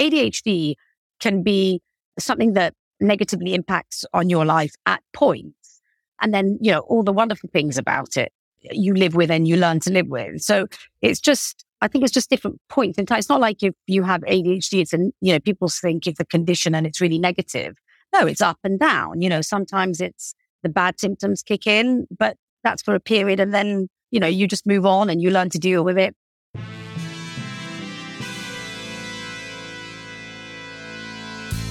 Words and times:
ADHD 0.00 0.74
can 1.20 1.42
be 1.42 1.80
something 2.18 2.54
that 2.54 2.74
negatively 3.00 3.54
impacts 3.54 4.04
on 4.12 4.30
your 4.30 4.44
life 4.44 4.72
at 4.86 5.02
points. 5.14 5.80
And 6.20 6.34
then, 6.34 6.58
you 6.60 6.72
know, 6.72 6.80
all 6.80 7.02
the 7.02 7.12
wonderful 7.12 7.48
things 7.52 7.78
about 7.78 8.16
it 8.16 8.32
you 8.62 8.94
live 8.94 9.14
with 9.14 9.30
and 9.30 9.48
you 9.48 9.56
learn 9.56 9.80
to 9.80 9.90
live 9.90 10.08
with. 10.08 10.42
So 10.42 10.66
it's 11.00 11.20
just, 11.20 11.64
I 11.80 11.88
think 11.88 12.04
it's 12.04 12.12
just 12.12 12.28
different 12.28 12.60
points 12.68 12.98
in 12.98 13.06
time. 13.06 13.18
It's 13.18 13.28
not 13.28 13.40
like 13.40 13.62
if 13.62 13.74
you 13.86 14.02
have 14.02 14.20
ADHD, 14.22 14.82
it's, 14.82 14.92
an, 14.92 15.12
you 15.20 15.32
know, 15.32 15.40
people 15.40 15.68
think 15.68 16.06
it's 16.06 16.20
a 16.20 16.26
condition 16.26 16.74
and 16.74 16.86
it's 16.86 17.00
really 17.00 17.18
negative. 17.18 17.76
No, 18.12 18.26
it's 18.26 18.40
up 18.40 18.58
and 18.64 18.78
down. 18.78 19.22
You 19.22 19.28
know, 19.28 19.40
sometimes 19.40 20.00
it's 20.00 20.34
the 20.62 20.68
bad 20.68 21.00
symptoms 21.00 21.42
kick 21.42 21.66
in, 21.66 22.06
but 22.18 22.36
that's 22.62 22.82
for 22.82 22.94
a 22.94 23.00
period. 23.00 23.40
And 23.40 23.54
then, 23.54 23.88
you 24.10 24.20
know, 24.20 24.26
you 24.26 24.46
just 24.46 24.66
move 24.66 24.84
on 24.84 25.08
and 25.08 25.22
you 25.22 25.30
learn 25.30 25.48
to 25.50 25.58
deal 25.58 25.84
with 25.84 25.96
it. 25.96 26.14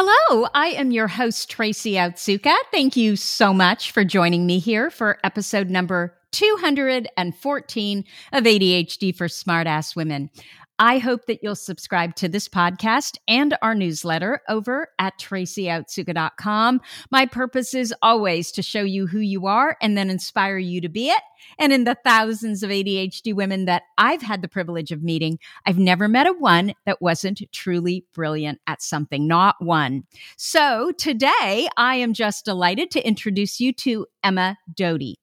Hello, 0.00 0.46
I 0.54 0.68
am 0.68 0.92
your 0.92 1.08
host, 1.08 1.50
Tracy 1.50 1.94
Otsuka. 1.94 2.54
Thank 2.70 2.96
you 2.96 3.16
so 3.16 3.52
much 3.52 3.90
for 3.90 4.04
joining 4.04 4.46
me 4.46 4.60
here 4.60 4.92
for 4.92 5.18
episode 5.24 5.70
number 5.70 6.14
214 6.30 8.04
of 8.32 8.44
ADHD 8.44 9.16
for 9.16 9.26
Smartass 9.26 9.96
Women. 9.96 10.30
I 10.78 10.98
hope 10.98 11.26
that 11.26 11.42
you'll 11.42 11.56
subscribe 11.56 12.14
to 12.16 12.28
this 12.28 12.48
podcast 12.48 13.16
and 13.26 13.56
our 13.62 13.74
newsletter 13.74 14.42
over 14.48 14.88
at 14.98 15.18
tracyotsuka.com. 15.18 16.80
My 17.10 17.26
purpose 17.26 17.74
is 17.74 17.92
always 18.00 18.52
to 18.52 18.62
show 18.62 18.82
you 18.82 19.06
who 19.08 19.18
you 19.18 19.46
are 19.46 19.76
and 19.82 19.98
then 19.98 20.08
inspire 20.08 20.58
you 20.58 20.80
to 20.80 20.88
be 20.88 21.08
it. 21.08 21.22
And 21.58 21.72
in 21.72 21.84
the 21.84 21.96
thousands 22.04 22.62
of 22.62 22.70
ADHD 22.70 23.34
women 23.34 23.64
that 23.64 23.82
I've 23.96 24.22
had 24.22 24.40
the 24.42 24.48
privilege 24.48 24.92
of 24.92 25.02
meeting, 25.02 25.38
I've 25.66 25.78
never 25.78 26.06
met 26.06 26.26
a 26.26 26.32
one 26.32 26.74
that 26.86 27.02
wasn't 27.02 27.42
truly 27.52 28.04
brilliant 28.14 28.60
at 28.66 28.82
something, 28.82 29.26
not 29.26 29.56
one. 29.60 30.04
So 30.36 30.92
today 30.96 31.68
I 31.76 31.96
am 31.96 32.12
just 32.12 32.44
delighted 32.44 32.90
to 32.92 33.06
introduce 33.06 33.60
you 33.60 33.72
to 33.74 34.06
Emma 34.22 34.56
Doty. 34.74 35.18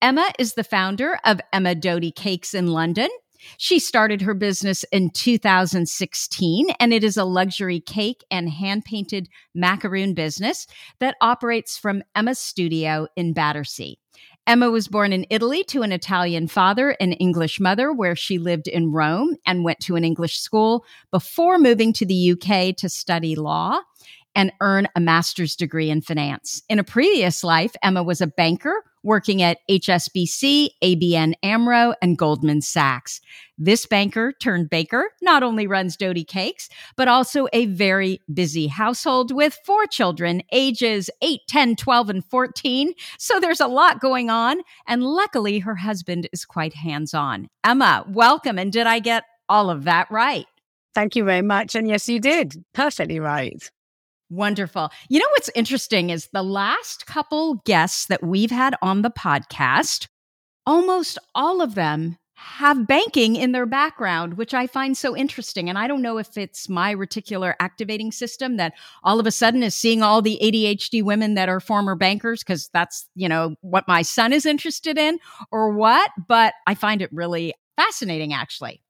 Emma 0.00 0.30
is 0.38 0.54
the 0.54 0.64
founder 0.64 1.18
of 1.24 1.40
Emma 1.52 1.74
Doty 1.74 2.10
Cakes 2.10 2.54
in 2.54 2.68
London. 2.68 3.08
She 3.56 3.78
started 3.78 4.22
her 4.22 4.34
business 4.34 4.84
in 4.92 5.10
2016, 5.10 6.70
and 6.80 6.92
it 6.92 7.04
is 7.04 7.16
a 7.16 7.24
luxury 7.24 7.80
cake 7.80 8.24
and 8.30 8.48
hand 8.48 8.84
painted 8.84 9.28
macaroon 9.54 10.14
business 10.14 10.66
that 10.98 11.16
operates 11.20 11.78
from 11.78 12.02
Emma's 12.14 12.38
studio 12.38 13.06
in 13.16 13.32
Battersea. 13.32 13.98
Emma 14.46 14.70
was 14.70 14.88
born 14.88 15.12
in 15.12 15.26
Italy 15.30 15.64
to 15.64 15.82
an 15.82 15.92
Italian 15.92 16.46
father 16.48 16.90
and 17.00 17.16
English 17.18 17.58
mother, 17.58 17.92
where 17.92 18.14
she 18.14 18.38
lived 18.38 18.68
in 18.68 18.92
Rome 18.92 19.36
and 19.46 19.64
went 19.64 19.80
to 19.80 19.96
an 19.96 20.04
English 20.04 20.38
school 20.38 20.84
before 21.10 21.58
moving 21.58 21.92
to 21.94 22.04
the 22.04 22.32
UK 22.32 22.76
to 22.76 22.88
study 22.88 23.36
law 23.36 23.80
and 24.34 24.52
earn 24.60 24.88
a 24.94 25.00
master's 25.00 25.56
degree 25.56 25.90
in 25.90 26.00
finance. 26.00 26.62
In 26.68 26.78
a 26.78 26.84
previous 26.84 27.44
life, 27.44 27.74
Emma 27.82 28.02
was 28.02 28.20
a 28.20 28.26
banker 28.26 28.82
working 29.04 29.42
at 29.42 29.58
HSBC, 29.70 30.70
ABN 30.82 31.34
Amro, 31.42 31.94
and 32.02 32.18
Goldman 32.18 32.62
Sachs. 32.62 33.20
This 33.56 33.86
banker 33.86 34.32
turned 34.32 34.70
baker 34.70 35.10
not 35.22 35.42
only 35.42 35.66
runs 35.66 35.96
Doty 35.96 36.24
Cakes, 36.24 36.68
but 36.96 37.06
also 37.06 37.46
a 37.52 37.66
very 37.66 38.20
busy 38.32 38.66
household 38.66 39.32
with 39.32 39.56
four 39.64 39.86
children, 39.86 40.42
ages 40.50 41.10
8, 41.22 41.40
10, 41.46 41.76
12, 41.76 42.10
and 42.10 42.24
14. 42.24 42.94
So 43.18 43.38
there's 43.38 43.60
a 43.60 43.68
lot 43.68 44.00
going 44.00 44.30
on. 44.30 44.62
And 44.88 45.04
luckily, 45.04 45.60
her 45.60 45.76
husband 45.76 46.28
is 46.32 46.44
quite 46.44 46.74
hands 46.74 47.14
on. 47.14 47.48
Emma, 47.62 48.04
welcome. 48.08 48.58
And 48.58 48.72
did 48.72 48.86
I 48.86 48.98
get 48.98 49.24
all 49.48 49.70
of 49.70 49.84
that 49.84 50.10
right? 50.10 50.46
Thank 50.94 51.14
you 51.14 51.24
very 51.24 51.42
much. 51.42 51.74
And 51.74 51.88
yes, 51.88 52.08
you 52.08 52.20
did. 52.20 52.64
Perfectly 52.72 53.20
right. 53.20 53.70
Wonderful. 54.30 54.90
You 55.08 55.20
know 55.20 55.28
what's 55.30 55.50
interesting 55.54 56.10
is 56.10 56.28
the 56.32 56.42
last 56.42 57.06
couple 57.06 57.56
guests 57.64 58.06
that 58.06 58.22
we've 58.22 58.50
had 58.50 58.74
on 58.82 59.02
the 59.02 59.10
podcast, 59.10 60.08
almost 60.66 61.18
all 61.34 61.60
of 61.60 61.74
them 61.74 62.16
have 62.36 62.86
banking 62.86 63.36
in 63.36 63.52
their 63.52 63.66
background, 63.66 64.34
which 64.34 64.52
I 64.52 64.66
find 64.66 64.96
so 64.96 65.16
interesting. 65.16 65.68
And 65.68 65.78
I 65.78 65.86
don't 65.86 66.02
know 66.02 66.18
if 66.18 66.36
it's 66.36 66.68
my 66.68 66.94
reticular 66.94 67.54
activating 67.60 68.10
system 68.10 68.56
that 68.56 68.74
all 69.04 69.20
of 69.20 69.26
a 69.26 69.30
sudden 69.30 69.62
is 69.62 69.74
seeing 69.74 70.02
all 70.02 70.20
the 70.20 70.38
ADHD 70.42 71.02
women 71.02 71.34
that 71.34 71.48
are 71.48 71.60
former 71.60 71.94
bankers, 71.94 72.42
because 72.42 72.68
that's, 72.72 73.08
you 73.14 73.28
know, 73.28 73.54
what 73.60 73.86
my 73.86 74.02
son 74.02 74.32
is 74.32 74.46
interested 74.46 74.98
in 74.98 75.18
or 75.52 75.72
what, 75.72 76.10
but 76.26 76.54
I 76.66 76.74
find 76.74 77.02
it 77.02 77.12
really 77.12 77.54
fascinating 77.76 78.32
actually. 78.32 78.83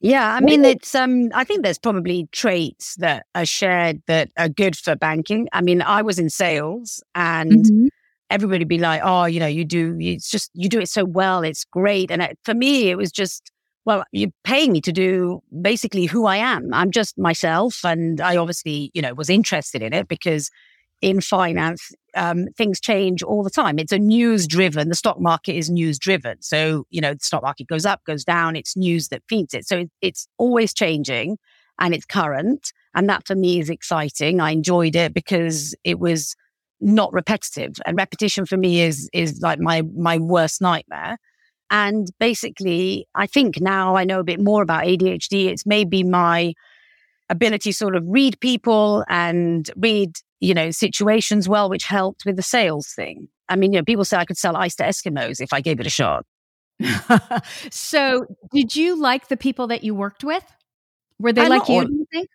Yeah, 0.00 0.32
I 0.32 0.40
mean, 0.40 0.64
it's. 0.64 0.94
Um, 0.94 1.30
I 1.34 1.42
think 1.42 1.64
there's 1.64 1.78
probably 1.78 2.28
traits 2.30 2.94
that 2.96 3.26
are 3.34 3.44
shared 3.44 4.00
that 4.06 4.30
are 4.38 4.48
good 4.48 4.76
for 4.76 4.94
banking. 4.94 5.48
I 5.52 5.60
mean, 5.60 5.82
I 5.82 6.02
was 6.02 6.20
in 6.20 6.30
sales, 6.30 7.02
and 7.16 7.64
mm-hmm. 7.64 7.86
everybody 8.30 8.64
be 8.64 8.78
like, 8.78 9.00
"Oh, 9.02 9.24
you 9.24 9.40
know, 9.40 9.46
you 9.46 9.64
do. 9.64 9.96
It's 9.98 10.30
just 10.30 10.52
you 10.54 10.68
do 10.68 10.78
it 10.78 10.88
so 10.88 11.04
well. 11.04 11.42
It's 11.42 11.64
great." 11.64 12.12
And 12.12 12.22
it, 12.22 12.38
for 12.44 12.54
me, 12.54 12.90
it 12.90 12.96
was 12.96 13.10
just, 13.10 13.50
well, 13.86 14.04
you're 14.12 14.30
paying 14.44 14.70
me 14.70 14.80
to 14.82 14.92
do 14.92 15.42
basically 15.62 16.06
who 16.06 16.26
I 16.26 16.36
am. 16.36 16.72
I'm 16.72 16.92
just 16.92 17.18
myself, 17.18 17.84
and 17.84 18.20
I 18.20 18.36
obviously, 18.36 18.92
you 18.94 19.02
know, 19.02 19.14
was 19.14 19.28
interested 19.28 19.82
in 19.82 19.92
it 19.92 20.06
because 20.06 20.48
in 21.02 21.20
finance, 21.20 21.90
um, 22.18 22.48
things 22.56 22.80
change 22.80 23.22
all 23.22 23.42
the 23.42 23.50
time. 23.50 23.78
It's 23.78 23.92
a 23.92 23.98
news 23.98 24.46
driven, 24.46 24.88
the 24.88 24.96
stock 24.96 25.20
market 25.20 25.54
is 25.54 25.70
news 25.70 25.98
driven. 25.98 26.42
So, 26.42 26.84
you 26.90 27.00
know, 27.00 27.14
the 27.14 27.20
stock 27.24 27.42
market 27.42 27.68
goes 27.68 27.86
up, 27.86 28.02
goes 28.04 28.24
down, 28.24 28.56
it's 28.56 28.76
news 28.76 29.08
that 29.08 29.22
feeds 29.28 29.54
it. 29.54 29.66
So 29.66 29.78
it, 29.78 29.90
it's 30.02 30.26
always 30.36 30.74
changing 30.74 31.38
and 31.78 31.94
it's 31.94 32.04
current. 32.04 32.72
And 32.94 33.08
that 33.08 33.26
for 33.26 33.36
me 33.36 33.60
is 33.60 33.70
exciting. 33.70 34.40
I 34.40 34.50
enjoyed 34.50 34.96
it 34.96 35.14
because 35.14 35.74
it 35.84 36.00
was 36.00 36.34
not 36.80 37.12
repetitive 37.12 37.76
and 37.86 37.96
repetition 37.96 38.46
for 38.46 38.56
me 38.56 38.80
is, 38.82 39.08
is 39.12 39.40
like 39.40 39.60
my, 39.60 39.82
my 39.96 40.18
worst 40.18 40.60
nightmare. 40.60 41.18
And 41.70 42.08
basically, 42.18 43.06
I 43.14 43.26
think 43.26 43.60
now 43.60 43.94
I 43.94 44.04
know 44.04 44.20
a 44.20 44.24
bit 44.24 44.40
more 44.40 44.62
about 44.62 44.84
ADHD. 44.84 45.46
It's 45.46 45.66
maybe 45.66 46.02
my 46.02 46.54
ability 47.28 47.70
to 47.70 47.76
sort 47.76 47.94
of 47.94 48.04
read 48.06 48.40
people 48.40 49.04
and 49.08 49.70
read 49.76 50.14
you 50.40 50.54
know, 50.54 50.70
situations 50.70 51.48
well, 51.48 51.68
which 51.68 51.84
helped 51.84 52.24
with 52.24 52.36
the 52.36 52.42
sales 52.42 52.88
thing. 52.88 53.28
I 53.48 53.56
mean, 53.56 53.72
you 53.72 53.78
know, 53.78 53.84
people 53.84 54.04
say 54.04 54.16
I 54.16 54.24
could 54.24 54.36
sell 54.38 54.56
ice 54.56 54.76
to 54.76 54.84
Eskimos 54.84 55.40
if 55.40 55.52
I 55.52 55.60
gave 55.60 55.80
it 55.80 55.86
a 55.86 55.90
shot. 55.90 56.24
so, 57.70 58.26
did 58.52 58.76
you 58.76 59.00
like 59.00 59.28
the 59.28 59.36
people 59.36 59.66
that 59.68 59.82
you 59.82 59.94
worked 59.94 60.22
with? 60.22 60.44
Were 61.18 61.32
they 61.32 61.48
like 61.48 61.68
you, 61.68 61.84
do 61.84 61.92
you 61.92 62.06
think? 62.12 62.28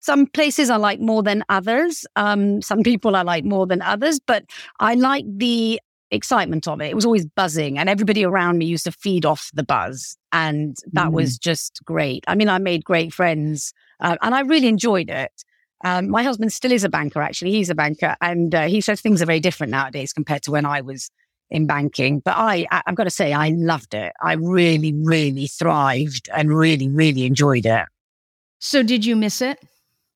Some 0.00 0.26
places 0.26 0.70
I 0.70 0.76
like 0.76 1.00
more 1.00 1.22
than 1.22 1.42
others. 1.48 2.06
Um, 2.14 2.62
some 2.62 2.82
people 2.82 3.16
I 3.16 3.22
like 3.22 3.44
more 3.44 3.66
than 3.66 3.82
others, 3.82 4.20
but 4.20 4.44
I 4.78 4.94
like 4.94 5.24
the 5.26 5.80
excitement 6.10 6.68
of 6.68 6.80
it. 6.80 6.86
It 6.86 6.94
was 6.94 7.04
always 7.04 7.26
buzzing, 7.26 7.78
and 7.78 7.88
everybody 7.88 8.24
around 8.24 8.58
me 8.58 8.66
used 8.66 8.84
to 8.84 8.92
feed 8.92 9.24
off 9.24 9.50
the 9.54 9.64
buzz. 9.64 10.16
And 10.32 10.76
that 10.92 11.08
mm. 11.08 11.12
was 11.12 11.38
just 11.38 11.80
great. 11.84 12.24
I 12.28 12.34
mean, 12.34 12.48
I 12.48 12.58
made 12.58 12.84
great 12.84 13.14
friends, 13.14 13.72
uh, 14.00 14.16
and 14.20 14.34
I 14.34 14.40
really 14.40 14.68
enjoyed 14.68 15.08
it. 15.08 15.32
Um, 15.84 16.08
my 16.08 16.22
husband 16.22 16.52
still 16.52 16.72
is 16.72 16.84
a 16.84 16.88
banker, 16.88 17.22
actually. 17.22 17.52
He's 17.52 17.70
a 17.70 17.74
banker, 17.74 18.16
and 18.20 18.54
uh, 18.54 18.66
he 18.66 18.80
says 18.80 19.00
things 19.00 19.22
are 19.22 19.26
very 19.26 19.40
different 19.40 19.70
nowadays 19.70 20.12
compared 20.12 20.42
to 20.42 20.50
when 20.50 20.66
I 20.66 20.80
was 20.80 21.10
in 21.50 21.66
banking. 21.66 22.20
But 22.20 22.36
I, 22.36 22.66
I, 22.70 22.82
I've 22.86 22.94
got 22.94 23.04
to 23.04 23.10
say, 23.10 23.32
I 23.32 23.50
loved 23.50 23.94
it. 23.94 24.12
I 24.20 24.34
really, 24.34 24.92
really 24.92 25.46
thrived 25.46 26.28
and 26.34 26.50
really, 26.50 26.88
really 26.88 27.24
enjoyed 27.24 27.66
it. 27.66 27.86
So, 28.58 28.82
did 28.82 29.04
you 29.04 29.14
miss 29.14 29.40
it 29.40 29.60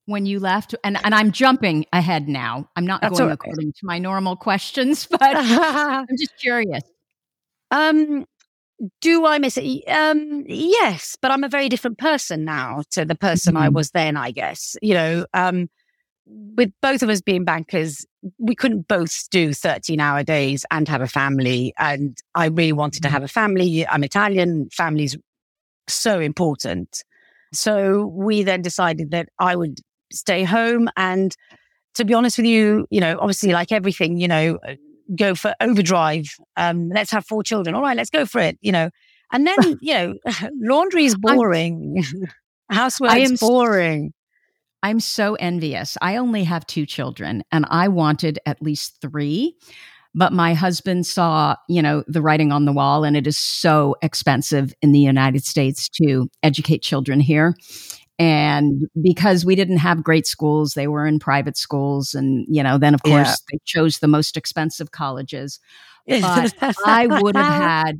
when 0.05 0.25
you 0.25 0.39
left? 0.39 0.75
And 0.83 0.97
and 1.05 1.15
I'm 1.15 1.31
jumping 1.31 1.85
ahead 1.93 2.27
now. 2.27 2.69
I'm 2.75 2.85
not 2.85 3.01
That's 3.01 3.17
going 3.17 3.31
according 3.31 3.71
to 3.71 3.85
my 3.85 3.99
normal 3.99 4.35
questions, 4.35 5.07
but 5.11 5.21
I'm 5.23 6.07
just 6.17 6.37
curious. 6.39 6.83
Um, 7.71 8.25
do 9.01 9.25
I 9.25 9.39
miss 9.39 9.57
it? 9.57 9.83
Um, 9.87 10.43
yes, 10.47 11.15
but 11.21 11.31
I'm 11.31 11.43
a 11.43 11.49
very 11.49 11.69
different 11.69 11.97
person 11.97 12.45
now 12.45 12.83
to 12.91 13.05
the 13.05 13.15
person 13.15 13.53
mm-hmm. 13.53 13.63
I 13.63 13.69
was 13.69 13.91
then. 13.91 14.17
I 14.17 14.31
guess 14.31 14.75
you 14.81 14.93
know. 14.93 15.25
Um, 15.33 15.69
with 16.25 16.71
both 16.81 17.03
of 17.03 17.09
us 17.09 17.21
being 17.21 17.43
bankers, 17.43 18.05
we 18.37 18.55
couldn't 18.55 18.87
both 18.87 19.29
do 19.29 19.53
13 19.53 19.99
hour 19.99 20.23
days 20.23 20.65
and 20.71 20.87
have 20.87 21.01
a 21.01 21.07
family. 21.07 21.73
And 21.77 22.17
I 22.33 22.45
really 22.45 22.71
wanted 22.71 23.01
to 23.01 23.07
mm-hmm. 23.07 23.13
have 23.13 23.23
a 23.23 23.27
family. 23.27 23.85
I'm 23.85 24.03
Italian. 24.03 24.69
Family's 24.71 25.17
so 25.87 26.19
important. 26.19 27.03
So 27.53 28.05
we 28.05 28.43
then 28.43 28.61
decided 28.61 29.11
that 29.11 29.29
I 29.39 29.55
would 29.55 29.79
stay 30.11 30.43
home. 30.43 30.89
And 30.95 31.35
to 31.95 32.05
be 32.05 32.13
honest 32.13 32.37
with 32.37 32.47
you, 32.47 32.87
you 32.89 32.99
know, 32.99 33.17
obviously, 33.19 33.51
like 33.51 33.71
everything, 33.71 34.17
you 34.17 34.27
know, 34.27 34.59
uh, 34.67 34.75
go 35.15 35.35
for 35.35 35.53
overdrive. 35.59 36.25
Um, 36.57 36.89
let's 36.89 37.11
have 37.11 37.25
four 37.25 37.43
children. 37.43 37.75
All 37.75 37.81
right, 37.81 37.97
let's 37.97 38.09
go 38.09 38.25
for 38.25 38.39
it, 38.39 38.57
you 38.61 38.71
know. 38.71 38.89
And 39.31 39.47
then, 39.47 39.57
you 39.81 39.93
know, 39.93 40.13
laundry 40.61 41.05
is 41.05 41.15
boring. 41.15 42.03
Housework 42.69 43.15
is 43.17 43.39
boring. 43.39 44.13
I'm 44.81 44.99
so 44.99 45.35
envious. 45.35 45.97
I 46.01 46.17
only 46.17 46.43
have 46.43 46.67
two 46.67 46.85
children 46.85 47.43
and 47.51 47.65
I 47.69 47.87
wanted 47.87 48.39
at 48.45 48.61
least 48.61 48.97
three. 49.01 49.55
But 50.15 50.31
my 50.31 50.53
husband 50.53 51.07
saw, 51.07 51.55
you 51.67 51.81
know, 51.81 52.03
the 52.05 52.21
writing 52.21 52.51
on 52.51 52.65
the 52.65 52.71
wall, 52.71 53.03
and 53.03 53.17
it 53.17 53.25
is 53.25 53.35
so 53.35 53.95
expensive 54.03 54.71
in 54.81 54.91
the 54.91 54.99
United 54.99 55.43
States 55.43 55.89
to 56.03 56.29
educate 56.43 56.83
children 56.83 57.19
here. 57.19 57.55
And 58.19 58.87
because 59.01 59.43
we 59.43 59.55
didn't 59.55 59.77
have 59.77 60.03
great 60.03 60.27
schools, 60.27 60.73
they 60.73 60.87
were 60.87 61.05
in 61.07 61.19
private 61.19 61.57
schools. 61.57 62.13
And, 62.13 62.45
you 62.47 62.61
know, 62.61 62.77
then 62.77 62.93
of 62.93 63.01
course 63.03 63.27
yeah. 63.27 63.35
they 63.51 63.59
chose 63.65 63.99
the 63.99 64.07
most 64.07 64.37
expensive 64.37 64.91
colleges. 64.91 65.59
But 66.07 66.53
I 66.85 67.07
would 67.07 67.35
have 67.35 67.61
had 67.61 67.97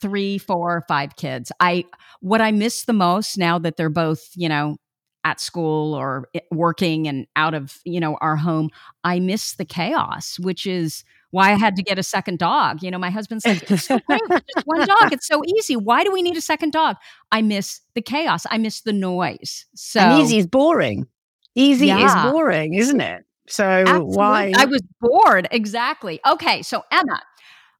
three, 0.00 0.38
four, 0.38 0.84
five 0.86 1.16
kids. 1.16 1.50
I, 1.60 1.84
what 2.20 2.40
I 2.40 2.52
miss 2.52 2.84
the 2.84 2.92
most 2.92 3.36
now 3.36 3.58
that 3.58 3.76
they're 3.76 3.88
both, 3.88 4.30
you 4.34 4.48
know, 4.48 4.76
at 5.24 5.40
school 5.40 5.94
or 5.94 6.28
eh, 6.34 6.40
working 6.52 7.08
and 7.08 7.26
out 7.34 7.54
of, 7.54 7.78
you 7.84 7.98
know, 7.98 8.16
our 8.20 8.36
home, 8.36 8.70
I 9.02 9.18
miss 9.18 9.54
the 9.54 9.64
chaos, 9.64 10.38
which 10.38 10.66
is, 10.66 11.04
why 11.30 11.52
I 11.52 11.54
had 11.54 11.76
to 11.76 11.82
get 11.82 11.98
a 11.98 12.02
second 12.02 12.38
dog. 12.38 12.82
You 12.82 12.90
know, 12.90 12.98
my 12.98 13.10
husband's 13.10 13.46
like, 13.46 13.70
it's 13.70 13.84
so 13.84 13.98
great, 14.06 14.20
just 14.30 14.66
one 14.66 14.86
dog. 14.86 15.12
It's 15.12 15.26
so 15.26 15.42
easy. 15.56 15.76
Why 15.76 16.04
do 16.04 16.12
we 16.12 16.22
need 16.22 16.36
a 16.36 16.40
second 16.40 16.72
dog? 16.72 16.96
I 17.30 17.42
miss 17.42 17.80
the 17.94 18.02
chaos. 18.02 18.46
I 18.50 18.58
miss 18.58 18.80
the 18.82 18.92
noise. 18.92 19.66
So 19.74 20.00
and 20.00 20.22
easy 20.22 20.38
is 20.38 20.46
boring. 20.46 21.06
Easy 21.54 21.88
yeah. 21.88 22.26
is 22.26 22.32
boring, 22.32 22.74
isn't 22.74 23.00
it? 23.00 23.24
So 23.48 23.64
Absolutely. 23.64 24.16
why? 24.16 24.52
I 24.56 24.66
was 24.66 24.82
bored. 25.00 25.48
Exactly. 25.50 26.20
Okay. 26.26 26.62
So 26.62 26.84
Emma, 26.90 27.20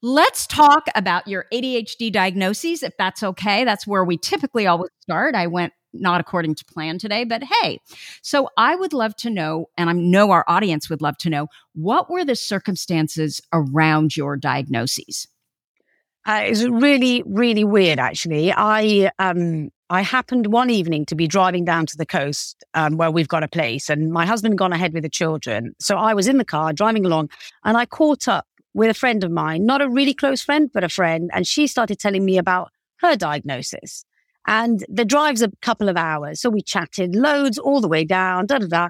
Let's 0.00 0.46
talk 0.46 0.86
about 0.94 1.26
your 1.26 1.46
ADHD 1.52 2.12
diagnoses, 2.12 2.84
if 2.84 2.96
that's 2.96 3.24
okay. 3.24 3.64
That's 3.64 3.84
where 3.84 4.04
we 4.04 4.16
typically 4.16 4.64
always 4.64 4.90
start. 5.00 5.34
I 5.34 5.48
went 5.48 5.72
not 5.92 6.20
according 6.20 6.54
to 6.56 6.64
plan 6.64 6.98
today, 6.98 7.24
but 7.24 7.42
hey. 7.42 7.80
So 8.22 8.48
I 8.56 8.76
would 8.76 8.92
love 8.92 9.16
to 9.16 9.30
know, 9.30 9.66
and 9.76 9.88
I 9.88 9.92
know 9.92 10.30
our 10.30 10.44
audience 10.48 10.90
would 10.90 11.02
love 11.02 11.16
to 11.18 11.30
know, 11.30 11.48
what 11.74 12.10
were 12.10 12.24
the 12.24 12.36
circumstances 12.36 13.40
around 13.52 14.16
your 14.16 14.36
diagnoses? 14.36 15.26
Uh, 16.26 16.42
it 16.44 16.50
was 16.50 16.68
really, 16.68 17.22
really 17.26 17.64
weird, 17.64 17.98
actually. 17.98 18.52
I 18.52 19.10
um, 19.18 19.70
I 19.88 20.02
happened 20.02 20.48
one 20.48 20.68
evening 20.68 21.06
to 21.06 21.14
be 21.14 21.26
driving 21.26 21.64
down 21.64 21.86
to 21.86 21.96
the 21.96 22.04
coast 22.04 22.62
um, 22.74 22.98
where 22.98 23.10
we've 23.10 23.28
got 23.28 23.42
a 23.42 23.48
place, 23.48 23.88
and 23.88 24.12
my 24.12 24.26
husband 24.26 24.52
had 24.52 24.58
gone 24.58 24.72
ahead 24.74 24.92
with 24.92 25.04
the 25.04 25.08
children. 25.08 25.74
So 25.80 25.96
I 25.96 26.12
was 26.12 26.28
in 26.28 26.36
the 26.36 26.44
car 26.44 26.74
driving 26.74 27.06
along, 27.06 27.30
and 27.64 27.78
I 27.78 27.86
caught 27.86 28.28
up 28.28 28.46
with 28.74 28.90
a 28.90 28.94
friend 28.94 29.24
of 29.24 29.30
mine, 29.30 29.64
not 29.64 29.80
a 29.80 29.88
really 29.88 30.12
close 30.12 30.42
friend, 30.42 30.70
but 30.72 30.84
a 30.84 30.90
friend, 30.90 31.30
and 31.32 31.46
she 31.46 31.66
started 31.66 31.98
telling 31.98 32.26
me 32.26 32.36
about 32.36 32.70
her 32.96 33.16
diagnosis. 33.16 34.04
And 34.48 34.82
the 34.88 35.04
drive's 35.04 35.42
a 35.42 35.52
couple 35.60 35.90
of 35.90 35.98
hours. 35.98 36.40
So 36.40 36.48
we 36.48 36.62
chatted 36.62 37.14
loads 37.14 37.58
all 37.58 37.82
the 37.82 37.86
way 37.86 38.02
down, 38.02 38.46
da 38.46 38.58
da 38.58 38.66
da. 38.66 38.88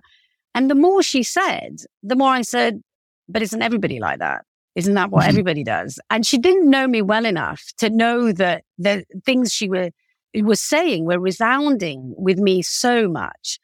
And 0.54 0.70
the 0.70 0.76
more 0.76 1.02
she 1.02 1.24
said, 1.24 1.78
the 2.04 2.14
more 2.14 2.30
I 2.30 2.42
said, 2.42 2.80
but 3.28 3.42
isn't 3.42 3.60
everybody 3.60 3.98
like 3.98 4.20
that? 4.20 4.44
Isn't 4.76 4.94
that 4.94 5.10
what 5.10 5.22
mm-hmm. 5.22 5.30
everybody 5.30 5.64
does? 5.64 5.98
And 6.10 6.24
she 6.24 6.38
didn't 6.38 6.70
know 6.70 6.86
me 6.86 7.02
well 7.02 7.26
enough 7.26 7.72
to 7.78 7.90
know 7.90 8.30
that 8.30 8.62
the 8.78 9.04
things 9.26 9.52
she 9.52 9.68
were, 9.68 9.90
was 10.36 10.60
saying 10.60 11.04
were 11.04 11.18
resounding 11.18 12.14
with 12.16 12.38
me 12.38 12.62
so 12.62 13.08
much. 13.08 13.58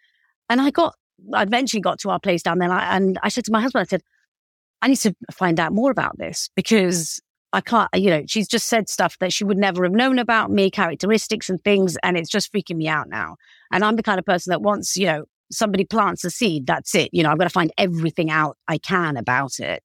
And 0.51 0.61
I 0.61 0.73
got, 0.73 0.97
I 1.33 1.45
eventually 1.45 1.81
got 1.81 2.01
to 2.01 2.11
our 2.11 2.19
place 2.19 2.43
down 2.43 2.59
there 2.59 2.69
and 2.69 2.77
I, 2.77 2.97
and 2.97 3.19
I 3.23 3.29
said 3.29 3.45
to 3.45 3.53
my 3.53 3.61
husband, 3.61 3.83
I 3.83 3.89
said, 3.89 4.03
I 4.83 4.89
need 4.89 4.97
to 4.97 5.15
find 5.33 5.61
out 5.61 5.73
more 5.73 5.93
about 5.93 6.19
this 6.19 6.51
because 6.57 7.23
I 7.55 7.61
can't, 7.61 7.89
you 7.95 8.11
know, 8.11 8.25
she's 8.27 8.49
just 8.49 8.67
said 8.67 8.89
stuff 8.89 9.17
that 9.21 9.33
she 9.33 9.45
would 9.45 9.57
never 9.57 9.85
have 9.85 9.93
known 9.93 10.19
about 10.19 10.51
me, 10.51 10.71
characteristics 10.71 11.49
and 11.49 11.63
things. 11.63 11.97
And 12.03 12.17
it's 12.17 12.29
just 12.29 12.53
freaking 12.53 12.77
me 12.77 12.89
out 12.89 13.09
now. 13.09 13.37
And 13.73 13.85
I'm 13.85 13.95
the 13.95 14.03
kind 14.03 14.19
of 14.19 14.25
person 14.25 14.51
that 14.51 14.61
once, 14.61 14.97
you 14.97 15.07
know, 15.07 15.25
somebody 15.53 15.85
plants 15.85 16.25
a 16.25 16.31
seed, 16.31 16.67
that's 16.67 16.97
it. 16.97 17.11
You 17.13 17.23
know, 17.23 17.31
I've 17.31 17.39
got 17.39 17.45
to 17.45 17.51
find 17.51 17.73
everything 17.79 18.29
out 18.29 18.59
I 18.67 18.79
can 18.79 19.17
about 19.17 19.61
it. 19.61 19.85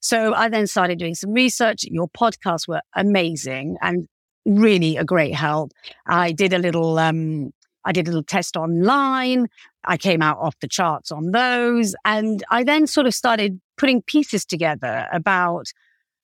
So 0.00 0.32
I 0.32 0.48
then 0.48 0.66
started 0.66 0.98
doing 0.98 1.14
some 1.14 1.32
research. 1.34 1.84
Your 1.84 2.08
podcasts 2.08 2.66
were 2.66 2.80
amazing 2.96 3.76
and 3.82 4.08
really 4.46 4.96
a 4.96 5.04
great 5.04 5.34
help. 5.34 5.72
I 6.06 6.32
did 6.32 6.54
a 6.54 6.58
little, 6.58 6.98
um, 6.98 7.50
I 7.84 7.92
did 7.92 8.06
a 8.06 8.10
little 8.10 8.24
test 8.24 8.56
online. 8.56 9.48
I 9.84 9.98
came 9.98 10.22
out 10.22 10.38
off 10.38 10.58
the 10.60 10.68
charts 10.68 11.12
on 11.12 11.32
those. 11.32 11.94
And 12.06 12.42
I 12.48 12.64
then 12.64 12.86
sort 12.86 13.06
of 13.06 13.14
started 13.14 13.60
putting 13.76 14.00
pieces 14.00 14.46
together 14.46 15.08
about 15.12 15.66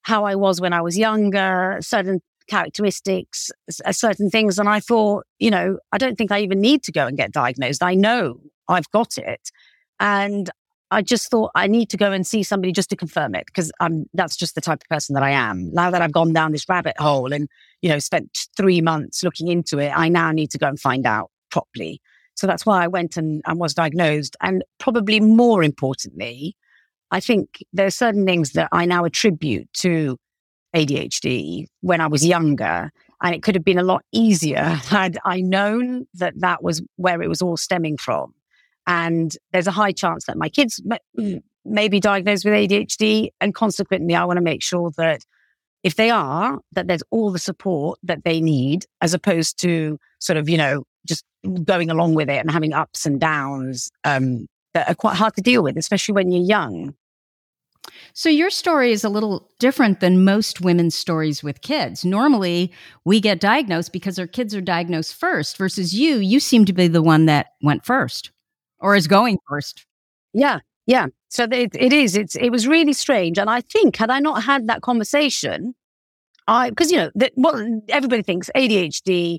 how 0.02 0.24
I 0.24 0.34
was 0.34 0.60
when 0.60 0.72
I 0.72 0.80
was 0.80 0.98
younger, 0.98 1.78
certain 1.80 2.20
characteristics, 2.48 3.50
uh, 3.84 3.92
certain 3.92 4.30
things. 4.30 4.58
And 4.58 4.68
I 4.68 4.80
thought, 4.80 5.26
you 5.38 5.50
know, 5.50 5.78
I 5.92 5.98
don't 5.98 6.16
think 6.16 6.32
I 6.32 6.40
even 6.40 6.60
need 6.60 6.82
to 6.84 6.92
go 6.92 7.06
and 7.06 7.16
get 7.16 7.32
diagnosed. 7.32 7.82
I 7.82 7.94
know 7.94 8.40
I've 8.68 8.90
got 8.90 9.18
it. 9.18 9.50
And 10.00 10.50
I 10.90 11.02
just 11.02 11.30
thought 11.30 11.50
I 11.54 11.66
need 11.66 11.90
to 11.90 11.96
go 11.96 12.12
and 12.12 12.26
see 12.26 12.42
somebody 12.42 12.72
just 12.72 12.88
to 12.90 12.96
confirm 12.96 13.34
it 13.34 13.44
because 13.46 13.70
I'm 13.78 14.06
that's 14.14 14.36
just 14.36 14.54
the 14.54 14.60
type 14.60 14.82
of 14.82 14.88
person 14.88 15.14
that 15.14 15.22
I 15.22 15.30
am. 15.30 15.70
Now 15.72 15.90
that 15.90 16.00
I've 16.00 16.12
gone 16.12 16.32
down 16.32 16.52
this 16.52 16.68
rabbit 16.68 16.98
hole 16.98 17.32
and 17.32 17.48
you 17.82 17.90
know 17.90 17.98
spent 17.98 18.46
three 18.56 18.80
months 18.80 19.22
looking 19.22 19.48
into 19.48 19.78
it, 19.78 19.92
I 19.94 20.08
now 20.08 20.32
need 20.32 20.50
to 20.52 20.58
go 20.58 20.66
and 20.66 20.80
find 20.80 21.06
out 21.06 21.30
properly. 21.50 22.00
So 22.36 22.46
that's 22.46 22.64
why 22.64 22.84
I 22.84 22.86
went 22.86 23.16
and, 23.16 23.42
and 23.46 23.58
was 23.58 23.74
diagnosed. 23.74 24.36
And 24.40 24.64
probably 24.78 25.20
more 25.20 25.62
importantly, 25.62 26.56
I 27.10 27.20
think 27.20 27.64
there 27.72 27.86
are 27.86 27.90
certain 27.90 28.26
things 28.26 28.52
that 28.52 28.68
I 28.72 28.84
now 28.84 29.04
attribute 29.04 29.72
to 29.74 30.18
ADHD 30.74 31.66
when 31.80 32.00
I 32.00 32.06
was 32.06 32.24
younger. 32.24 32.90
And 33.22 33.34
it 33.34 33.42
could 33.42 33.54
have 33.54 33.64
been 33.64 33.78
a 33.78 33.82
lot 33.82 34.04
easier 34.12 34.62
had 34.64 35.18
I 35.24 35.40
known 35.40 36.06
that 36.14 36.34
that 36.38 36.62
was 36.62 36.82
where 36.96 37.22
it 37.22 37.28
was 37.28 37.42
all 37.42 37.56
stemming 37.56 37.96
from. 37.96 38.34
And 38.86 39.32
there's 39.52 39.66
a 39.66 39.72
high 39.72 39.92
chance 39.92 40.24
that 40.26 40.36
my 40.36 40.48
kids 40.48 40.80
may, 41.64 41.88
be 41.88 42.00
diagnosed 42.00 42.44
with 42.44 42.54
ADHD. 42.54 43.28
And 43.40 43.54
consequently, 43.54 44.14
I 44.14 44.24
want 44.24 44.38
to 44.38 44.42
make 44.42 44.62
sure 44.62 44.90
that 44.96 45.20
if 45.82 45.96
they 45.96 46.10
are, 46.10 46.58
that 46.72 46.88
there's 46.88 47.02
all 47.10 47.30
the 47.30 47.38
support 47.38 47.98
that 48.02 48.24
they 48.24 48.40
need, 48.40 48.86
as 49.00 49.14
opposed 49.14 49.60
to 49.60 49.98
sort 50.20 50.36
of, 50.36 50.48
you 50.48 50.56
know, 50.56 50.84
just 51.06 51.24
going 51.64 51.90
along 51.90 52.14
with 52.14 52.28
it 52.28 52.38
and 52.38 52.50
having 52.50 52.72
ups 52.72 53.06
and 53.06 53.20
downs 53.20 53.90
um, 54.04 54.46
that 54.78 54.90
are 54.90 54.94
quite 54.94 55.16
hard 55.16 55.34
to 55.36 55.42
deal 55.42 55.62
with, 55.62 55.76
especially 55.76 56.14
when 56.14 56.30
you're 56.30 56.44
young. 56.44 56.94
So, 58.12 58.28
your 58.28 58.50
story 58.50 58.92
is 58.92 59.04
a 59.04 59.08
little 59.08 59.48
different 59.58 60.00
than 60.00 60.24
most 60.24 60.60
women's 60.60 60.94
stories 60.94 61.42
with 61.42 61.62
kids. 61.62 62.04
Normally, 62.04 62.72
we 63.04 63.20
get 63.20 63.40
diagnosed 63.40 63.92
because 63.92 64.18
our 64.18 64.26
kids 64.26 64.54
are 64.54 64.60
diagnosed 64.60 65.14
first, 65.14 65.56
versus 65.56 65.94
you, 65.94 66.16
you 66.16 66.40
seem 66.40 66.64
to 66.66 66.72
be 66.72 66.88
the 66.88 67.02
one 67.02 67.26
that 67.26 67.48
went 67.62 67.84
first 67.84 68.30
or 68.80 68.94
is 68.94 69.06
going 69.06 69.38
first. 69.48 69.86
Yeah, 70.34 70.58
yeah. 70.86 71.06
So 71.28 71.44
it, 71.44 71.74
it 71.74 71.92
is. 71.92 72.16
It's 72.16 72.36
it 72.36 72.50
was 72.50 72.66
really 72.66 72.92
strange, 72.92 73.38
and 73.38 73.48
I 73.48 73.60
think 73.62 73.96
had 73.96 74.10
I 74.10 74.20
not 74.20 74.42
had 74.42 74.66
that 74.66 74.82
conversation, 74.82 75.74
I, 76.46 76.70
because, 76.70 76.90
you 76.90 76.96
know, 76.96 77.10
the, 77.14 77.30
what 77.34 77.56
everybody 77.88 78.22
thinks 78.22 78.50
ADHD, 78.56 79.38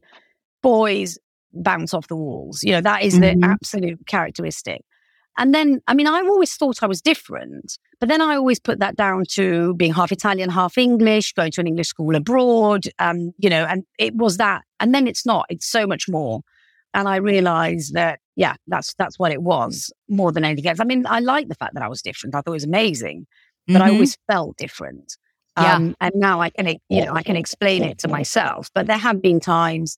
boys 0.62 1.18
bounce 1.54 1.94
off 1.94 2.08
the 2.08 2.16
walls. 2.16 2.64
You 2.64 2.74
know, 2.74 2.82
that 2.82 3.04
is 3.04 3.18
mm-hmm. 3.18 3.40
the 3.40 3.48
absolute 3.48 4.06
characteristic. 4.08 4.82
And 5.38 5.56
then, 5.56 5.82
I 5.88 5.94
mean, 5.94 6.08
I 6.08 6.20
always 6.20 6.56
thought 6.56 6.84
I 6.84 6.88
was 6.88 7.02
different, 7.02 7.78
but 8.00 8.10
then 8.10 8.22
I 8.22 8.36
always 8.36 8.60
put 8.60 8.80
that 8.80 8.98
down 8.98 9.24
to 9.32 9.74
being 9.76 9.94
half 9.94 10.12
Italian, 10.12 10.50
half 10.50 10.78
English, 10.78 11.34
going 11.34 11.52
to 11.52 11.62
an 11.62 11.68
English 11.68 11.88
school 11.88 12.16
abroad, 12.16 12.90
um, 13.00 13.32
you 13.38 13.50
know, 13.50 13.66
and 13.66 13.86
it 13.98 14.16
was 14.16 14.38
that. 14.38 14.64
And 14.80 14.94
then 14.94 15.08
it's 15.08 15.26
not, 15.26 15.46
it's 15.50 15.66
so 15.66 15.88
much 15.88 16.10
more. 16.10 16.42
And 16.94 17.08
I 17.08 17.18
realized 17.18 17.94
that, 17.94 18.20
yeah, 18.36 18.56
that's, 18.68 18.94
that's 18.96 19.18
what 19.18 19.32
it 19.32 19.42
was 19.42 19.94
more 20.10 20.32
than 20.32 20.44
anything 20.44 20.68
else. 20.68 20.80
I 20.80 20.86
mean, 20.86 21.06
I 21.08 21.20
like 21.20 21.48
the 21.48 21.56
fact 21.56 21.74
that 21.76 21.84
I 21.84 21.88
was 21.88 22.02
different. 22.02 22.36
I 22.36 22.42
thought 22.42 22.52
it 22.52 22.54
was 22.54 22.64
amazing, 22.66 23.28
but 23.68 23.76
mm-hmm. 23.76 23.84
I 23.84 23.90
always 23.92 24.18
felt 24.30 24.58
different. 24.58 25.16
Yeah. 25.58 25.76
Um, 25.76 25.96
and 26.02 26.14
now 26.16 26.42
I 26.42 26.50
can, 26.50 26.68
you 26.90 27.06
know, 27.06 27.14
I 27.14 27.24
can 27.24 27.36
explain 27.36 27.84
it 27.84 27.98
to 28.00 28.08
myself, 28.08 28.70
but 28.74 28.88
there 28.88 28.98
have 28.98 29.22
been 29.22 29.40
times 29.40 29.98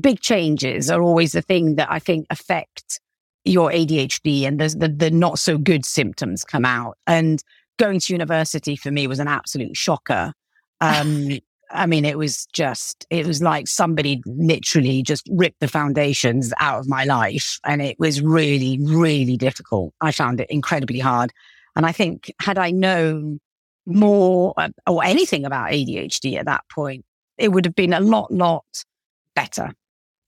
big 0.00 0.20
changes 0.20 0.90
are 0.90 1.02
always 1.02 1.32
the 1.32 1.42
thing 1.42 1.76
that 1.76 1.88
I 1.90 1.98
think 1.98 2.26
affect 2.30 3.00
your 3.44 3.70
ADHD 3.70 4.46
and 4.46 4.60
the, 4.60 4.68
the, 4.68 4.88
the 4.88 5.10
not 5.10 5.38
so 5.38 5.58
good 5.58 5.84
symptoms 5.84 6.44
come 6.44 6.64
out. 6.64 6.96
And 7.06 7.42
going 7.78 8.00
to 8.00 8.12
university 8.12 8.76
for 8.76 8.90
me 8.90 9.06
was 9.06 9.18
an 9.18 9.28
absolute 9.28 9.76
shocker. 9.76 10.32
Um, 10.80 11.38
I 11.74 11.86
mean, 11.86 12.04
it 12.04 12.18
was 12.18 12.46
just, 12.52 13.06
it 13.08 13.26
was 13.26 13.40
like 13.40 13.66
somebody 13.66 14.22
literally 14.26 15.02
just 15.02 15.26
ripped 15.30 15.60
the 15.60 15.68
foundations 15.68 16.52
out 16.60 16.80
of 16.80 16.86
my 16.86 17.04
life. 17.04 17.58
And 17.64 17.80
it 17.80 17.98
was 17.98 18.20
really, 18.20 18.78
really 18.82 19.38
difficult. 19.38 19.94
I 20.02 20.12
found 20.12 20.40
it 20.40 20.50
incredibly 20.50 20.98
hard. 20.98 21.32
And 21.74 21.86
I 21.86 21.92
think 21.92 22.30
had 22.40 22.58
I 22.58 22.72
known 22.72 23.40
more 23.86 24.52
uh, 24.58 24.68
or 24.86 25.02
anything 25.02 25.46
about 25.46 25.70
ADHD 25.70 26.36
at 26.36 26.44
that 26.44 26.64
point, 26.70 27.06
it 27.38 27.48
would 27.52 27.64
have 27.64 27.74
been 27.74 27.94
a 27.94 28.00
lot, 28.00 28.30
lot 28.30 28.64
better. 29.34 29.72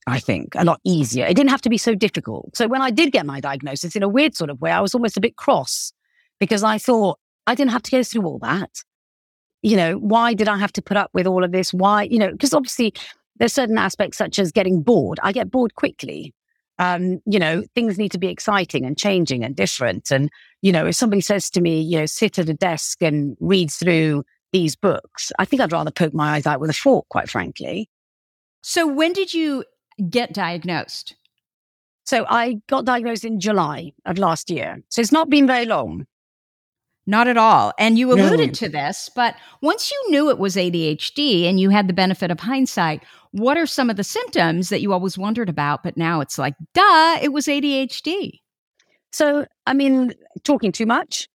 I 0.07 0.19
think, 0.19 0.55
a 0.55 0.65
lot 0.65 0.81
easier. 0.85 1.25
It 1.27 1.35
didn't 1.35 1.51
have 1.51 1.63
to 1.63 1.71
be 1.71 1.79
so 1.79 1.95
difficult. 1.95 2.57
So 2.57 2.69
when 2.69 2.83
I 2.83 2.91
did 2.91 3.13
get 3.13 3.25
my 3.25 3.41
diagnosis 3.41 3.97
in 3.97 4.03
a 4.03 4.09
weird 4.09 4.35
sort 4.35 4.51
of 4.51 4.61
way, 4.61 4.71
I 4.71 4.81
was 4.81 4.95
almost 4.95 5.17
a 5.17 5.21
bit 5.21 5.37
cross 5.37 5.93
because 6.39 6.63
I 6.63 6.79
thought 6.79 7.19
I 7.47 7.55
didn't 7.55 7.73
have 7.73 7.83
to 7.85 7.91
go 7.91 8.03
through 8.03 8.27
all 8.27 8.39
that. 8.41 8.71
You 9.63 9.77
know, 9.77 9.95
why 9.95 10.35
did 10.35 10.49
I 10.49 10.59
have 10.59 10.73
to 10.73 10.83
put 10.83 10.99
up 10.99 11.11
with 11.15 11.27
all 11.27 11.43
of 11.43 11.53
this? 11.53 11.73
Why, 11.73 12.03
you 12.03 12.19
know, 12.19 12.31
because 12.31 12.53
obviously 12.53 12.93
there's 13.39 13.53
certain 13.53 13.79
aspects 13.79 14.19
such 14.19 14.39
as 14.39 14.53
getting 14.53 14.83
bored. 14.83 15.19
I 15.23 15.33
get 15.33 15.51
bored 15.51 15.75
quickly. 15.75 16.35
Um, 16.79 17.21
you 17.25 17.39
know, 17.39 17.63
things 17.75 17.99
need 17.99 18.13
to 18.13 18.19
be 18.19 18.29
exciting 18.29 18.85
and 18.85 18.99
changing 18.99 19.43
and 19.43 19.57
different. 19.57 20.11
And, 20.11 20.29
you 20.61 20.73
know, 20.73 20.87
if 20.87 20.97
somebody 20.97 21.21
says 21.21 21.49
to 21.51 21.61
me, 21.61 21.81
you 21.81 21.99
know, 21.99 22.07
sit 22.07 22.39
at 22.39 22.49
a 22.49 22.55
desk 22.55 23.01
and 23.01 23.37
read 23.41 23.71
through 23.71 24.25
these 24.53 24.77
books, 24.77 25.33
I 25.39 25.45
think 25.45 25.63
I'd 25.63 25.73
rather 25.73 25.91
poke 25.91 26.15
my 26.15 26.35
eyes 26.35 26.47
out 26.47 26.61
with 26.61 26.71
a 26.71 26.75
fork, 26.75 27.07
quite 27.09 27.31
frankly. 27.31 27.89
So 28.63 28.87
when 28.87 29.13
did 29.13 29.33
you 29.33 29.65
get 30.11 30.33
diagnosed? 30.33 31.17
So 32.05 32.27
I 32.29 32.61
got 32.69 32.85
diagnosed 32.85 33.25
in 33.25 33.41
July 33.41 33.93
of 34.05 34.19
last 34.19 34.51
year. 34.51 34.83
So 34.91 35.01
it's 35.01 35.13
not 35.13 35.31
been 35.31 35.47
very 35.47 35.65
long. 35.65 36.07
Not 37.07 37.29
at 37.29 37.37
all. 37.37 37.73
And 37.79 37.99
you 37.99 38.13
alluded 38.13 38.49
no. 38.49 38.53
to 38.55 38.69
this, 38.69 39.11
but 39.15 39.37
once 39.61 39.91
you 39.91 40.11
knew 40.11 40.31
it 40.31 40.39
was 40.39 40.57
ADHD 40.57 41.45
and 41.45 41.61
you 41.61 41.69
had 41.69 41.87
the 41.87 41.93
benefit 41.93 42.31
of 42.31 42.41
hindsight, 42.41 43.03
what 43.33 43.59
are 43.59 43.67
some 43.67 43.91
of 43.91 43.97
the 43.97 44.05
symptoms 44.05 44.71
that 44.71 44.81
you 44.81 44.93
always 44.93 45.19
wondered 45.19 45.51
about? 45.51 45.83
But 45.83 45.99
now 45.99 46.21
it's 46.21 46.39
like, 46.39 46.55
duh, 46.73 47.19
it 47.21 47.33
was 47.33 47.47
ADHD. 47.47 48.41
So, 49.13 49.47
I 49.67 49.75
mean, 49.75 50.15
talking 50.45 50.73
too 50.73 50.87
much, 50.87 51.29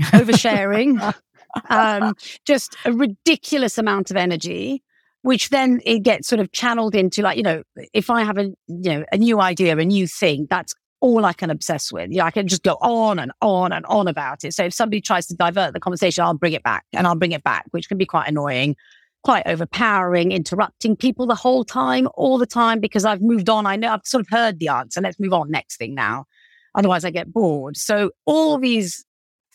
oversharing, 0.00 1.14
um, 1.70 2.14
just 2.44 2.76
a 2.84 2.92
ridiculous 2.92 3.78
amount 3.78 4.10
of 4.10 4.16
energy, 4.16 4.82
which 5.22 5.48
then 5.50 5.80
it 5.84 6.00
gets 6.00 6.28
sort 6.28 6.40
of 6.40 6.52
channeled 6.52 6.94
into 6.94 7.22
like, 7.22 7.36
you 7.36 7.42
know, 7.42 7.62
if 7.92 8.10
I 8.10 8.22
have 8.22 8.38
a, 8.38 8.44
you 8.44 8.90
know, 8.90 9.04
a 9.12 9.16
new 9.16 9.40
idea, 9.40 9.76
a 9.76 9.84
new 9.84 10.06
thing, 10.06 10.46
that's 10.50 10.74
all 11.00 11.24
I 11.24 11.32
can 11.32 11.50
obsess 11.50 11.92
with. 11.92 12.10
You 12.10 12.18
know, 12.18 12.24
I 12.24 12.30
can 12.30 12.46
just 12.46 12.62
go 12.62 12.76
on 12.80 13.18
and 13.18 13.32
on 13.40 13.72
and 13.72 13.84
on 13.86 14.06
about 14.08 14.44
it. 14.44 14.54
So 14.54 14.64
if 14.64 14.74
somebody 14.74 15.00
tries 15.00 15.26
to 15.26 15.34
divert 15.34 15.74
the 15.74 15.80
conversation, 15.80 16.22
I'll 16.22 16.34
bring 16.34 16.52
it 16.52 16.62
back 16.62 16.84
and 16.92 17.06
I'll 17.06 17.16
bring 17.16 17.32
it 17.32 17.42
back, 17.42 17.66
which 17.72 17.88
can 17.88 17.98
be 17.98 18.06
quite 18.06 18.28
annoying, 18.28 18.76
quite 19.24 19.46
overpowering, 19.46 20.32
interrupting 20.32 20.96
people 20.96 21.26
the 21.26 21.34
whole 21.34 21.64
time, 21.64 22.08
all 22.14 22.38
the 22.38 22.46
time, 22.46 22.80
because 22.80 23.04
I've 23.04 23.20
moved 23.20 23.48
on. 23.48 23.66
I 23.66 23.76
know 23.76 23.92
I've 23.92 24.04
sort 24.04 24.22
of 24.22 24.28
heard 24.30 24.58
the 24.58 24.68
answer. 24.68 25.00
Let's 25.00 25.18
move 25.18 25.32
on. 25.32 25.50
Next 25.50 25.76
thing 25.76 25.94
now. 25.94 26.26
Otherwise 26.74 27.04
I 27.04 27.10
get 27.10 27.32
bored. 27.32 27.76
So 27.76 28.10
all 28.24 28.58
these 28.58 29.04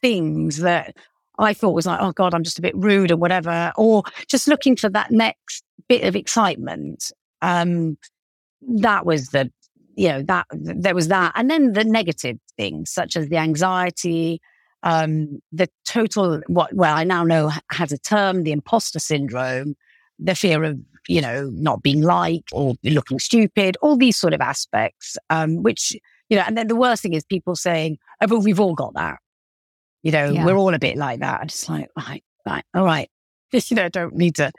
things 0.02 0.58
that 0.58 0.96
I 1.40 1.54
thought 1.54 1.76
was 1.76 1.86
like, 1.86 2.00
oh 2.02 2.12
God, 2.12 2.34
I'm 2.34 2.44
just 2.44 2.60
a 2.60 2.62
bit 2.62 2.76
rude 2.76 3.12
or 3.12 3.18
whatever, 3.18 3.72
or 3.78 4.04
just 4.28 4.48
looking 4.48 4.76
for 4.76 4.90
that 4.90 5.12
next 5.12 5.64
bit 5.88 6.04
of 6.04 6.16
excitement. 6.16 7.12
Um, 7.42 7.98
that 8.62 9.06
was 9.06 9.30
the, 9.30 9.52
you 9.96 10.10
know, 10.10 10.24
that 10.24 10.48
there 10.52 10.96
was 10.96 11.08
that. 11.10 11.34
And 11.36 11.50
then 11.50 11.74
the 11.74 11.84
negative 11.84 12.38
things, 12.58 12.92
such 12.92 13.16
as 13.16 13.30
the 13.30 13.38
anxiety, 13.38 14.42
um, 14.84 15.40
the 15.52 15.70
total, 15.86 16.42
what, 16.48 16.74
well, 16.74 16.96
I 16.96 17.04
now 17.04 17.24
know 17.24 17.52
has 17.72 17.92
a 17.92 17.98
term, 17.98 18.44
the 18.44 18.52
imposter 18.52 19.00
syndrome, 19.00 19.76
the 20.20 20.36
fear 20.36 20.64
of, 20.64 20.80
you 21.08 21.22
know, 21.22 21.50
not 21.54 21.84
being 21.84 22.02
liked 22.02 22.50
or 22.52 22.76
looking 22.84 23.20
stupid, 23.20 23.78
all 23.82 23.96
these 23.96 24.18
sort 24.18 24.34
of 24.34 24.42
aspects, 24.42 25.18
um, 25.30 25.64
which, 25.64 25.96
you 26.30 26.38
know, 26.38 26.44
and 26.46 26.58
then 26.58 26.68
the 26.68 26.76
worst 26.76 27.04
thing 27.04 27.14
is 27.14 27.24
people 27.24 27.56
saying, 27.56 27.98
oh, 28.22 28.28
but 28.28 28.40
we've 28.40 28.60
all 28.60 28.74
got 28.74 28.94
that. 28.96 29.20
You 30.08 30.14
know, 30.14 30.30
yeah. 30.30 30.46
we're 30.46 30.56
all 30.56 30.74
a 30.74 30.80
bit 30.80 30.96
like 30.96 31.20
that. 31.20 31.42
I'm 31.42 31.48
just 31.50 31.68
like, 31.68 31.90
right, 31.98 32.24
right, 32.46 32.64
all 32.74 32.86
right. 32.86 33.10
You 33.52 33.76
know, 33.76 33.90
don't 33.90 34.16
need 34.16 34.36
to 34.36 34.54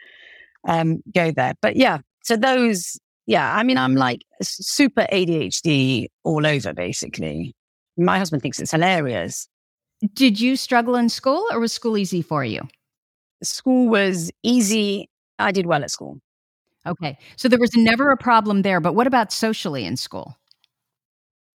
um, 0.68 1.02
go 1.14 1.30
there. 1.30 1.54
But 1.62 1.76
yeah, 1.76 2.00
so 2.22 2.36
those, 2.36 3.00
yeah, 3.24 3.56
I 3.56 3.62
mean, 3.62 3.78
I'm 3.78 3.94
like 3.94 4.20
super 4.42 5.06
ADHD 5.10 6.08
all 6.22 6.46
over, 6.46 6.74
basically. 6.74 7.54
My 7.96 8.18
husband 8.18 8.42
thinks 8.42 8.60
it's 8.60 8.72
hilarious. 8.72 9.48
Did 10.12 10.38
you 10.38 10.54
struggle 10.54 10.96
in 10.96 11.08
school 11.08 11.46
or 11.50 11.60
was 11.60 11.72
school 11.72 11.96
easy 11.96 12.20
for 12.20 12.44
you? 12.44 12.60
School 13.42 13.88
was 13.88 14.30
easy. 14.42 15.08
I 15.38 15.50
did 15.50 15.64
well 15.64 15.82
at 15.82 15.90
school. 15.90 16.18
Okay. 16.86 17.16
So 17.36 17.48
there 17.48 17.58
was 17.58 17.74
never 17.74 18.10
a 18.10 18.18
problem 18.18 18.60
there. 18.60 18.80
But 18.80 18.94
what 18.94 19.06
about 19.06 19.32
socially 19.32 19.86
in 19.86 19.96
school? 19.96 20.36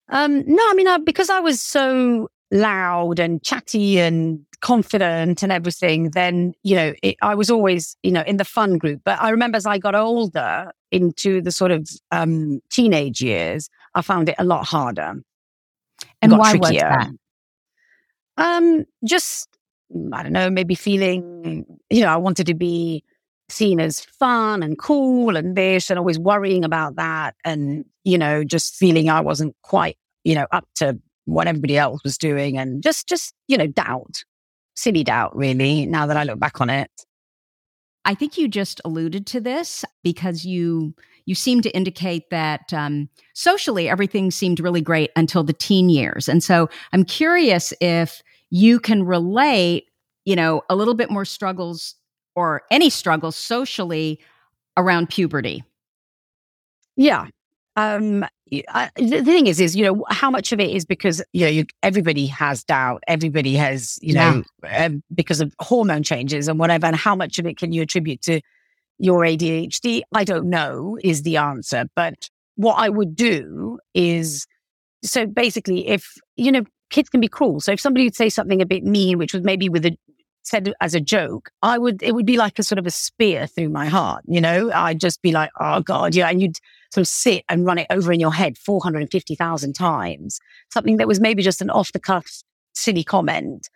Um, 0.09 0.43
no, 0.47 0.63
I 0.67 0.73
mean, 0.73 0.87
I, 0.87 0.97
because 0.97 1.29
I 1.29 1.41
was 1.41 1.61
so 1.61 2.29
loud 2.53 3.19
and 3.19 3.43
chatty 3.43 3.99
and 3.99 4.39
confident 4.61 5.43
and 5.43 5.51
everything, 5.51 6.11
then, 6.11 6.53
you 6.63 6.75
know, 6.75 6.93
it, 7.01 7.17
I 7.21 7.35
was 7.35 7.49
always, 7.49 7.97
you 8.03 8.11
know, 8.11 8.21
in 8.21 8.37
the 8.37 8.45
fun 8.45 8.77
group. 8.77 9.01
But 9.03 9.21
I 9.21 9.31
remember 9.31 9.57
as 9.57 9.65
I 9.65 9.77
got 9.77 9.95
older 9.95 10.71
into 10.91 11.41
the 11.41 11.51
sort 11.51 11.71
of 11.71 11.89
um, 12.11 12.61
teenage 12.69 13.21
years, 13.21 13.69
I 13.95 14.01
found 14.01 14.29
it 14.29 14.35
a 14.37 14.45
lot 14.45 14.65
harder. 14.65 15.15
And 16.21 16.37
why 16.37 16.51
trickier. 16.51 16.61
was 16.61 17.07
that? 17.07 17.09
Um, 18.37 18.85
just, 19.03 19.49
I 20.13 20.23
don't 20.23 20.31
know, 20.31 20.49
maybe 20.49 20.75
feeling, 20.75 21.65
you 21.89 22.01
know, 22.01 22.07
I 22.07 22.17
wanted 22.17 22.47
to 22.47 22.53
be 22.53 23.03
seen 23.49 23.79
as 23.79 23.99
fun 23.99 24.63
and 24.63 24.77
cool 24.77 25.35
and 25.35 25.55
this 25.55 25.89
and 25.89 25.99
always 25.99 26.17
worrying 26.17 26.63
about 26.63 26.95
that. 26.95 27.35
And, 27.43 27.83
you 28.03 28.17
know, 28.17 28.43
just 28.43 28.75
feeling 28.75 29.09
I 29.09 29.21
wasn't 29.21 29.55
quite, 29.63 29.97
you 30.23 30.35
know, 30.35 30.47
up 30.51 30.67
to 30.75 30.99
what 31.25 31.47
everybody 31.47 31.77
else 31.77 32.01
was 32.03 32.17
doing 32.17 32.57
and 32.57 32.83
just, 32.83 33.07
just, 33.07 33.33
you 33.47 33.57
know, 33.57 33.67
doubt, 33.67 34.23
silly 34.75 35.03
doubt, 35.03 35.35
really, 35.35 35.85
now 35.85 36.05
that 36.05 36.17
I 36.17 36.23
look 36.23 36.39
back 36.39 36.59
on 36.61 36.69
it. 36.69 36.89
I 38.05 38.15
think 38.15 38.37
you 38.37 38.47
just 38.47 38.81
alluded 38.83 39.25
to 39.27 39.39
this 39.39 39.85
because 40.03 40.45
you 40.45 40.93
you 41.25 41.35
seem 41.35 41.61
to 41.61 41.69
indicate 41.69 42.29
that 42.31 42.73
um, 42.73 43.07
socially 43.33 43.87
everything 43.87 44.29
seemed 44.29 44.59
really 44.59 44.81
great 44.81 45.09
until 45.15 45.41
the 45.41 45.53
teen 45.53 45.87
years, 45.87 46.27
and 46.27 46.43
so 46.43 46.69
I'm 46.91 47.05
curious 47.05 47.73
if 47.79 48.21
you 48.49 48.79
can 48.79 49.03
relate, 49.03 49.85
you 50.25 50.35
know, 50.35 50.63
a 50.69 50.75
little 50.75 50.95
bit 50.95 51.09
more 51.09 51.23
struggles 51.23 51.95
or 52.35 52.63
any 52.71 52.89
struggles 52.89 53.37
socially 53.37 54.19
around 54.75 55.09
puberty. 55.09 55.63
Yeah, 56.97 57.27
um, 57.77 58.25
I, 58.69 58.89
the 58.95 59.23
thing 59.23 59.47
is, 59.47 59.59
is 59.59 59.75
you 59.75 59.83
know 59.85 60.05
how 60.09 60.29
much 60.29 60.51
of 60.51 60.59
it 60.59 60.69
is 60.69 60.85
because 60.85 61.23
you 61.33 61.41
know 61.41 61.51
you, 61.51 61.65
everybody 61.81 62.27
has 62.27 62.63
doubt, 62.63 63.03
everybody 63.07 63.55
has 63.55 63.97
you 64.01 64.13
know 64.13 64.43
um, 64.69 65.03
because 65.13 65.41
of 65.41 65.53
hormone 65.59 66.03
changes 66.03 66.47
and 66.47 66.59
whatever, 66.59 66.85
and 66.85 66.95
how 66.95 67.15
much 67.15 67.39
of 67.39 67.45
it 67.45 67.57
can 67.57 67.71
you 67.71 67.81
attribute 67.81 68.21
to 68.23 68.41
your 68.99 69.21
ADHD? 69.21 70.01
I 70.13 70.23
don't 70.23 70.49
know 70.49 70.97
is 71.03 71.23
the 71.23 71.37
answer, 71.37 71.85
but 71.95 72.29
what 72.55 72.75
I 72.75 72.89
would 72.89 73.15
do 73.15 73.79
is 73.93 74.45
so 75.03 75.25
basically, 75.25 75.87
if 75.87 76.15
you 76.35 76.51
know 76.51 76.63
kids 76.89 77.09
can 77.09 77.21
be 77.21 77.27
cruel, 77.27 77.59
so 77.59 77.71
if 77.71 77.79
somebody 77.79 78.05
would 78.05 78.15
say 78.15 78.29
something 78.29 78.61
a 78.61 78.65
bit 78.65 78.83
mean, 78.83 79.17
which 79.17 79.33
was 79.33 79.43
maybe 79.43 79.69
with 79.69 79.85
a 79.85 79.97
said 80.43 80.73
as 80.81 80.93
a 80.93 81.01
joke, 81.01 81.49
I 81.61 81.77
would, 81.77 82.03
it 82.03 82.13
would 82.13 82.25
be 82.25 82.37
like 82.37 82.59
a 82.59 82.63
sort 82.63 82.79
of 82.79 82.85
a 82.85 82.91
spear 82.91 83.47
through 83.47 83.69
my 83.69 83.85
heart, 83.87 84.23
you 84.27 84.41
know? 84.41 84.71
I'd 84.71 84.99
just 84.99 85.21
be 85.21 85.31
like, 85.31 85.49
oh 85.59 85.81
God, 85.81 86.15
yeah. 86.15 86.29
And 86.29 86.41
you'd 86.41 86.57
sort 86.93 87.01
of 87.01 87.07
sit 87.07 87.43
and 87.49 87.65
run 87.65 87.77
it 87.77 87.87
over 87.89 88.11
in 88.11 88.19
your 88.19 88.33
head 88.33 88.57
450,000 88.57 89.73
times. 89.73 90.39
Something 90.71 90.97
that 90.97 91.07
was 91.07 91.19
maybe 91.19 91.41
just 91.41 91.61
an 91.61 91.69
off 91.69 91.91
the 91.91 91.99
cuff, 91.99 92.43
silly 92.73 93.03
comment. 93.03 93.69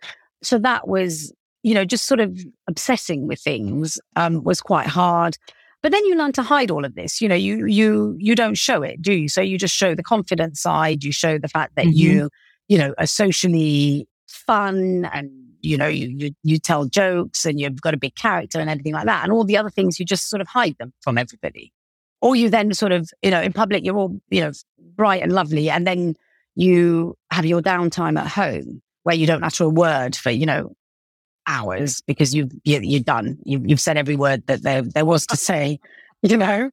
So 0.43 0.59
that 0.59 0.87
was, 0.87 1.33
you 1.63 1.73
know, 1.73 1.85
just 1.85 2.05
sort 2.05 2.19
of 2.19 2.37
obsessing 2.67 3.27
with 3.27 3.39
things 3.39 3.99
um, 4.15 4.43
was 4.43 4.61
quite 4.61 4.87
hard. 4.87 5.37
But 5.81 5.91
then 5.91 6.05
you 6.05 6.15
learn 6.15 6.31
to 6.33 6.43
hide 6.43 6.71
all 6.71 6.85
of 6.85 6.95
this. 6.95 7.21
You 7.21 7.29
know, 7.29 7.35
you 7.35 7.65
you 7.65 8.15
you 8.19 8.35
don't 8.35 8.55
show 8.55 8.81
it, 8.81 9.01
do 9.01 9.13
you? 9.13 9.29
So 9.29 9.41
you 9.41 9.57
just 9.57 9.75
show 9.75 9.93
the 9.93 10.03
confident 10.03 10.57
side. 10.57 11.03
You 11.03 11.11
show 11.11 11.37
the 11.37 11.47
fact 11.47 11.75
that 11.75 11.85
mm-hmm. 11.85 11.97
you, 11.97 12.29
you 12.67 12.77
know, 12.77 12.93
are 12.97 13.05
socially 13.05 14.07
fun 14.27 15.07
and 15.13 15.31
you 15.61 15.77
know 15.77 15.87
you, 15.87 16.07
you 16.07 16.31
you 16.43 16.59
tell 16.59 16.85
jokes 16.85 17.45
and 17.45 17.59
you've 17.59 17.81
got 17.81 17.93
a 17.93 17.97
big 17.97 18.15
character 18.15 18.59
and 18.59 18.69
everything 18.69 18.93
like 18.93 19.05
that. 19.05 19.23
And 19.23 19.31
all 19.31 19.43
the 19.43 19.57
other 19.57 19.69
things 19.69 19.99
you 19.99 20.05
just 20.05 20.29
sort 20.29 20.41
of 20.41 20.47
hide 20.47 20.75
them 20.79 20.93
from 21.01 21.17
everybody. 21.17 21.73
Or 22.21 22.35
you 22.35 22.49
then 22.49 22.73
sort 22.73 22.91
of, 22.91 23.09
you 23.21 23.29
know, 23.29 23.41
in 23.41 23.53
public 23.53 23.85
you're 23.85 23.97
all, 23.97 24.19
you 24.29 24.41
know, 24.41 24.51
bright 24.95 25.21
and 25.21 25.31
lovely, 25.31 25.69
and 25.69 25.85
then 25.85 26.15
you 26.55 27.15
have 27.31 27.45
your 27.45 27.61
downtime 27.61 28.19
at 28.19 28.27
home 28.27 28.81
where 29.03 29.15
you 29.15 29.27
don't 29.27 29.43
utter 29.43 29.63
a 29.63 29.69
word 29.69 30.15
for, 30.15 30.31
you 30.31 30.45
know, 30.45 30.73
hours 31.45 32.01
because 32.01 32.33
you've, 32.33 32.51
you, 32.63 32.79
you 32.81 32.99
are 32.99 33.03
done. 33.03 33.37
You, 33.45 33.61
you've 33.65 33.79
said 33.79 33.95
every 33.95 34.15
word 34.15 34.45
that 34.47 34.63
there, 34.63 34.81
there 34.81 35.05
was 35.05 35.25
to 35.27 35.37
say, 35.37 35.79
you 36.23 36.35
know? 36.35 36.71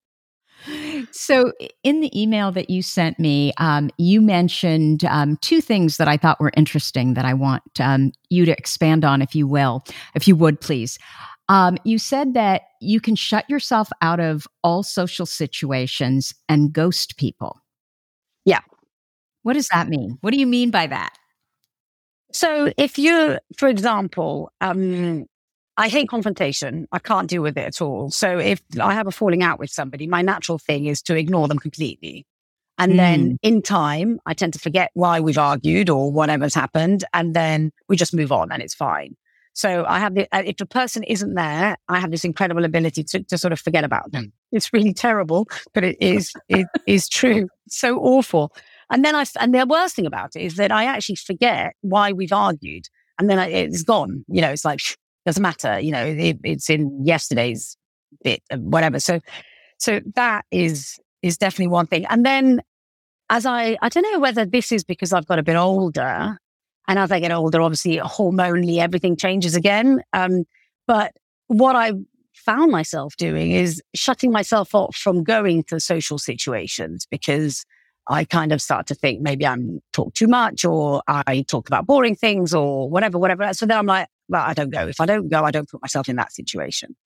So, 1.17 1.53
in 1.85 2.01
the 2.01 2.11
email 2.21 2.51
that 2.51 2.71
you 2.71 2.83
sent 2.83 3.21
me, 3.21 3.53
um, 3.59 3.89
you 3.99 4.21
mentioned 4.21 5.05
um, 5.05 5.37
two 5.37 5.61
things 5.61 5.97
that 5.99 6.09
I 6.09 6.17
thought 6.17 6.41
were 6.41 6.51
interesting 6.57 7.15
that 7.15 7.25
I 7.25 7.35
want 7.35 7.63
um, 7.79 8.11
you 8.31 8.45
to 8.47 8.51
expand 8.51 9.05
on, 9.05 9.23
if 9.23 9.33
you 9.33 9.47
will, 9.47 9.85
if 10.17 10.27
you 10.27 10.35
would, 10.35 10.61
please. 10.61 10.99
Um, 11.49 11.79
you 11.85 12.01
said 12.01 12.35
that 12.35 12.63
you 12.81 13.01
can 13.01 13.15
shut 13.15 13.49
yourself 13.49 13.91
out 14.03 14.19
of 14.19 14.49
all 14.65 14.83
social 14.83 15.25
situations 15.25 16.35
and 16.49 16.73
ghost 16.73 17.17
people. 17.17 17.61
Yeah. 18.45 18.63
What 19.45 19.53
does 19.53 19.69
that 19.69 19.89
mean? 19.89 20.19
What 20.21 20.33
do 20.33 20.41
you 20.41 20.49
mean 20.49 20.73
by 20.73 20.89
that? 20.89 21.17
So, 22.33 22.73
if 22.77 22.99
you, 22.99 23.39
for 23.57 23.69
example, 23.69 24.51
um, 24.61 25.27
I 25.77 25.89
hate 25.89 26.09
confrontation. 26.09 26.87
I 26.93 26.99
can't 26.99 27.29
deal 27.29 27.43
with 27.43 27.59
it 27.59 27.67
at 27.67 27.83
all. 27.83 28.11
So, 28.11 28.39
if 28.39 28.63
I 28.81 28.95
have 28.95 29.07
a 29.07 29.11
falling 29.11 29.43
out 29.43 29.59
with 29.59 29.71
somebody, 29.71 30.07
my 30.07 30.23
natural 30.23 30.59
thing 30.59 30.87
is 30.87 31.03
to 31.03 31.17
ignore 31.17 31.49
them 31.49 31.59
completely. 31.59 32.27
And 32.79 32.93
mm. 32.93 32.97
then 32.97 33.39
in 33.43 33.63
time, 33.63 34.21
I 34.27 34.35
tend 34.35 34.53
to 34.55 34.59
forget 34.59 34.91
why 34.95 35.21
we've 35.21 35.39
argued 35.39 35.91
or 35.91 36.11
whatever's 36.11 36.55
happened. 36.55 37.05
And 37.13 37.35
then 37.35 37.73
we 37.89 37.97
just 37.97 38.15
move 38.15 38.33
on 38.33 38.51
and 38.51 38.63
it's 38.63 38.75
fine. 38.75 39.17
So 39.53 39.85
I 39.87 40.01
have 40.01 40.17
the, 40.17 40.27
uh, 40.33 40.43
if 40.45 40.61
a 40.61 40.67
person 40.67 41.05
isn't 41.05 41.35
there, 41.35 41.77
I 41.89 42.01
have 42.01 42.11
this 42.11 42.25
incredible 42.25 42.65
ability 42.65 43.05
to, 43.05 43.23
to 43.23 43.39
sort 43.39 43.53
of 43.53 43.61
forget 43.61 43.85
about 43.85 44.11
them. 44.11 44.33
It's 44.51 44.73
really 44.73 44.93
terrible, 44.93 45.47
but 45.73 45.85
it 45.85 45.97
is, 46.01 46.33
it 46.49 46.67
is 46.89 47.09
true. 47.09 47.49
So 47.69 47.99
awful. 47.99 48.53
And 48.91 49.05
then 49.05 49.15
I, 49.15 49.25
and 49.41 49.55
the 49.55 49.65
worst 49.65 49.95
thing 49.95 50.07
about 50.07 50.35
it 50.35 50.43
is 50.43 50.57
that 50.57 50.73
I 50.73 50.85
actually 50.85 51.17
forget 51.17 51.75
why 51.83 52.11
we've 52.11 52.33
argued. 52.33 52.87
And 53.19 53.31
then 53.31 53.39
I, 53.39 53.47
it's 53.47 53.85
gone. 53.85 54.25
You 54.27 54.41
know, 54.41 54.51
it's 54.51 54.65
like, 54.65 54.81
doesn't 55.27 55.43
matter. 55.43 55.81
You 55.81 55.93
know, 55.93 56.05
it, 56.05 56.39
it's 56.45 56.71
in 56.71 57.05
yesterday's 57.05 57.77
bit, 58.23 58.43
whatever. 58.57 59.01
So, 59.01 59.21
so 59.79 60.01
that 60.15 60.45
is, 60.51 60.99
is 61.23 61.39
definitely 61.39 61.69
one 61.69 61.87
thing. 61.87 62.07
And 62.07 62.25
then 62.25 62.61
as 63.31 63.47
I, 63.47 63.77
I 63.81 63.89
don't 63.89 64.11
know 64.13 64.21
whether 64.21 64.45
this 64.45 64.71
is 64.71 64.85
because 64.85 65.13
I've 65.13 65.27
got 65.27 65.39
a 65.39 65.43
bit 65.43 65.57
older 65.57 66.39
and 66.87 66.99
as 66.99 67.11
I 67.11 67.21
get 67.21 67.33
older, 67.33 67.61
obviously 67.63 67.97
hormonally 67.99 68.79
everything 68.79 69.17
changes 69.17 69.55
again. 69.55 70.03
Um, 70.13 70.45
but 70.87 71.13
what 71.47 71.77
I 71.77 71.93
found 72.35 72.71
myself 72.71 73.17
doing 73.17 73.53
is 73.53 73.83
shutting 73.95 74.31
myself 74.31 74.75
off 74.75 74.97
from 74.97 75.25
going 75.25 75.65
to 75.65 75.81
social 75.81 76.19
situations 76.19 77.07
because 77.11 77.65
I 78.09 78.25
kind 78.25 78.53
of 78.53 78.61
start 78.61 78.87
to 78.89 78.95
think 78.95 79.21
maybe 79.21 79.47
I'm 79.47 79.81
talk 79.93 80.15
too 80.15 80.29
much 80.29 80.65
or 80.65 81.03
I 81.07 81.45
talk 81.49 81.69
about 81.69 81.87
boring 81.87 82.15
things 82.15 82.53
or 82.53 82.89
whatever, 82.89 83.19
whatever. 83.19 83.53
So 83.55 83.65
then 83.67 83.79
I'm 83.79 83.87
like, 83.87 84.09
well, 84.29 84.45
I 84.45 84.53
don't 84.53 84.71
go. 84.71 84.87
If 84.87 85.01
I 85.01 85.07
don't 85.07 85.29
go, 85.29 85.43
I 85.43 85.51
don't 85.51 85.69
put 85.69 85.81
myself 85.81 86.09
in 86.09 86.17
that 86.17 86.33
situation. 86.33 86.97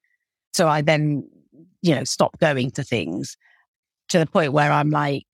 So 0.53 0.69
I 0.69 0.83
then, 0.83 1.29
you 1.83 1.95
know, 1.95 2.05
stop 2.05 2.39
going 2.41 2.73
to 2.73 2.83
things 2.83 3.37
to 4.09 4.19
the 4.19 4.27
point 4.27 4.53
where 4.53 4.73
I'm 4.73 4.91
like 4.91 5.25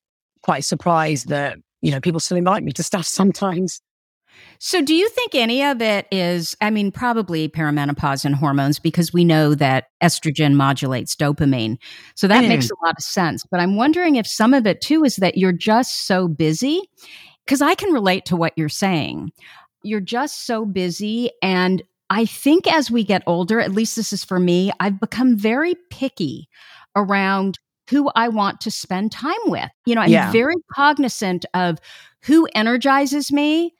quite 0.42 0.64
surprised 0.64 1.28
that, 1.28 1.56
you 1.80 1.90
know, 1.90 2.00
people 2.00 2.20
still 2.20 2.37
invite 2.37 2.62
me 2.62 2.72
to 2.72 2.83
stuff 2.83 3.07
sometimes. 3.07 3.81
So, 4.59 4.81
do 4.81 4.94
you 4.94 5.09
think 5.11 5.35
any 5.35 5.62
of 5.62 5.83
it 5.83 6.07
is, 6.11 6.57
I 6.61 6.70
mean, 6.70 6.90
probably 6.90 7.49
perimenopause 7.49 8.25
and 8.25 8.35
hormones 8.35 8.79
because 8.79 9.12
we 9.12 9.25
know 9.25 9.55
that 9.55 9.88
estrogen 10.03 10.55
modulates 10.55 11.14
dopamine. 11.14 11.79
So 12.14 12.27
that 12.29 12.44
mm. 12.44 12.49
makes 12.49 12.70
a 12.70 12.85
lot 12.85 12.94
of 12.97 13.03
sense. 13.03 13.44
But 13.51 13.61
I'm 13.61 13.77
wondering 13.77 14.16
if 14.16 14.27
some 14.27 14.55
of 14.55 14.66
it 14.66 14.81
too 14.81 15.05
is 15.05 15.16
that 15.16 15.37
you're 15.37 15.53
just 15.53 16.07
so 16.07 16.29
busy 16.29 16.83
because 17.44 17.62
I 17.62 17.75
can 17.75 17.92
relate 17.92 18.25
to 18.27 18.37
what 18.37 18.53
you're 18.57 18.68
saying. 18.68 19.33
You're 19.83 20.01
just 20.01 20.47
so 20.47 20.64
busy. 20.64 21.31
And 21.42 21.83
I 22.11 22.27
think 22.27 22.66
as 22.73 22.90
we 22.90 23.05
get 23.05 23.23
older, 23.27 23.61
at 23.61 23.73
least 23.73 23.97
this 23.97 24.12
is 24.12 24.25
for 24.25 24.38
me, 24.38 24.73
I've 24.81 25.01
become 25.01 25.37
very 25.37 25.75
picky 25.90 26.49
around 26.97 27.59
who 27.90 28.11
I 28.14 28.29
want 28.29 28.61
to 28.62 28.70
spend 28.70 29.12
time 29.12 29.35
with. 29.47 29.68
You 29.85 29.94
know, 29.94 30.03
I'm 30.03 30.11
yeah. 30.11 30.33
very 30.33 30.55
cognizant 30.73 31.44
of 31.55 31.79
who 32.23 32.49
energizes 32.55 33.31
me 33.31 33.75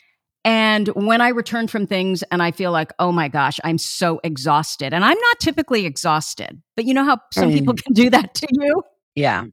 and 0.45 0.89
when 0.89 1.21
I 1.21 1.29
return 1.29 1.69
from 1.69 1.87
things 1.87 2.23
and 2.25 2.43
I 2.43 2.51
feel 2.51 2.71
like, 2.71 2.93
oh 2.99 3.13
my 3.13 3.29
gosh, 3.29 3.59
I'm 3.65 3.79
so 3.79 4.21
exhausted. 4.23 4.93
And 4.93 5.05
I'm 5.05 5.19
not 5.19 5.41
typically 5.41 5.87
exhausted, 5.87 6.61
but 6.77 6.85
you 6.85 6.93
know 6.93 7.05
how 7.05 7.19
some 7.33 7.51
mm. 7.51 7.55
people 7.55 7.75
can 7.75 7.95
do 7.95 8.11
that 8.11 8.35
to 8.35 8.47
you? 8.51 8.83
Yeah. 9.15 9.45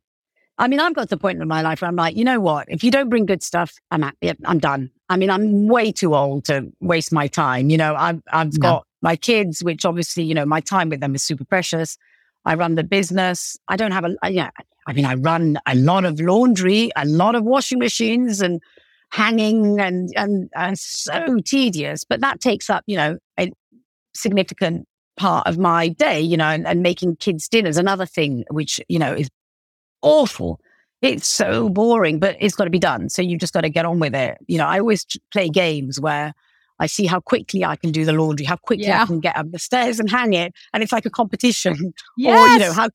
I 0.58 0.68
mean, 0.68 0.80
I've 0.80 0.94
got 0.94 1.04
to 1.04 1.08
the 1.08 1.18
point 1.18 1.42
in 1.42 1.48
my 1.48 1.62
life 1.62 1.82
where 1.82 1.88
I'm 1.88 1.96
like, 1.96 2.16
you 2.18 2.26
know 2.26 2.40
what? 2.40 2.68
If 2.70 2.84
you 2.84 2.92
don't 2.92 3.10
bring 3.10 3.26
good 3.26 3.42
stuff, 3.42 3.74
I'm 3.90 4.04
at, 4.04 4.16
I'm 4.46 4.60
done. 4.60 4.92
I 5.10 5.18
mean, 5.18 5.30
I'm 5.30 5.68
way 5.68 5.92
too 5.92 6.14
old 6.14 6.46
to 6.46 6.72
waste 6.82 7.12
my 7.12 7.28
time. 7.28 7.70
You 7.70 7.78
know, 7.78 7.96
I've 7.96 8.22
I've 8.32 8.60
got 8.60 8.86
my 9.02 9.16
kids, 9.16 9.64
which 9.64 9.86
obviously, 9.86 10.24
you 10.24 10.36
know, 10.36 10.46
my 10.46 10.60
time 10.60 10.90
with 10.90 11.00
them 11.00 11.16
is 11.16 11.24
super 11.24 11.46
precious. 11.46 11.98
I 12.46 12.56
run 12.56 12.76
the 12.76 12.84
business. 12.84 13.58
I 13.68 13.76
don't 13.76 13.92
have 13.92 14.06
a 14.06 14.30
yeah. 14.30 14.52
I 14.88 14.94
mean, 14.94 15.06
I 15.06 15.16
run 15.16 15.58
a 15.66 15.76
lot 15.76 16.06
of 16.06 16.20
laundry, 16.20 16.92
a 16.96 17.06
lot 17.06 17.36
of 17.36 17.44
washing 17.44 17.80
machines, 17.80 18.42
and 18.42 18.62
hanging 19.12 19.80
and, 19.80 20.10
and, 20.16 20.50
and 20.56 20.80
so 20.80 21.38
tedious. 21.46 22.04
But 22.04 22.22
that 22.22 22.40
takes 22.40 22.70
up, 22.70 22.84
you 22.88 22.98
know, 22.98 23.18
a 23.40 23.52
significant 24.14 24.88
part 25.18 25.48
of 25.48 25.58
my 25.58 25.90
day, 25.90 26.22
you 26.22 26.38
know, 26.38 26.48
and, 26.48 26.66
and 26.66 26.82
making 26.82 27.18
kids 27.18 27.48
dinners, 27.48 27.78
another 27.78 28.06
thing 28.06 28.44
which, 28.50 28.80
you 28.88 29.00
know, 29.00 29.14
is 29.14 29.30
awful. 30.02 30.60
It's 31.02 31.28
so 31.28 31.70
boring, 31.70 32.20
but 32.20 32.38
it's 32.40 32.56
got 32.56 32.66
to 32.66 32.70
be 32.70 32.80
done. 32.80 33.10
So 33.10 33.22
you've 33.22 33.40
just 33.40 33.54
got 33.54 33.62
to 33.62 33.70
get 33.70 33.86
on 33.86 34.00
with 34.00 34.16
it. 34.16 34.38
You 34.48 34.58
know, 34.58 34.68
I 34.68 34.80
always 34.80 35.06
play 35.32 35.50
games 35.50 36.00
where 36.00 36.34
I 36.80 36.86
see 36.86 37.06
how 37.06 37.20
quickly 37.20 37.66
I 37.66 37.76
can 37.76 37.92
do 37.92 38.06
the 38.06 38.14
laundry, 38.14 38.46
how 38.46 38.56
quickly 38.56 38.88
yeah. 38.88 39.04
I 39.04 39.06
can 39.06 39.20
get 39.20 39.36
up 39.36 39.52
the 39.52 39.60
stairs 39.60 40.00
and 40.00 40.10
hang 40.10 40.34
it. 40.34 40.54
And 40.74 40.84
it's 40.84 40.92
like 40.92 41.06
a 41.06 41.10
competition. 41.10 41.94
Yes. 42.18 42.38
Or, 42.40 42.48
you 42.54 42.60
know, 42.60 42.74
how, 42.74 42.90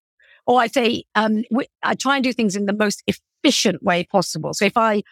or 0.47 0.61
I 0.61 0.69
say, 0.69 1.05
um, 1.15 1.43
I 1.83 1.95
try 1.95 2.17
and 2.17 2.25
do 2.25 2.33
things 2.33 2.55
in 2.57 2.67
the 2.67 2.73
most 2.73 3.03
efficient 3.07 3.83
way 3.83 4.05
possible. 4.05 4.55
So 4.55 4.65
if 4.65 4.77
I 4.77 5.03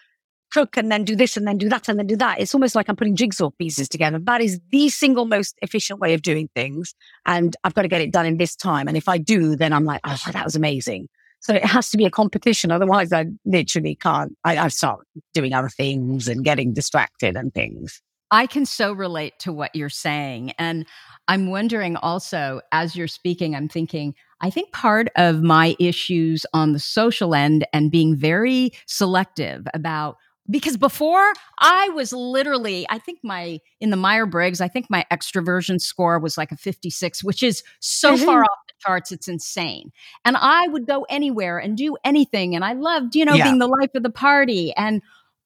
cook 0.53 0.77
and 0.77 0.91
then 0.91 1.05
do 1.05 1.17
this 1.17 1.37
and 1.37 1.47
then 1.47 1.59
do 1.59 1.69
that 1.69 1.89
and 1.89 1.99
then 1.99 2.07
do 2.07 2.17
that. 2.17 2.41
It's 2.41 2.55
almost 2.55 2.75
like 2.75 2.89
I'm 2.89 2.97
putting 2.97 3.17
jigsaw 3.17 3.51
pieces 3.51 3.89
together. 3.89 4.19
That 4.19 4.41
is 4.41 4.61
the 4.71 4.89
single 4.89 5.25
most 5.25 5.57
efficient 5.63 6.01
way 6.01 6.15
of 6.15 6.23
doing 6.23 6.49
things. 6.55 6.95
And 7.27 7.57
I've 7.65 7.75
got 7.75 7.83
to 7.83 7.89
get 7.89 8.01
it 8.01 8.13
done 8.13 8.27
in 8.27 8.37
this 8.37 8.55
time. 8.55 8.89
And 8.89 8.97
if 8.97 9.09
I 9.09 9.19
do, 9.19 9.57
then 9.57 9.73
I'm 9.73 9.85
like, 9.85 10.01
oh, 10.05 10.17
that 10.33 10.45
was 10.45 10.57
amazing. 10.57 11.09
So 11.41 11.55
it 11.55 11.65
has 11.65 11.91
to 11.91 11.99
be 11.99 12.07
a 12.07 12.11
competition. 12.11 12.71
Otherwise, 12.71 13.13
I 13.13 13.27
literally 13.45 13.97
can't. 13.97 14.35
I, 14.45 14.57
I 14.57 14.69
start 14.69 15.07
doing 15.35 15.53
other 15.53 15.69
things 15.69 16.27
and 16.27 16.43
getting 16.43 16.73
distracted 16.73 17.37
and 17.37 17.53
things. 17.53 18.01
I 18.31 18.47
can 18.47 18.65
so 18.65 18.93
relate 18.93 19.35
to 19.41 19.53
what 19.53 19.75
you're 19.77 19.91
saying. 19.91 20.53
And 20.59 20.87
I'm 21.29 21.51
wondering 21.51 21.97
also, 21.97 22.63
as 22.73 22.97
you're 22.97 23.09
speaking, 23.09 23.55
I'm 23.55 23.69
thinking, 23.69 24.15
I 24.41 24.51
think 24.51 24.73
part 24.73 25.09
of 25.17 25.43
my 25.43 25.77
issues 25.79 26.45
on 26.53 26.73
the 26.73 26.81
social 26.81 27.35
end 27.35 27.67
and 27.73 27.91
being 27.91 28.17
very 28.17 28.73
selective 28.87 29.67
about 29.75 30.17
because 30.51 30.77
before 30.77 31.33
I 31.59 31.89
was 31.91 32.13
literally, 32.13 32.87
I 32.91 32.99
think 32.99 33.21
my, 33.23 33.61
in 33.81 33.91
the 33.91 33.97
Myers 33.97 34.29
Briggs, 34.31 34.61
I 34.61 34.69
think 34.69 34.87
my 34.91 35.05
extroversion 35.11 35.81
score 35.81 36.19
was 36.19 36.37
like 36.37 36.53
a 36.53 36.57
56, 36.57 37.25
which 37.25 37.43
is 37.43 37.63
so 37.81 38.15
mm-hmm. 38.15 38.25
far 38.25 38.43
off 38.43 38.59
the 38.69 38.75
charts. 38.81 39.11
It's 39.11 39.29
insane. 39.29 39.91
And 40.25 40.37
I 40.39 40.69
would 40.69 40.87
go 40.87 41.07
anywhere 41.09 41.59
and 41.59 41.77
do 41.77 41.97
anything. 42.05 42.55
And 42.55 42.65
I 42.65 42.75
loved, 42.75 43.15
you 43.15 43.25
know, 43.25 43.35
yeah. 43.35 43.45
being 43.45 43.59
the 43.59 43.69
life 43.69 43.95
of 43.95 44.03
the 44.03 44.11
party. 44.11 44.75
And 44.77 45.01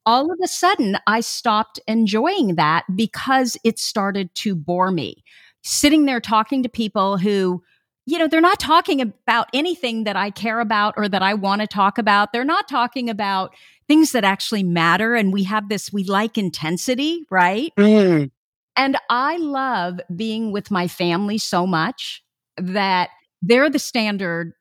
all 0.04 0.32
of 0.32 0.38
a 0.42 0.48
sudden, 0.48 0.98
I 1.06 1.20
stopped 1.20 1.78
enjoying 1.87 2.56
that 2.56 2.84
because 2.94 3.56
it 3.62 3.78
started 3.78 4.34
to 4.37 4.56
bore 4.56 4.90
me. 4.90 5.22
Sitting 5.62 6.06
there 6.06 6.20
talking 6.20 6.62
to 6.62 6.68
people 6.68 7.18
who, 7.18 7.62
you 8.06 8.18
know, 8.18 8.26
they're 8.26 8.40
not 8.40 8.58
talking 8.58 9.00
about 9.02 9.48
anything 9.52 10.04
that 10.04 10.16
I 10.16 10.30
care 10.30 10.61
about 10.61 10.94
or 10.96 11.08
that 11.08 11.22
I 11.22 11.34
want 11.34 11.61
to 11.61 11.66
talk 11.66 11.98
about. 11.98 12.32
They're 12.32 12.42
not 12.42 12.66
talking 12.68 13.11
about 13.11 13.54
things 13.88 14.12
that 14.12 14.24
actually 14.24 14.62
matter. 14.62 15.14
And 15.14 15.33
we 15.33 15.44
have 15.44 15.68
this, 15.68 15.92
we 15.92 16.05
like 16.05 16.38
intensity, 16.38 17.24
right? 17.31 17.72
Mm. 17.77 18.31
And 18.77 18.96
I 19.11 19.38
love 19.38 20.01
being 20.14 20.53
with 20.53 20.70
my 20.70 20.87
family 20.87 21.38
so 21.38 21.66
much 21.66 22.22
that 22.59 23.11
they're 23.42 23.70
the 23.70 23.79
standard 23.79 24.53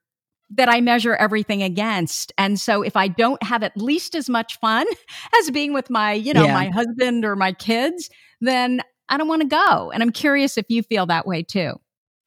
that 0.52 0.70
I 0.70 0.82
measure 0.82 1.16
everything 1.16 1.62
against. 1.62 2.32
And 2.38 2.60
so 2.60 2.82
if 2.82 2.96
I 2.96 3.10
don't 3.10 3.42
have 3.44 3.63
at 3.63 3.76
least 3.76 4.16
as 4.16 4.30
much 4.30 4.58
fun 4.60 4.88
as 5.40 5.52
being 5.52 5.74
with 5.74 5.90
my, 5.90 6.13
you 6.13 6.34
know, 6.34 6.46
yeah. 6.46 6.54
my 6.54 6.70
husband 6.70 7.26
or 7.26 7.36
my 7.36 7.52
kids, 7.52 8.10
then 8.40 8.82
I 9.10 9.18
don't 9.18 9.28
want 9.28 9.42
to 9.42 9.48
go. 9.48 9.92
And 9.92 10.02
I'm 10.02 10.12
curious 10.12 10.58
if 10.58 10.66
you 10.70 10.84
feel 10.84 11.06
that 11.08 11.28
way 11.28 11.44
too. 11.44 11.74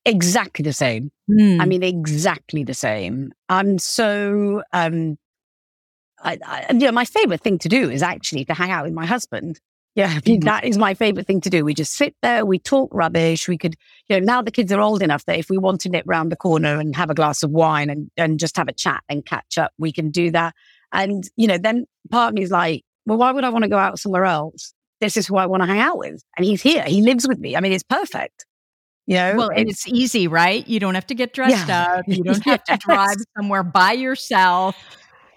Exactly 0.05 0.63
the 0.63 0.73
same. 0.73 1.11
Mm. 1.31 1.61
I 1.61 1.67
mean, 1.67 1.83
exactly 1.83 2.65
the 2.65 2.75
same. 2.75 3.33
I'm 3.49 3.79
so, 3.79 4.63
um, 4.73 5.19
I, 6.23 6.39
I, 6.45 6.67
you 6.73 6.81
know, 6.81 6.93
my 6.93 7.05
favorite 7.05 7.41
thing 7.41 7.59
to 7.59 7.69
do 7.69 7.91
is 7.91 8.03
actually 8.03 8.45
to 8.47 8.55
hang 8.55 8.71
out 8.71 8.85
with 8.85 8.93
my 8.93 9.07
husband. 9.07 9.61
Yeah, 9.97 10.21
mm-hmm. 10.21 10.41
that 10.41 10.65
is 10.65 10.79
my 10.79 10.95
favorite 10.95 11.27
thing 11.27 11.41
to 11.41 11.51
do. 11.51 11.65
We 11.65 11.75
just 11.75 11.95
sit 11.95 12.15
there, 12.23 12.47
we 12.47 12.59
talk 12.59 12.91
rubbish. 12.93 13.49
We 13.49 13.59
could, 13.59 13.75
you 14.09 14.19
know, 14.19 14.25
now 14.25 14.41
the 14.41 14.53
kids 14.53 14.71
are 14.73 14.81
old 14.81 15.03
enough 15.03 15.25
that 15.27 15.39
if 15.39 15.51
we 15.51 15.59
want 15.59 15.81
to 15.83 15.89
nip 15.89 16.05
round 16.07 16.31
the 16.31 16.37
corner 16.37 16.79
and 16.79 16.95
have 16.95 17.11
a 17.11 17.15
glass 17.15 17.43
of 17.43 17.51
wine 17.51 17.91
and, 17.91 18.11
and 18.17 18.39
just 18.39 18.57
have 18.57 18.69
a 18.69 18.73
chat 18.73 19.03
and 19.09 19.27
catch 19.27 19.59
up, 19.59 19.73
we 19.79 19.93
can 19.93 20.11
do 20.11 20.31
that. 20.31 20.55
And, 20.93 21.25
you 21.37 21.47
know, 21.47 21.59
then 21.59 21.87
part 22.11 22.31
of 22.31 22.35
me 22.35 22.43
is 22.43 22.51
like, 22.51 22.85
well, 23.07 23.19
why 23.19 23.33
would 23.33 23.45
I 23.45 23.49
want 23.49 23.65
to 23.65 23.69
go 23.69 23.79
out 23.79 23.99
somewhere 23.99 24.25
else? 24.25 24.75
This 25.01 25.17
is 25.17 25.27
who 25.27 25.37
I 25.37 25.47
want 25.47 25.63
to 25.63 25.67
hang 25.67 25.81
out 25.81 25.99
with. 25.99 26.23
And 26.37 26.47
he's 26.47 26.63
here. 26.63 26.85
He 26.85 27.03
lives 27.03 27.27
with 27.27 27.39
me. 27.39 27.57
I 27.57 27.61
mean, 27.61 27.73
it's 27.73 27.83
perfect. 27.83 28.47
You 29.07 29.17
know, 29.17 29.35
well, 29.37 29.51
and 29.51 29.69
it's, 29.69 29.87
it's 29.87 29.95
easy, 29.95 30.29
right? 30.29 30.67
You 30.69 30.79
don't 30.79 30.95
have 30.95 31.07
to 31.09 31.15
get 31.15 31.33
dressed 31.33 31.67
yeah. 31.67 31.97
up. 31.97 32.05
You 32.07 32.23
don't 32.25 32.45
have 32.45 32.63
to 32.65 32.77
drive 32.77 33.17
somewhere 33.37 33.65
by 33.65 33.93
yourself. 33.93 34.77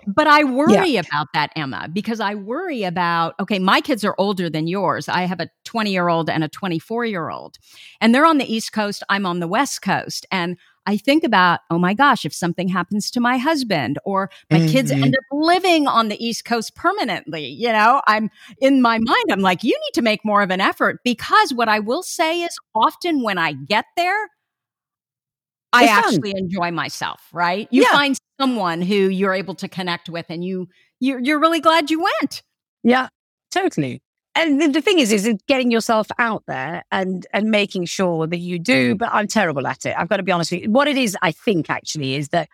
But 0.07 0.27
I 0.27 0.43
worry 0.43 0.91
yeah. 0.91 1.01
about 1.01 1.27
that, 1.33 1.51
Emma, 1.55 1.89
because 1.91 2.19
I 2.19 2.35
worry 2.35 2.83
about, 2.83 3.35
okay, 3.39 3.59
my 3.59 3.81
kids 3.81 4.03
are 4.03 4.15
older 4.17 4.49
than 4.49 4.67
yours. 4.67 5.07
I 5.07 5.23
have 5.23 5.39
a 5.39 5.49
20 5.65 5.91
year 5.91 6.09
old 6.09 6.29
and 6.29 6.43
a 6.43 6.49
24 6.49 7.05
year 7.05 7.29
old, 7.29 7.57
and 8.01 8.13
they're 8.13 8.25
on 8.25 8.37
the 8.37 8.51
East 8.51 8.73
Coast. 8.73 9.03
I'm 9.09 9.25
on 9.25 9.39
the 9.39 9.47
West 9.47 9.81
Coast. 9.81 10.25
And 10.31 10.57
I 10.85 10.97
think 10.97 11.23
about, 11.23 11.61
oh 11.69 11.79
my 11.79 11.93
gosh, 11.93 12.25
if 12.25 12.33
something 12.33 12.67
happens 12.67 13.09
to 13.11 13.19
my 13.19 13.37
husband 13.37 13.99
or 14.03 14.29
my 14.51 14.59
mm-hmm. 14.59 14.67
kids 14.67 14.91
end 14.91 15.15
up 15.15 15.23
living 15.31 15.87
on 15.87 16.09
the 16.09 16.23
East 16.23 16.45
Coast 16.45 16.75
permanently, 16.75 17.47
you 17.47 17.71
know, 17.71 18.01
I'm 18.05 18.29
in 18.59 18.81
my 18.81 18.97
mind, 18.99 19.25
I'm 19.31 19.39
like, 19.39 19.63
you 19.63 19.71
need 19.71 19.93
to 19.93 20.01
make 20.01 20.25
more 20.25 20.41
of 20.41 20.51
an 20.51 20.59
effort 20.59 20.99
because 21.03 21.53
what 21.53 21.69
I 21.69 21.79
will 21.79 22.03
say 22.03 22.41
is 22.41 22.57
often 22.75 23.23
when 23.23 23.37
I 23.37 23.53
get 23.53 23.85
there, 23.95 24.29
I 25.73 25.85
actually 25.85 26.31
fun. 26.31 26.39
enjoy 26.39 26.71
myself, 26.71 27.21
right? 27.33 27.67
You 27.71 27.83
yeah. 27.83 27.91
find 27.91 28.17
someone 28.39 28.81
who 28.81 28.95
you're 28.95 29.33
able 29.33 29.55
to 29.55 29.67
connect 29.67 30.09
with 30.09 30.27
and 30.29 30.43
you 30.43 30.67
you're, 30.99 31.19
you're 31.19 31.39
really 31.39 31.59
glad 31.59 31.91
you 31.91 32.01
went. 32.21 32.43
Yeah, 32.83 33.09
totally. 33.51 34.01
And 34.35 34.61
the, 34.61 34.67
the 34.67 34.81
thing 34.81 34.99
is, 34.99 35.11
is 35.11 35.29
getting 35.47 35.69
yourself 35.69 36.07
out 36.17 36.43
there 36.47 36.83
and 36.91 37.27
and 37.33 37.51
making 37.51 37.85
sure 37.85 38.25
that 38.25 38.37
you 38.37 38.57
do. 38.57 38.95
But 38.95 39.09
I'm 39.11 39.27
terrible 39.27 39.67
at 39.67 39.85
it. 39.85 39.95
I've 39.97 40.09
got 40.09 40.17
to 40.17 40.23
be 40.23 40.31
honest 40.31 40.51
with 40.51 40.63
you. 40.63 40.71
What 40.71 40.87
it 40.87 40.97
is, 40.97 41.15
I 41.21 41.31
think, 41.31 41.69
actually, 41.69 42.15
is 42.15 42.29
that 42.29 42.49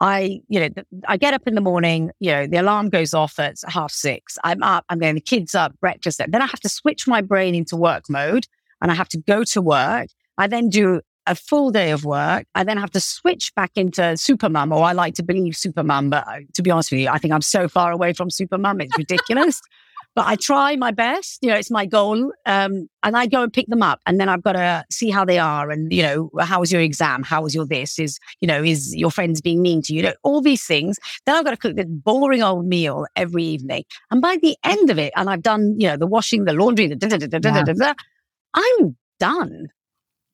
I, 0.00 0.40
you 0.48 0.60
know, 0.60 0.68
I 1.08 1.16
get 1.16 1.34
up 1.34 1.42
in 1.46 1.54
the 1.54 1.60
morning, 1.60 2.12
you 2.20 2.30
know, 2.30 2.46
the 2.46 2.58
alarm 2.58 2.88
goes 2.88 3.14
off 3.14 3.38
at 3.38 3.56
half 3.66 3.90
six. 3.90 4.38
I'm 4.44 4.62
up, 4.62 4.84
I'm 4.88 5.00
getting 5.00 5.16
the 5.16 5.20
kids 5.20 5.54
up, 5.54 5.78
breakfast. 5.80 6.18
Then 6.18 6.40
I 6.40 6.46
have 6.46 6.60
to 6.60 6.68
switch 6.68 7.08
my 7.08 7.20
brain 7.20 7.54
into 7.54 7.76
work 7.76 8.04
mode 8.08 8.46
and 8.80 8.92
I 8.92 8.94
have 8.94 9.08
to 9.08 9.18
go 9.18 9.42
to 9.44 9.60
work. 9.60 10.08
I 10.36 10.46
then 10.46 10.68
do 10.68 11.00
a 11.28 11.34
full 11.34 11.70
day 11.70 11.90
of 11.90 12.04
work. 12.04 12.46
I 12.54 12.64
then 12.64 12.76
have 12.78 12.90
to 12.92 13.00
switch 13.00 13.54
back 13.54 13.72
into 13.76 14.00
supermum, 14.00 14.74
or 14.74 14.82
I 14.82 14.92
like 14.92 15.14
to 15.14 15.22
believe 15.22 15.54
supermum. 15.54 16.10
But 16.10 16.26
uh, 16.26 16.40
to 16.54 16.62
be 16.62 16.70
honest 16.70 16.90
with 16.90 17.00
you, 17.00 17.08
I 17.08 17.18
think 17.18 17.32
I'm 17.32 17.42
so 17.42 17.68
far 17.68 17.92
away 17.92 18.12
from 18.12 18.28
supermum. 18.30 18.82
It's 18.82 18.96
ridiculous. 18.96 19.60
but 20.18 20.26
I 20.26 20.34
try 20.34 20.74
my 20.74 20.90
best. 20.90 21.38
You 21.42 21.50
know, 21.50 21.54
it's 21.54 21.70
my 21.70 21.86
goal. 21.86 22.32
Um, 22.44 22.88
and 23.04 23.16
I 23.16 23.26
go 23.26 23.42
and 23.44 23.52
pick 23.52 23.68
them 23.68 23.82
up 23.82 24.00
and 24.04 24.20
then 24.20 24.28
I've 24.28 24.42
got 24.42 24.54
to 24.54 24.84
see 24.90 25.10
how 25.10 25.24
they 25.24 25.38
are. 25.38 25.70
And, 25.70 25.92
you 25.92 26.02
know, 26.02 26.30
how 26.40 26.58
was 26.58 26.72
your 26.72 26.80
exam? 26.80 27.22
How 27.22 27.42
was 27.42 27.54
your 27.54 27.64
this? 27.64 28.00
Is, 28.00 28.18
you 28.40 28.48
know, 28.48 28.62
is 28.62 28.96
your 28.96 29.12
friends 29.12 29.40
being 29.40 29.62
mean 29.62 29.80
to 29.82 29.92
you? 29.92 29.98
you 29.98 30.02
know, 30.02 30.14
all 30.24 30.40
these 30.40 30.64
things. 30.64 30.98
Then 31.24 31.36
I've 31.36 31.44
got 31.44 31.52
to 31.52 31.56
cook 31.56 31.76
this 31.76 31.86
boring 31.86 32.42
old 32.42 32.66
meal 32.66 33.06
every 33.14 33.44
evening. 33.44 33.84
And 34.10 34.20
by 34.20 34.38
the 34.42 34.56
end 34.64 34.90
of 34.90 34.98
it, 34.98 35.12
and 35.14 35.30
I've 35.30 35.42
done, 35.42 35.76
you 35.78 35.86
know, 35.86 35.96
the 35.96 36.06
washing, 36.06 36.46
the 36.46 36.52
laundry, 36.52 36.88
the 36.88 36.96
da, 36.96 37.08
da, 37.08 37.18
da, 37.18 37.74
yeah. 37.76 37.94
I'm 38.54 38.96
done. 39.20 39.68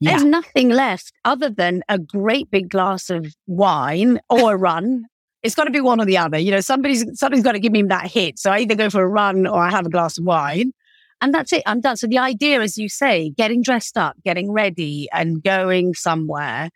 Yeah. 0.04 0.12
There's 0.12 0.24
nothing 0.24 0.68
left 0.70 1.12
other 1.24 1.50
than 1.50 1.82
a 1.88 1.98
great 1.98 2.50
big 2.50 2.68
glass 2.70 3.10
of 3.10 3.26
wine 3.46 4.20
or 4.28 4.54
a 4.54 4.56
run. 4.56 5.06
It's 5.42 5.54
got 5.54 5.64
to 5.64 5.70
be 5.70 5.80
one 5.80 6.00
or 6.00 6.04
the 6.04 6.18
other. 6.18 6.38
You 6.38 6.50
know, 6.50 6.60
somebody's 6.60 7.04
somebody's 7.18 7.44
got 7.44 7.52
to 7.52 7.60
give 7.60 7.72
me 7.72 7.82
that 7.82 8.10
hit. 8.10 8.38
So 8.38 8.50
I 8.50 8.60
either 8.60 8.74
go 8.74 8.90
for 8.90 9.02
a 9.02 9.08
run 9.08 9.46
or 9.46 9.58
I 9.58 9.70
have 9.70 9.86
a 9.86 9.90
glass 9.90 10.18
of 10.18 10.24
wine. 10.24 10.72
And 11.20 11.32
that's 11.32 11.52
it. 11.52 11.62
I'm 11.64 11.80
done. 11.80 11.96
So 11.96 12.06
the 12.06 12.18
idea, 12.18 12.60
as 12.60 12.76
you 12.76 12.88
say, 12.88 13.30
getting 13.30 13.62
dressed 13.62 13.96
up, 13.96 14.16
getting 14.24 14.52
ready 14.52 15.08
and 15.12 15.42
going 15.42 15.94
somewhere 15.94 16.70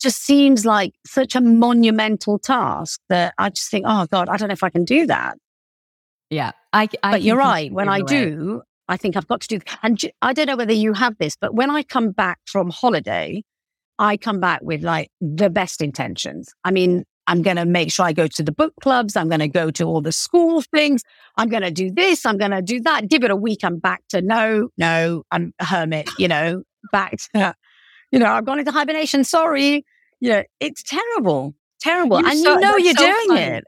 just 0.00 0.22
seems 0.22 0.64
like 0.64 0.94
such 1.06 1.36
a 1.36 1.40
monumental 1.40 2.38
task 2.38 3.00
that 3.08 3.34
I 3.38 3.50
just 3.50 3.70
think, 3.70 3.84
oh 3.88 4.06
God, 4.10 4.28
I 4.28 4.36
don't 4.36 4.48
know 4.48 4.52
if 4.52 4.62
I 4.62 4.70
can 4.70 4.84
do 4.84 5.06
that. 5.06 5.36
Yeah. 6.30 6.52
I, 6.72 6.88
I 7.02 7.12
but 7.12 7.22
you're 7.22 7.36
right. 7.36 7.70
When 7.70 7.88
I 7.88 8.00
do, 8.00 8.62
I 8.92 8.98
think 8.98 9.16
I've 9.16 9.26
got 9.26 9.40
to 9.40 9.48
do. 9.48 9.60
And 9.82 9.98
I 10.20 10.34
don't 10.34 10.46
know 10.46 10.56
whether 10.56 10.74
you 10.74 10.92
have 10.92 11.16
this, 11.16 11.34
but 11.34 11.54
when 11.54 11.70
I 11.70 11.82
come 11.82 12.10
back 12.10 12.40
from 12.44 12.68
holiday, 12.68 13.42
I 13.98 14.18
come 14.18 14.38
back 14.38 14.60
with 14.62 14.82
like 14.82 15.10
the 15.18 15.48
best 15.48 15.80
intentions. 15.80 16.52
I 16.62 16.72
mean, 16.72 17.04
I'm 17.26 17.40
going 17.40 17.56
to 17.56 17.64
make 17.64 17.90
sure 17.90 18.04
I 18.04 18.12
go 18.12 18.26
to 18.26 18.42
the 18.42 18.52
book 18.52 18.74
clubs. 18.82 19.16
I'm 19.16 19.30
going 19.30 19.40
to 19.40 19.48
go 19.48 19.70
to 19.70 19.84
all 19.84 20.02
the 20.02 20.12
school 20.12 20.60
things. 20.74 21.04
I'm 21.38 21.48
going 21.48 21.62
to 21.62 21.70
do 21.70 21.90
this. 21.90 22.26
I'm 22.26 22.36
going 22.36 22.50
to 22.50 22.60
do 22.60 22.80
that. 22.80 23.08
Give 23.08 23.24
it 23.24 23.30
a 23.30 23.36
week. 23.36 23.60
I'm 23.64 23.78
back 23.78 24.02
to 24.10 24.20
no, 24.20 24.68
no, 24.76 25.22
I'm 25.30 25.54
a 25.58 25.64
hermit, 25.64 26.10
you 26.18 26.28
know, 26.28 26.62
back 26.92 27.16
to, 27.34 27.54
you 28.10 28.18
know, 28.18 28.26
I've 28.26 28.44
gone 28.44 28.58
into 28.58 28.72
hibernation. 28.72 29.24
Sorry. 29.24 29.86
You 30.20 30.28
know, 30.28 30.42
it's 30.60 30.82
terrible, 30.82 31.54
terrible. 31.80 32.20
You're 32.20 32.28
and 32.28 32.38
so, 32.38 32.54
you 32.54 32.60
know 32.60 32.76
you're 32.76 32.94
so 32.94 33.06
doing 33.06 33.28
funny. 33.28 33.40
it. 33.40 33.64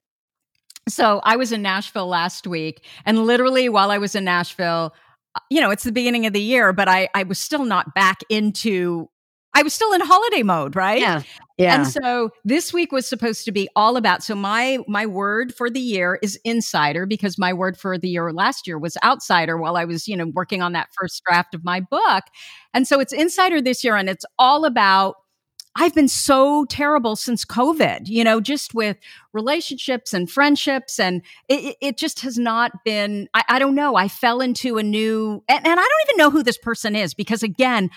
So 0.87 1.20
I 1.24 1.37
was 1.37 1.50
in 1.50 1.62
Nashville 1.62 2.08
last 2.08 2.46
week 2.46 2.84
and 3.06 3.24
literally 3.24 3.70
while 3.70 3.90
I 3.90 3.96
was 3.96 4.14
in 4.14 4.24
Nashville, 4.24 4.94
Uh, 5.34 5.40
you 5.50 5.60
know, 5.60 5.70
it's 5.70 5.84
the 5.84 5.92
beginning 5.92 6.26
of 6.26 6.32
the 6.32 6.40
year, 6.40 6.72
but 6.72 6.88
I, 6.88 7.08
I 7.14 7.22
was 7.24 7.38
still 7.38 7.64
not 7.64 7.94
back 7.94 8.20
into, 8.28 9.08
I 9.54 9.62
was 9.62 9.72
still 9.72 9.92
in 9.92 10.00
holiday 10.00 10.42
mode, 10.42 10.76
right? 10.76 11.00
Yeah. 11.00 11.22
Yeah. 11.56 11.76
And 11.76 11.86
so 11.86 12.30
this 12.44 12.72
week 12.72 12.90
was 12.90 13.08
supposed 13.08 13.44
to 13.44 13.52
be 13.52 13.68
all 13.76 13.96
about, 13.96 14.24
so 14.24 14.34
my, 14.34 14.78
my 14.88 15.06
word 15.06 15.54
for 15.54 15.70
the 15.70 15.78
year 15.78 16.18
is 16.20 16.36
insider 16.44 17.06
because 17.06 17.38
my 17.38 17.52
word 17.52 17.78
for 17.78 17.96
the 17.96 18.08
year 18.08 18.32
last 18.32 18.66
year 18.66 18.76
was 18.76 18.96
outsider 19.04 19.56
while 19.56 19.76
I 19.76 19.84
was, 19.84 20.08
you 20.08 20.16
know, 20.16 20.32
working 20.34 20.62
on 20.62 20.72
that 20.72 20.88
first 20.98 21.22
draft 21.24 21.54
of 21.54 21.64
my 21.64 21.78
book. 21.78 22.24
And 22.72 22.88
so 22.88 22.98
it's 22.98 23.12
insider 23.12 23.62
this 23.62 23.84
year 23.84 23.94
and 23.94 24.08
it's 24.08 24.24
all 24.36 24.64
about 24.64 25.14
I've 25.76 25.94
been 25.94 26.08
so 26.08 26.64
terrible 26.66 27.16
since 27.16 27.44
COVID, 27.44 28.06
you 28.06 28.22
know, 28.22 28.40
just 28.40 28.74
with 28.74 28.96
relationships 29.32 30.14
and 30.14 30.30
friendships. 30.30 31.00
And 31.00 31.22
it, 31.48 31.76
it 31.80 31.98
just 31.98 32.20
has 32.20 32.38
not 32.38 32.84
been, 32.84 33.28
I, 33.34 33.42
I, 33.48 33.58
don't 33.58 33.74
know. 33.74 33.96
I 33.96 34.06
fell 34.06 34.40
into 34.40 34.78
a 34.78 34.84
new, 34.84 35.42
and, 35.48 35.66
and 35.66 35.80
I 35.80 35.82
don't 35.82 36.08
even 36.08 36.16
know 36.18 36.30
who 36.30 36.44
this 36.44 36.58
person 36.58 36.94
is 36.94 37.12
because 37.12 37.42
again, 37.42 37.90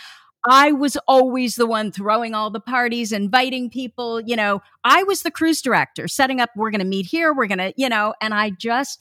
I 0.49 0.71
was 0.71 0.97
always 1.07 1.55
the 1.55 1.67
one 1.67 1.91
throwing 1.91 2.33
all 2.33 2.49
the 2.49 2.59
parties, 2.59 3.11
inviting 3.11 3.69
people. 3.69 4.21
You 4.21 4.35
know, 4.35 4.61
I 4.83 5.03
was 5.03 5.21
the 5.21 5.31
cruise 5.31 5.61
director, 5.61 6.07
setting 6.07 6.39
up, 6.39 6.49
we're 6.55 6.71
going 6.71 6.79
to 6.79 6.85
meet 6.85 7.05
here, 7.05 7.33
we're 7.33 7.47
going 7.47 7.57
to, 7.57 7.73
you 7.75 7.89
know, 7.89 8.13
and 8.21 8.33
I 8.33 8.51
just, 8.51 8.99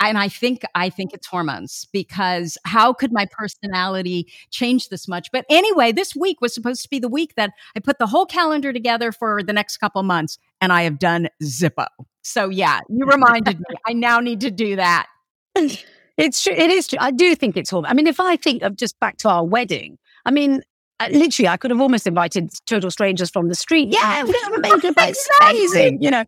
and 0.00 0.18
I 0.18 0.28
think 0.28 0.62
I 0.74 0.90
think 0.90 1.12
it's 1.12 1.26
hormones 1.26 1.86
because 1.92 2.56
how 2.64 2.92
could 2.92 3.12
my 3.12 3.26
personality 3.30 4.30
change 4.50 4.88
this 4.88 5.08
much? 5.08 5.28
But 5.32 5.44
anyway, 5.50 5.92
this 5.92 6.14
week 6.14 6.40
was 6.40 6.54
supposed 6.54 6.82
to 6.82 6.88
be 6.88 6.98
the 6.98 7.08
week 7.08 7.34
that 7.36 7.50
I 7.76 7.80
put 7.80 7.98
the 7.98 8.06
whole 8.06 8.26
calendar 8.26 8.72
together 8.72 9.12
for 9.12 9.42
the 9.42 9.52
next 9.52 9.78
couple 9.78 10.02
months, 10.02 10.38
and 10.60 10.72
I 10.72 10.82
have 10.82 10.98
done 10.98 11.28
Zippo. 11.42 11.86
So 12.22 12.48
yeah, 12.48 12.80
you 12.88 13.06
reminded 13.06 13.58
me. 13.58 13.76
I 13.86 13.92
now 13.92 14.20
need 14.20 14.40
to 14.40 14.50
do 14.50 14.76
that. 14.76 15.06
It's 16.18 16.42
true. 16.42 16.52
It 16.52 16.68
is 16.68 16.88
true. 16.88 16.98
I 17.00 17.12
do 17.12 17.36
think 17.36 17.56
it's 17.56 17.70
hormones. 17.70 17.92
I 17.92 17.94
mean, 17.94 18.08
if 18.08 18.18
I 18.18 18.34
think 18.34 18.62
of 18.62 18.74
just 18.74 18.98
back 18.98 19.18
to 19.18 19.28
our 19.28 19.44
wedding, 19.44 19.98
I 20.26 20.32
mean, 20.32 20.62
uh, 20.98 21.08
literally, 21.12 21.46
I 21.46 21.56
could 21.56 21.70
have 21.70 21.80
almost 21.80 22.08
invited 22.08 22.50
total 22.66 22.90
strangers 22.90 23.30
from 23.30 23.48
the 23.48 23.54
street. 23.54 23.88
Yeah, 23.92 24.24
we're 24.24 24.32
going 24.32 24.54
to 24.54 24.60
make 24.60 24.84
it 24.84 25.16
amazing, 25.40 26.02
you 26.02 26.10
know. 26.10 26.24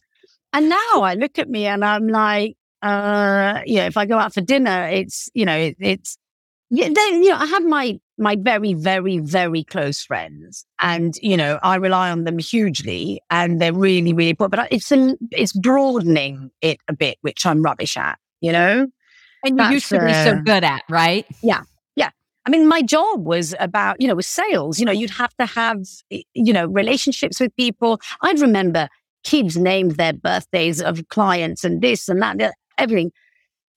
And 0.53 0.69
now 0.69 1.03
I 1.03 1.15
look 1.15 1.41
at 1.41 1.49
me 1.49 1.67
and 1.67 1.85
I'm 1.85 2.07
like, 2.07 2.57
uh, 2.83 3.61
you 3.67 3.77
know, 3.77 3.87
if 3.87 3.97
I 3.97 4.07
go 4.07 4.19
out 4.19 4.35
for 4.35 4.41
dinner, 4.41 4.89
it's, 4.89 5.29
you 5.35 5.45
know, 5.45 5.57
it, 5.57 5.77
it's, 5.81 6.17
yeah, 6.71 6.87
you 6.87 7.29
know, 7.31 7.37
I 7.37 7.47
have 7.47 7.65
my, 7.65 7.99
my 8.17 8.37
very, 8.37 8.75
very, 8.75 9.19
very 9.19 9.65
close 9.65 10.03
friends 10.03 10.65
and, 10.81 11.15
you 11.21 11.37
know, 11.37 11.59
I 11.63 11.77
rely 11.77 12.11
on 12.11 12.25
them 12.25 12.39
hugely 12.39 13.21
and 13.31 13.61
they're 13.61 13.73
really, 13.73 14.13
really 14.13 14.31
important, 14.31 14.61
but 14.61 14.73
it's, 14.73 14.93
a, 14.93 15.17
it's 15.33 15.53
broadening 15.53 16.51
it 16.61 16.79
a 16.89 16.93
bit, 16.93 17.19
which 17.23 17.45
I'm 17.45 17.63
rubbish 17.63 17.97
at, 17.97 18.19
you 18.41 18.53
know? 18.53 18.87
And 19.45 19.59
you 19.59 19.71
used 19.71 19.89
to 19.89 19.99
be 19.99 20.13
uh, 20.13 20.25
so 20.25 20.41
good 20.41 20.65
at, 20.65 20.83
right? 20.89 21.27
Yeah. 21.43 21.63
Yeah. 21.97 22.11
I 22.47 22.51
mean, 22.51 22.69
my 22.69 22.83
job 22.83 23.25
was 23.25 23.55
about, 23.59 24.01
you 24.01 24.07
know, 24.07 24.15
with 24.15 24.27
sales, 24.27 24.79
you 24.79 24.87
know, 24.87 24.93
you'd 24.93 25.11
have 25.11 25.35
to 25.39 25.47
have, 25.47 25.83
you 26.11 26.53
know, 26.53 26.67
relationships 26.67 27.41
with 27.41 27.55
people. 27.57 28.01
I'd 28.21 28.41
remember 28.41 28.89
kids 29.25 29.57
named 29.57 29.93
their 29.93 30.13
birthdays 30.13 30.81
of 30.81 31.09
clients 31.09 31.65
and 31.65 31.83
this 31.83 32.09
and 32.09 32.23
that 32.23 32.55
everything, 32.81 33.13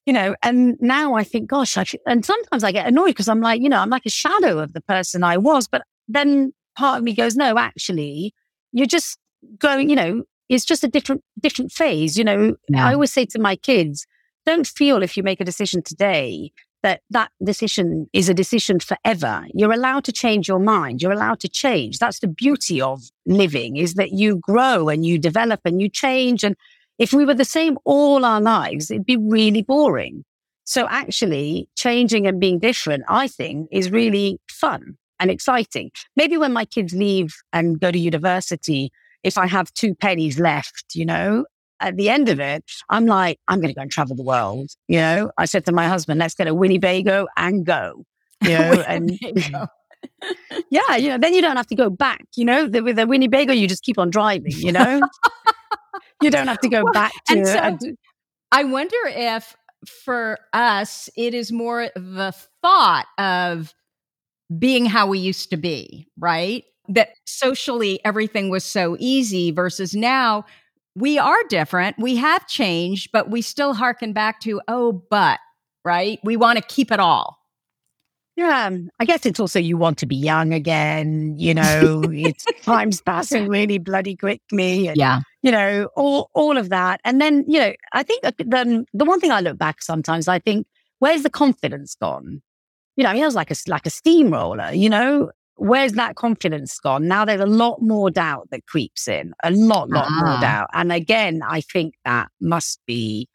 you 0.05 0.13
know. 0.13 0.35
And 0.41 0.77
now 0.79 1.13
I 1.15 1.23
think, 1.23 1.49
gosh, 1.49 1.77
I 1.77 1.83
should, 1.83 1.99
and 2.05 2.25
sometimes 2.25 2.63
I 2.63 2.71
get 2.71 2.87
annoyed 2.87 3.09
because 3.09 3.27
I'm 3.27 3.41
like, 3.41 3.61
you 3.61 3.69
know, 3.69 3.79
I'm 3.79 3.89
like 3.89 4.05
a 4.05 4.11
shadow 4.11 4.59
of 4.59 4.73
the 4.73 4.81
person 4.81 5.23
I 5.23 5.37
was. 5.37 5.67
But 5.67 5.83
then 6.07 6.53
part 6.77 6.97
of 6.97 7.03
me 7.03 7.13
goes, 7.13 7.35
no, 7.35 7.57
actually, 7.57 8.33
you're 8.71 8.87
just 8.87 9.17
going, 9.59 9.89
you 9.89 9.95
know, 9.95 10.23
it's 10.49 10.65
just 10.65 10.83
a 10.83 10.87
different, 10.87 11.23
different 11.39 11.71
phase. 11.71 12.17
You 12.17 12.23
know, 12.23 12.55
yeah. 12.69 12.87
I 12.87 12.93
always 12.93 13.13
say 13.13 13.25
to 13.25 13.39
my 13.39 13.55
kids, 13.55 14.05
don't 14.45 14.67
feel 14.67 15.01
if 15.03 15.15
you 15.15 15.23
make 15.23 15.39
a 15.39 15.45
decision 15.45 15.81
today 15.81 16.51
that 16.83 17.01
that 17.09 17.31
decision 17.43 18.07
is 18.13 18.29
a 18.29 18.33
decision 18.33 18.79
forever. 18.79 19.45
You're 19.53 19.71
allowed 19.71 20.03
to 20.03 20.11
change 20.11 20.47
your 20.47 20.59
mind. 20.59 21.01
You're 21.01 21.13
allowed 21.13 21.39
to 21.39 21.49
change. 21.49 21.97
That's 21.97 22.19
the 22.19 22.27
beauty 22.27 22.81
of 22.81 23.03
living 23.25 23.77
is 23.77 23.95
that 23.95 24.11
you 24.11 24.35
grow 24.35 24.89
and 24.89 25.05
you 25.05 25.17
develop 25.17 25.61
and 25.65 25.81
you 25.81 25.89
change. 25.89 26.43
And 26.43 26.55
if 26.99 27.13
we 27.13 27.25
were 27.25 27.33
the 27.33 27.45
same 27.45 27.77
all 27.85 28.25
our 28.25 28.41
lives, 28.41 28.91
it'd 28.91 29.05
be 29.05 29.17
really 29.17 29.61
boring. 29.61 30.23
So 30.65 30.87
actually 30.89 31.69
changing 31.75 32.25
and 32.25 32.39
being 32.39 32.59
different, 32.59 33.03
I 33.09 33.27
think 33.27 33.67
is 33.71 33.91
really 33.91 34.39
fun 34.49 34.97
and 35.19 35.29
exciting. 35.29 35.91
Maybe 36.15 36.37
when 36.37 36.53
my 36.53 36.65
kids 36.65 36.93
leave 36.93 37.33
and 37.51 37.79
go 37.79 37.91
to 37.91 37.97
university, 37.97 38.91
if 39.23 39.37
I 39.37 39.47
have 39.47 39.73
two 39.73 39.95
pennies 39.95 40.39
left, 40.39 40.95
you 40.95 41.05
know, 41.05 41.45
at 41.79 41.97
the 41.97 42.09
end 42.09 42.29
of 42.29 42.39
it, 42.39 42.63
I'm 42.89 43.05
like, 43.05 43.39
I'm 43.47 43.59
going 43.59 43.69
to 43.69 43.75
go 43.75 43.81
and 43.81 43.91
travel 43.91 44.15
the 44.15 44.23
world. 44.23 44.71
You 44.87 44.99
know, 44.99 45.31
I 45.37 45.45
said 45.45 45.65
to 45.65 45.71
my 45.71 45.87
husband, 45.87 46.19
let's 46.19 46.35
get 46.35 46.47
a 46.47 46.53
Winnebago 46.53 47.27
and 47.37 47.65
go. 47.65 48.05
You 48.43 48.59
know, 48.59 48.83
and 48.89 49.17
yeah, 50.69 50.97
you 50.97 51.07
know, 51.07 51.17
then 51.17 51.33
you 51.33 51.41
don't 51.41 51.55
have 51.55 51.67
to 51.67 51.75
go 51.75 51.89
back. 51.89 52.25
You 52.35 52.43
know, 52.43 52.67
the, 52.67 52.81
with 52.83 52.99
a 52.99 53.07
Winnebago, 53.07 53.53
you 53.53 53.69
just 53.69 53.83
keep 53.83 53.97
on 53.97 54.09
driving. 54.09 54.51
You 54.51 54.73
know, 54.73 55.01
you 56.23 56.31
don't 56.31 56.47
have 56.47 56.59
to 56.59 56.69
go 56.69 56.83
well, 56.83 56.93
back 56.93 57.11
to. 57.27 57.45
So, 57.45 57.77
I 58.51 58.63
wonder 58.63 58.95
if 59.07 59.55
for 59.85 60.39
us, 60.53 61.09
it 61.17 61.33
is 61.33 61.51
more 61.51 61.89
the 61.95 62.33
thought 62.61 63.05
of 63.17 63.73
being 64.57 64.85
how 64.85 65.07
we 65.07 65.19
used 65.19 65.49
to 65.49 65.57
be, 65.57 66.07
right? 66.17 66.63
That 66.89 67.09
socially 67.25 67.99
everything 68.05 68.49
was 68.49 68.63
so 68.63 68.95
easy 68.99 69.51
versus 69.51 69.95
now 69.95 70.45
we 70.95 71.17
are 71.17 71.43
different. 71.49 71.97
We 71.97 72.17
have 72.17 72.47
changed, 72.47 73.11
but 73.11 73.29
we 73.29 73.41
still 73.41 73.73
harken 73.73 74.13
back 74.13 74.39
to, 74.41 74.61
oh, 74.67 75.03
but, 75.09 75.39
right? 75.83 76.19
We 76.23 76.37
want 76.37 76.59
to 76.59 76.63
keep 76.63 76.91
it 76.91 76.99
all. 76.99 77.39
Yeah, 78.35 78.65
um, 78.65 78.89
I 78.99 79.05
guess 79.05 79.27
it's 79.27 79.39
also 79.39 79.59
you 79.59 79.77
want 79.77 79.99
to 79.99 80.07
be 80.07 80.15
young 80.15 80.53
again. 80.53 81.35
You 81.37 81.53
know, 81.53 82.03
it's 82.11 82.45
time's 82.63 83.01
passing 83.01 83.47
really 83.47 83.77
bloody 83.77 84.15
quickly. 84.15 84.87
And, 84.87 84.97
yeah, 84.97 85.19
you 85.43 85.51
know, 85.51 85.89
all 85.95 86.29
all 86.33 86.57
of 86.57 86.69
that, 86.69 86.99
and 87.05 87.21
then 87.21 87.45
you 87.47 87.59
know, 87.59 87.73
I 87.91 88.03
think 88.03 88.23
the 88.23 88.85
the 88.93 89.05
one 89.05 89.19
thing 89.19 89.31
I 89.31 89.41
look 89.41 89.57
back 89.57 89.81
sometimes, 89.81 90.27
I 90.27 90.39
think, 90.39 90.65
where's 90.99 91.23
the 91.23 91.29
confidence 91.29 91.95
gone? 91.95 92.41
You 92.95 93.03
know, 93.03 93.11
I 93.11 93.13
mean, 93.13 93.23
it 93.23 93.27
was 93.27 93.35
like 93.35 93.51
a 93.51 93.55
like 93.67 93.85
a 93.85 93.91
steamroller. 93.91 94.71
You 94.73 94.89
know, 94.89 95.31
where's 95.57 95.93
that 95.93 96.15
confidence 96.15 96.79
gone? 96.79 97.07
Now 97.07 97.25
there's 97.25 97.41
a 97.41 97.45
lot 97.45 97.81
more 97.81 98.09
doubt 98.09 98.49
that 98.51 98.65
creeps 98.65 99.07
in, 99.07 99.33
a 99.43 99.51
lot, 99.51 99.89
lot 99.89 100.07
ah. 100.09 100.21
more 100.25 100.41
doubt. 100.41 100.69
And 100.73 100.91
again, 100.91 101.41
I 101.47 101.61
think 101.61 101.93
that 102.05 102.29
must 102.41 102.79
be 102.87 103.29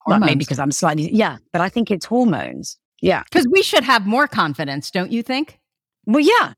hormones. 0.00 0.26
maybe 0.26 0.38
because 0.38 0.58
I'm 0.58 0.72
slightly, 0.72 1.14
yeah, 1.14 1.36
but 1.52 1.60
I 1.60 1.68
think 1.68 1.90
it's 1.90 2.06
hormones. 2.06 2.78
Yeah. 3.00 3.22
Because 3.24 3.46
we 3.50 3.62
should 3.62 3.84
have 3.84 4.06
more 4.06 4.26
confidence, 4.26 4.90
don't 4.90 5.10
you 5.10 5.22
think? 5.22 5.58
Well, 6.06 6.20
yeah, 6.20 6.54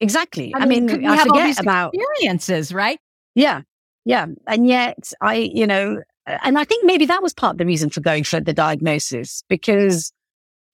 exactly. 0.00 0.52
I, 0.54 0.60
I 0.60 0.66
mean, 0.66 0.86
we 0.86 1.06
I 1.06 1.16
have 1.16 1.26
forget 1.26 1.60
about 1.60 1.94
experiences, 1.94 2.72
right? 2.72 2.98
Yeah. 3.34 3.62
Yeah. 4.04 4.26
And 4.46 4.66
yet 4.66 5.12
I, 5.20 5.36
you 5.36 5.66
know, 5.66 6.02
and 6.26 6.58
I 6.58 6.64
think 6.64 6.84
maybe 6.84 7.06
that 7.06 7.22
was 7.22 7.34
part 7.34 7.54
of 7.54 7.58
the 7.58 7.66
reason 7.66 7.90
for 7.90 8.00
going 8.00 8.24
for 8.24 8.40
the 8.40 8.52
diagnosis 8.52 9.44
because 9.48 10.12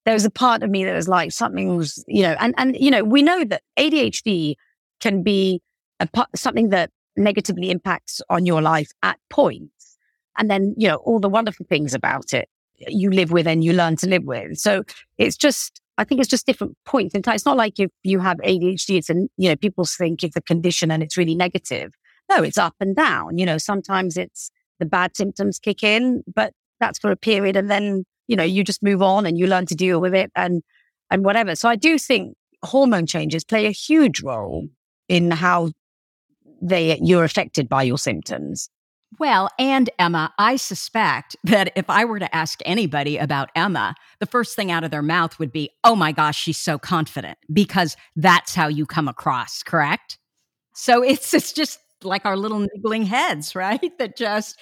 there 0.04 0.14
was 0.14 0.24
a 0.24 0.30
part 0.30 0.62
of 0.62 0.70
me 0.70 0.84
that 0.84 0.94
was 0.94 1.08
like 1.08 1.32
something 1.32 1.76
was, 1.76 2.04
you 2.06 2.22
know, 2.22 2.36
and, 2.38 2.54
and, 2.56 2.76
you 2.78 2.90
know, 2.90 3.04
we 3.04 3.22
know 3.22 3.44
that 3.44 3.62
ADHD 3.78 4.54
can 5.00 5.22
be 5.22 5.60
a, 5.98 6.06
part, 6.06 6.28
something 6.36 6.70
that 6.70 6.90
negatively 7.16 7.70
impacts 7.70 8.22
on 8.30 8.46
your 8.46 8.62
life 8.62 8.90
at 9.02 9.18
points. 9.28 9.98
And 10.38 10.50
then, 10.50 10.74
you 10.78 10.88
know, 10.88 10.96
all 10.96 11.20
the 11.20 11.28
wonderful 11.28 11.66
things 11.68 11.94
about 11.94 12.32
it 12.32 12.48
you 12.88 13.10
live 13.10 13.30
with 13.30 13.46
and 13.46 13.62
you 13.62 13.72
learn 13.72 13.96
to 13.96 14.08
live 14.08 14.24
with. 14.24 14.58
So 14.58 14.84
it's 15.18 15.36
just, 15.36 15.80
I 15.98 16.04
think 16.04 16.20
it's 16.20 16.30
just 16.30 16.46
different 16.46 16.76
points 16.84 17.14
in 17.14 17.22
time. 17.22 17.34
It's 17.34 17.46
not 17.46 17.56
like 17.56 17.78
if 17.78 17.90
you 18.02 18.20
have 18.20 18.38
ADHD, 18.38 18.98
it's, 18.98 19.10
an, 19.10 19.28
you 19.36 19.48
know, 19.48 19.56
people 19.56 19.84
think 19.84 20.22
it's 20.22 20.36
a 20.36 20.40
condition 20.40 20.90
and 20.90 21.02
it's 21.02 21.16
really 21.16 21.34
negative. 21.34 21.92
No, 22.30 22.42
it's 22.42 22.58
up 22.58 22.74
and 22.80 22.94
down. 22.96 23.38
You 23.38 23.46
know, 23.46 23.58
sometimes 23.58 24.16
it's 24.16 24.50
the 24.78 24.86
bad 24.86 25.16
symptoms 25.16 25.58
kick 25.58 25.82
in, 25.82 26.22
but 26.32 26.52
that's 26.78 26.98
for 26.98 27.10
a 27.10 27.16
period 27.16 27.56
and 27.56 27.70
then 27.70 28.04
you 28.30 28.36
know, 28.36 28.44
you 28.44 28.62
just 28.62 28.80
move 28.80 29.02
on 29.02 29.26
and 29.26 29.36
you 29.36 29.48
learn 29.48 29.66
to 29.66 29.74
deal 29.74 30.00
with 30.00 30.14
it 30.14 30.30
and, 30.36 30.62
and 31.10 31.24
whatever. 31.24 31.56
So 31.56 31.68
I 31.68 31.74
do 31.74 31.98
think 31.98 32.36
hormone 32.62 33.04
changes 33.04 33.42
play 33.42 33.66
a 33.66 33.72
huge 33.72 34.22
role 34.22 34.68
in 35.08 35.32
how 35.32 35.72
they, 36.62 36.96
you're 37.02 37.24
affected 37.24 37.68
by 37.68 37.82
your 37.82 37.98
symptoms. 37.98 38.70
Well, 39.18 39.50
and 39.58 39.90
Emma, 39.98 40.32
I 40.38 40.56
suspect 40.56 41.36
that 41.44 41.72
if 41.74 41.90
I 41.90 42.04
were 42.04 42.18
to 42.18 42.34
ask 42.34 42.60
anybody 42.64 43.18
about 43.18 43.50
Emma, 43.56 43.94
the 44.20 44.26
first 44.26 44.54
thing 44.54 44.70
out 44.70 44.84
of 44.84 44.90
their 44.90 45.02
mouth 45.02 45.38
would 45.38 45.52
be, 45.52 45.70
oh 45.84 45.96
my 45.96 46.12
gosh, 46.12 46.38
she's 46.38 46.58
so 46.58 46.78
confident, 46.78 47.36
because 47.52 47.96
that's 48.16 48.54
how 48.54 48.68
you 48.68 48.86
come 48.86 49.08
across, 49.08 49.62
correct? 49.62 50.18
So 50.74 51.02
it's, 51.04 51.34
it's 51.34 51.52
just 51.52 51.80
like 52.02 52.24
our 52.24 52.36
little 52.36 52.66
niggling 52.74 53.04
heads, 53.04 53.54
right? 53.54 53.98
That 53.98 54.16
just, 54.16 54.58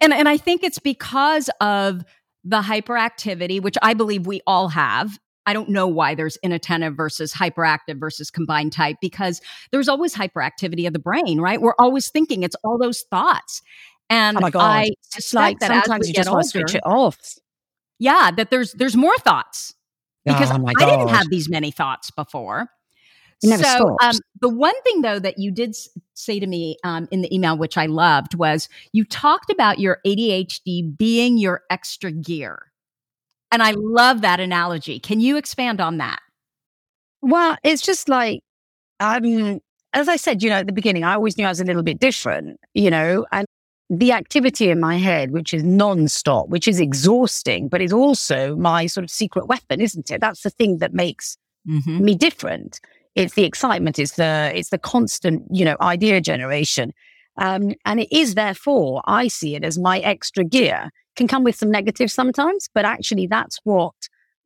and, 0.00 0.12
and 0.12 0.28
I 0.28 0.36
think 0.36 0.64
it's 0.64 0.78
because 0.78 1.50
of 1.60 2.02
the 2.44 2.62
hyperactivity, 2.62 3.60
which 3.60 3.76
I 3.82 3.94
believe 3.94 4.26
we 4.26 4.40
all 4.46 4.68
have. 4.68 5.18
I 5.46 5.52
don't 5.52 5.68
know 5.68 5.88
why 5.88 6.14
there's 6.14 6.36
inattentive 6.42 6.96
versus 6.96 7.32
hyperactive 7.32 7.98
versus 7.98 8.30
combined 8.30 8.72
type 8.72 8.96
because 9.00 9.40
there's 9.70 9.88
always 9.88 10.14
hyperactivity 10.14 10.86
of 10.86 10.92
the 10.92 10.98
brain, 10.98 11.40
right? 11.40 11.60
We're 11.60 11.74
always 11.78 12.08
thinking 12.08 12.42
it's 12.42 12.56
all 12.62 12.78
those 12.78 13.02
thoughts. 13.02 13.62
And 14.08 14.36
oh 14.36 14.40
my 14.40 14.50
God. 14.50 14.62
I 14.62 14.90
it's 15.16 15.34
like 15.34 15.58
that 15.60 15.68
sometimes 15.68 16.08
you 16.08 16.14
just 16.14 16.28
older, 16.28 16.36
want 16.36 16.44
to 16.44 16.50
switch 16.50 16.74
it 16.74 16.82
off. 16.84 17.18
Yeah, 17.98 18.30
that 18.36 18.50
there's 18.50 18.72
there's 18.72 18.96
more 18.96 19.16
thoughts 19.18 19.74
because 20.24 20.50
oh 20.50 20.64
I 20.66 20.74
didn't 20.74 21.08
have 21.08 21.28
these 21.30 21.48
many 21.48 21.70
thoughts 21.70 22.10
before 22.10 22.68
so 23.42 23.96
um, 24.00 24.14
the 24.40 24.48
one 24.48 24.80
thing 24.82 25.02
though 25.02 25.18
that 25.18 25.38
you 25.38 25.50
did 25.50 25.74
say 26.14 26.38
to 26.38 26.46
me 26.46 26.76
um, 26.84 27.08
in 27.10 27.22
the 27.22 27.34
email 27.34 27.56
which 27.56 27.76
i 27.76 27.86
loved 27.86 28.34
was 28.34 28.68
you 28.92 29.04
talked 29.04 29.50
about 29.50 29.78
your 29.78 29.98
adhd 30.06 30.96
being 30.96 31.38
your 31.38 31.62
extra 31.70 32.12
gear 32.12 32.71
and 33.52 33.62
i 33.62 33.70
love 33.76 34.22
that 34.22 34.40
analogy 34.40 34.98
can 34.98 35.20
you 35.20 35.36
expand 35.36 35.80
on 35.80 35.98
that 35.98 36.18
well 37.20 37.56
it's 37.62 37.82
just 37.82 38.08
like 38.08 38.40
um 38.98 39.60
as 39.92 40.08
i 40.08 40.16
said 40.16 40.42
you 40.42 40.50
know 40.50 40.56
at 40.56 40.66
the 40.66 40.72
beginning 40.72 41.04
i 41.04 41.14
always 41.14 41.38
knew 41.38 41.46
i 41.46 41.48
was 41.48 41.60
a 41.60 41.64
little 41.64 41.84
bit 41.84 42.00
different 42.00 42.58
you 42.74 42.90
know 42.90 43.24
and 43.30 43.46
the 43.92 44.12
activity 44.12 44.70
in 44.70 44.80
my 44.80 44.96
head, 44.96 45.32
which 45.32 45.52
is 45.52 45.62
non-stop, 45.62 46.48
which 46.48 46.66
is 46.66 46.80
exhausting, 46.80 47.68
but 47.68 47.82
is 47.82 47.92
also 47.92 48.56
my 48.56 48.86
sort 48.86 49.04
of 49.04 49.10
secret 49.10 49.48
weapon, 49.48 49.82
isn't 49.82 50.10
it? 50.10 50.18
That's 50.18 50.42
the 50.42 50.48
thing 50.48 50.78
that 50.78 50.94
makes 50.94 51.36
mm-hmm. 51.68 52.02
me 52.02 52.14
different. 52.14 52.80
It's 53.14 53.34
the 53.34 53.44
excitement. 53.44 53.98
It's 53.98 54.12
the, 54.12 54.50
it's 54.54 54.70
the 54.70 54.78
constant, 54.78 55.42
you 55.50 55.66
know, 55.66 55.76
idea 55.82 56.22
generation. 56.22 56.94
Um, 57.38 57.74
and 57.84 58.00
it 58.00 58.12
is 58.14 58.34
therefore, 58.34 59.02
I 59.04 59.28
see 59.28 59.54
it 59.54 59.64
as 59.64 59.78
my 59.78 59.98
extra 60.00 60.44
gear. 60.44 60.90
Can 61.14 61.28
come 61.28 61.44
with 61.44 61.56
some 61.56 61.70
negatives 61.70 62.14
sometimes, 62.14 62.68
but 62.74 62.84
actually 62.84 63.26
that's 63.26 63.58
what 63.64 63.94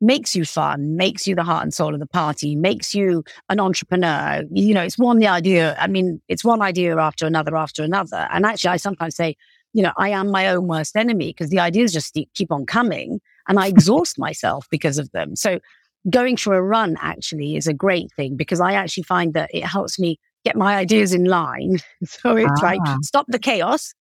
makes 0.01 0.37
you 0.37 0.44
fun, 0.44 0.96
makes 0.96 1.27
you 1.27 1.35
the 1.35 1.44
heart 1.44 1.62
and 1.62 1.72
soul 1.72 1.94
of 1.94 2.01
the 2.01 2.07
party, 2.07 2.55
makes 2.55 2.94
you 2.94 3.25
an 3.49 3.61
entrepreneur. 3.61 4.42
You 4.51 4.75
know, 4.75 4.83
it's 4.83 4.99
one 4.99 5.18
the 5.18 5.29
idea. 5.29 5.77
I 5.79 5.87
mean, 5.87 6.20
it's 6.29 6.44
one 6.44 6.62
idea 6.62 6.96
after 6.96 7.27
another 7.27 7.57
after 7.57 7.83
another. 7.83 8.29
And 8.31 8.44
actually, 8.44 8.70
I 8.70 8.77
sometimes 8.77 9.16
say, 9.16 9.37
you 9.72 9.83
know, 9.83 9.92
I 9.96 10.11
am 10.11 10.31
my 10.31 10.49
own 10.49 10.66
worst 10.66 10.96
enemy 10.96 11.29
because 11.29 11.51
the 11.51 11.61
ideas 11.61 11.92
just 11.92 12.18
keep 12.35 12.51
on 12.51 12.66
coming 12.66 13.20
and 13.49 13.59
I 13.59 13.68
exhaust 13.68 14.18
myself 14.18 14.66
because 14.70 14.99
of 14.99 15.11
them. 15.12 15.37
So 15.37 15.61
going 16.11 16.37
for 16.37 16.57
a 16.57 16.62
run 16.62 16.96
actually 17.01 17.57
is 17.57 17.66
a 17.66 17.75
great 17.75 18.12
thing 18.12 18.37
because 18.37 18.61
I 18.61 18.72
actually 18.72 19.03
find 19.05 19.35
that 19.35 19.51
it 19.53 19.64
helps 19.64 19.99
me 19.99 20.18
get 20.46 20.56
my 20.56 20.76
ideas 20.76 21.12
in 21.12 21.24
line. 21.24 21.78
so 22.04 22.37
it's 22.37 22.62
ah. 22.62 22.66
like 22.66 22.80
stop 23.02 23.26
the 23.28 23.38
chaos, 23.38 23.92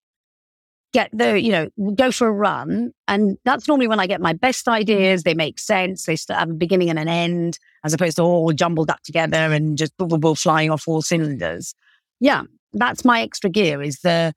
get 0.93 1.09
the, 1.11 1.39
you 1.39 1.51
know, 1.51 1.69
go 1.95 2.11
for 2.11 2.27
a 2.27 2.31
run. 2.31 2.91
And 3.07 3.37
that's 3.45 3.67
normally 3.67 3.87
when 3.87 3.99
I 3.99 4.07
get 4.07 4.21
my 4.21 4.33
best 4.33 4.67
ideas. 4.67 5.23
They 5.23 5.33
make 5.33 5.59
sense. 5.59 6.05
They 6.05 6.15
still 6.15 6.37
have 6.37 6.49
a 6.49 6.53
beginning 6.53 6.89
and 6.89 6.99
an 6.99 7.07
end 7.07 7.59
as 7.83 7.93
opposed 7.93 8.17
to 8.17 8.23
all 8.23 8.51
jumbled 8.53 8.89
up 8.89 9.01
together 9.03 9.37
and 9.37 9.77
just 9.77 9.95
blah, 9.97 10.07
blah, 10.07 10.17
blah, 10.17 10.35
flying 10.35 10.69
off 10.69 10.87
all 10.87 11.01
cylinders. 11.01 11.73
Yeah. 12.19 12.43
That's 12.73 13.05
my 13.05 13.21
extra 13.21 13.49
gear 13.49 13.81
is 13.81 13.99
the, 13.99 14.33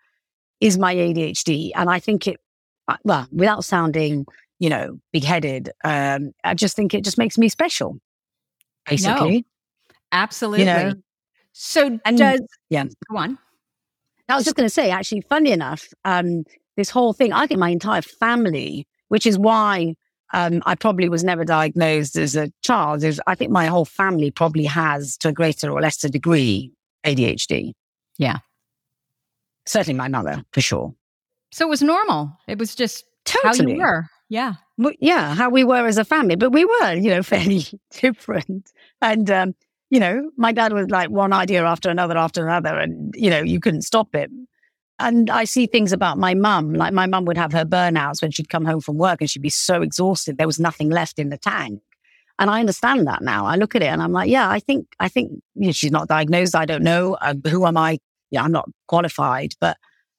is 0.60 0.78
my 0.78 0.94
ADHD. 0.94 1.72
And 1.74 1.90
I 1.90 1.98
think 1.98 2.26
it, 2.26 2.38
uh, 2.86 2.96
well, 3.04 3.26
without 3.32 3.64
sounding 3.64 4.26
you 4.58 4.68
know, 4.68 4.98
big 5.12 5.24
headed. 5.24 5.70
Um, 5.84 6.32
I 6.44 6.54
just 6.54 6.74
think 6.74 6.94
it 6.94 7.04
just 7.04 7.18
makes 7.18 7.38
me 7.38 7.48
special, 7.48 7.98
basically. 8.86 9.38
No, 9.38 9.42
absolutely. 10.12 10.66
You 10.66 10.72
know? 10.72 10.92
So 11.60 11.98
and, 12.04 12.16
does 12.16 12.40
yeah. 12.70 12.84
Go 13.10 13.16
on. 13.16 13.36
I 14.28 14.36
was 14.36 14.44
just 14.44 14.54
going 14.54 14.66
to 14.66 14.72
say, 14.72 14.90
actually, 14.90 15.22
funny 15.22 15.50
enough, 15.50 15.88
um, 16.04 16.44
this 16.76 16.88
whole 16.88 17.12
thing, 17.12 17.32
I 17.32 17.48
think 17.48 17.58
my 17.58 17.70
entire 17.70 18.00
family, 18.00 18.86
which 19.08 19.26
is 19.26 19.36
why 19.36 19.96
um, 20.32 20.62
I 20.66 20.76
probably 20.76 21.08
was 21.08 21.24
never 21.24 21.44
diagnosed 21.44 22.16
as 22.16 22.36
a 22.36 22.52
child, 22.62 23.02
is 23.02 23.20
I 23.26 23.34
think 23.34 23.50
my 23.50 23.66
whole 23.66 23.84
family 23.84 24.30
probably 24.30 24.66
has, 24.66 25.16
to 25.18 25.30
a 25.30 25.32
greater 25.32 25.72
or 25.72 25.80
lesser 25.80 26.08
degree, 26.08 26.70
ADHD. 27.04 27.72
Yeah. 28.18 28.38
Certainly 29.66 29.98
my 29.98 30.08
mother, 30.08 30.44
for 30.52 30.60
sure. 30.60 30.94
So 31.50 31.66
it 31.66 31.70
was 31.70 31.82
normal. 31.82 32.38
It 32.46 32.58
was 32.58 32.76
just 32.76 33.04
totally. 33.24 33.72
how 33.72 33.76
you 33.76 33.82
were. 33.82 34.06
Yeah. 34.28 34.54
yeah, 35.00 35.34
how 35.34 35.50
we 35.50 35.64
were 35.64 35.88
as 35.88 35.98
a 35.98 36.04
family, 36.04 36.36
but 36.36 36.52
we 36.52 36.64
were, 36.64 36.92
you 36.92 37.10
know, 37.10 37.22
fairly 37.24 37.64
different. 37.90 38.70
And, 39.02 39.28
um, 39.28 39.54
you 39.90 40.00
know, 40.00 40.30
my 40.36 40.52
dad 40.52 40.72
was 40.72 40.88
like 40.90 41.10
one 41.10 41.32
idea 41.32 41.64
after 41.64 41.90
another 41.90 42.16
after 42.16 42.46
another, 42.46 42.78
and, 42.78 43.14
you 43.16 43.30
know, 43.30 43.42
you 43.42 43.60
couldn't 43.60 43.82
stop 43.82 44.14
him. 44.14 44.46
And 44.98 45.30
I 45.30 45.44
see 45.44 45.66
things 45.66 45.92
about 45.92 46.18
my 46.18 46.34
mum, 46.34 46.74
like 46.74 46.92
my 46.92 47.06
mum 47.06 47.24
would 47.26 47.36
have 47.36 47.52
her 47.52 47.64
burnouts 47.64 48.20
when 48.20 48.32
she'd 48.32 48.48
come 48.48 48.64
home 48.64 48.80
from 48.80 48.98
work 48.98 49.20
and 49.20 49.30
she'd 49.30 49.42
be 49.42 49.48
so 49.48 49.80
exhausted, 49.82 50.38
there 50.38 50.46
was 50.46 50.58
nothing 50.58 50.90
left 50.90 51.18
in 51.18 51.28
the 51.28 51.38
tank. 51.38 51.80
And 52.40 52.50
I 52.50 52.60
understand 52.60 53.06
that 53.06 53.22
now. 53.22 53.46
I 53.46 53.56
look 53.56 53.74
at 53.74 53.82
it 53.82 53.86
and 53.86 54.02
I'm 54.02 54.12
like, 54.12 54.30
yeah, 54.30 54.48
I 54.48 54.60
think, 54.60 54.86
I 55.00 55.08
think 55.08 55.32
you 55.54 55.66
know, 55.66 55.72
she's 55.72 55.90
not 55.90 56.08
diagnosed. 56.08 56.54
I 56.54 56.66
don't 56.66 56.82
know. 56.82 57.14
Uh, 57.14 57.34
who 57.48 57.66
am 57.66 57.76
I? 57.76 57.98
Yeah, 58.30 58.42
I'm 58.42 58.52
not 58.52 58.68
qualified, 58.86 59.54
but 59.60 59.76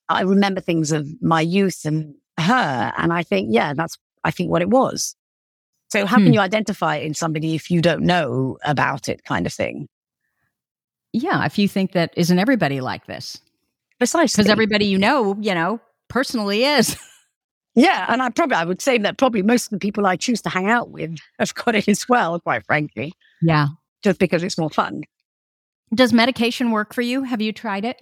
I 0.07 0.21
remember 0.21 0.59
things 0.59 0.91
of 0.91 1.07
my 1.21 1.41
youth 1.41 1.85
and 1.85 2.15
her. 2.37 2.93
And 2.97 3.13
I 3.13 3.23
think, 3.23 3.49
yeah, 3.51 3.73
that's, 3.73 3.97
I 4.23 4.31
think 4.31 4.49
what 4.49 4.61
it 4.61 4.69
was. 4.69 5.15
So 5.91 6.05
how 6.05 6.17
hmm. 6.17 6.25
can 6.25 6.33
you 6.33 6.39
identify 6.39 6.95
in 6.95 7.13
somebody 7.13 7.55
if 7.55 7.71
you 7.71 7.81
don't 7.81 8.03
know 8.03 8.57
about 8.63 9.09
it 9.09 9.23
kind 9.23 9.45
of 9.45 9.53
thing? 9.53 9.87
Yeah. 11.13 11.45
If 11.45 11.57
you 11.57 11.67
think 11.67 11.93
that 11.93 12.13
isn't 12.15 12.37
everybody 12.37 12.81
like 12.81 13.07
this? 13.07 13.39
Precisely. 13.97 14.43
Because 14.43 14.51
everybody 14.51 14.85
you 14.85 14.97
know, 14.97 15.35
you 15.41 15.53
know, 15.53 15.79
personally 16.07 16.63
is. 16.63 16.95
Yeah, 17.75 18.07
and 18.09 18.21
I 18.21 18.29
probably 18.29 18.57
I 18.57 18.65
would 18.65 18.81
say 18.81 18.97
that 18.97 19.17
probably 19.17 19.41
most 19.41 19.67
of 19.67 19.69
the 19.71 19.77
people 19.77 20.05
I 20.05 20.17
choose 20.17 20.41
to 20.41 20.49
hang 20.49 20.69
out 20.69 20.89
with 20.89 21.17
have 21.37 21.53
got 21.55 21.75
it 21.75 21.87
as 21.87 22.09
well, 22.09 22.39
quite 22.39 22.65
frankly. 22.65 23.13
Yeah. 23.41 23.67
Just 24.03 24.19
because 24.19 24.43
it's 24.43 24.57
more 24.57 24.69
fun. 24.69 25.03
Does 25.93 26.11
medication 26.11 26.71
work 26.71 26.93
for 26.93 27.01
you? 27.01 27.23
Have 27.23 27.41
you 27.41 27.53
tried 27.53 27.85
it? 27.85 28.01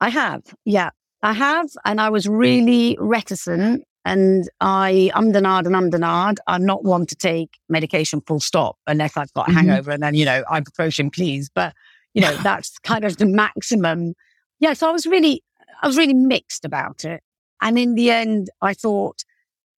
I 0.00 0.10
have. 0.10 0.42
Yeah. 0.64 0.90
I 1.22 1.32
have. 1.32 1.66
And 1.84 2.00
I 2.00 2.10
was 2.10 2.28
really 2.28 2.96
reticent 3.00 3.84
and 4.04 4.48
I 4.60 5.10
umdenard 5.14 5.66
and 5.66 5.74
umdenard. 5.74 6.38
I'm 6.46 6.64
not 6.64 6.84
one 6.84 7.06
to 7.06 7.14
take 7.14 7.58
medication 7.68 8.22
full 8.22 8.40
stop 8.40 8.76
unless 8.86 9.16
I've 9.16 9.32
got 9.34 9.48
a 9.48 9.50
mm-hmm. 9.50 9.68
hangover 9.68 9.90
and 9.90 10.02
then, 10.02 10.14
you 10.14 10.24
know, 10.24 10.42
ibuprofen, 10.50 11.12
please. 11.12 11.50
But, 11.54 11.74
you 12.14 12.22
know, 12.22 12.34
that's 12.42 12.78
kind 12.78 13.04
of 13.04 13.18
the 13.18 13.26
maximum. 13.26 14.14
Yeah. 14.58 14.72
So 14.72 14.88
I 14.88 14.92
was 14.92 15.06
really, 15.06 15.42
I 15.82 15.86
was 15.86 15.98
really 15.98 16.14
mixed 16.14 16.64
about 16.64 17.04
it. 17.04 17.22
And 17.60 17.78
in 17.78 17.94
the 17.94 18.10
end, 18.10 18.48
I 18.62 18.72
thought, 18.72 19.22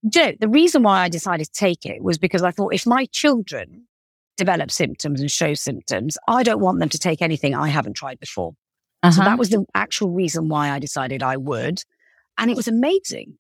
you 0.03 0.21
know, 0.21 0.33
the 0.39 0.49
reason 0.49 0.83
why 0.85 1.01
I 1.01 1.09
decided 1.09 1.47
to 1.47 1.53
take 1.53 1.85
it 1.85 2.03
was 2.03 2.19
because 2.19 2.43
I 2.43 2.53
thought 2.53 2.75
if 2.75 2.87
my 2.87 3.07
children 3.07 3.87
develop 4.37 4.71
symptoms 4.71 5.21
and 5.21 5.31
show 5.31 5.55
symptoms, 5.55 6.17
I 6.29 6.43
don't 6.43 6.61
want 6.61 6.79
them 6.79 6.89
to 6.91 6.99
take 6.99 7.23
anything 7.23 7.55
I 7.55 7.69
haven't 7.69 7.95
tried 7.95 8.21
before. 8.21 8.55
Uh-huh. 9.03 9.13
So 9.13 9.23
that 9.23 9.39
was 9.39 9.51
the 9.51 9.65
actual 9.75 10.11
reason 10.11 10.49
why 10.49 10.71
I 10.71 10.79
decided 10.79 11.23
I 11.25 11.37
would. 11.37 11.83
And 12.39 12.51
it 12.51 12.57
was 12.57 12.69
amazing. 12.69 13.37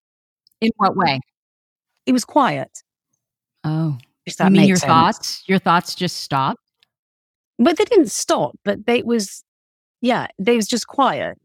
In 0.62 0.70
what 0.76 0.96
way? 0.96 1.20
It 2.06 2.12
was 2.12 2.24
quiet. 2.24 2.82
Oh. 3.64 3.98
If 4.24 4.36
that 4.36 4.46
you 4.46 4.50
mean 4.52 4.68
your 4.68 4.76
sense. 4.76 4.88
thoughts? 4.88 5.44
Your 5.46 5.58
thoughts 5.58 5.94
just 5.94 6.20
stopped? 6.20 6.60
But 7.58 7.76
they 7.76 7.84
didn't 7.84 8.10
stop, 8.10 8.56
but 8.64 8.86
they 8.86 9.02
was 9.02 9.44
yeah, 10.00 10.28
they 10.38 10.56
was 10.56 10.66
just 10.66 10.86
quiet. 10.86 11.38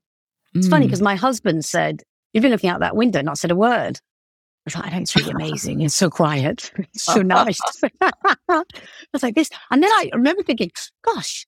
It's 0.55 0.67
mm. 0.67 0.69
funny 0.69 0.85
because 0.85 1.01
my 1.01 1.15
husband 1.15 1.65
said 1.65 2.03
You've 2.33 2.43
been 2.43 2.51
looking 2.51 2.69
out 2.69 2.81
that 2.81 2.95
window, 2.95 3.21
not 3.21 3.39
said 3.39 3.49
a 3.49 3.55
word. 3.55 3.97
I 3.97 4.61
was 4.65 4.75
like, 4.75 4.93
I 4.93 4.97
it's 4.99 5.15
really 5.15 5.31
amazing. 5.31 5.81
It's 5.81 5.95
so 5.95 6.09
quiet. 6.09 6.71
It's 6.93 7.03
so 7.03 7.23
nice. 7.23 7.59
I 8.01 8.63
was 9.11 9.23
like 9.23 9.33
this. 9.33 9.49
And 9.71 9.81
then 9.81 9.89
I 9.91 10.11
remember 10.13 10.43
thinking, 10.43 10.71
gosh, 11.03 11.47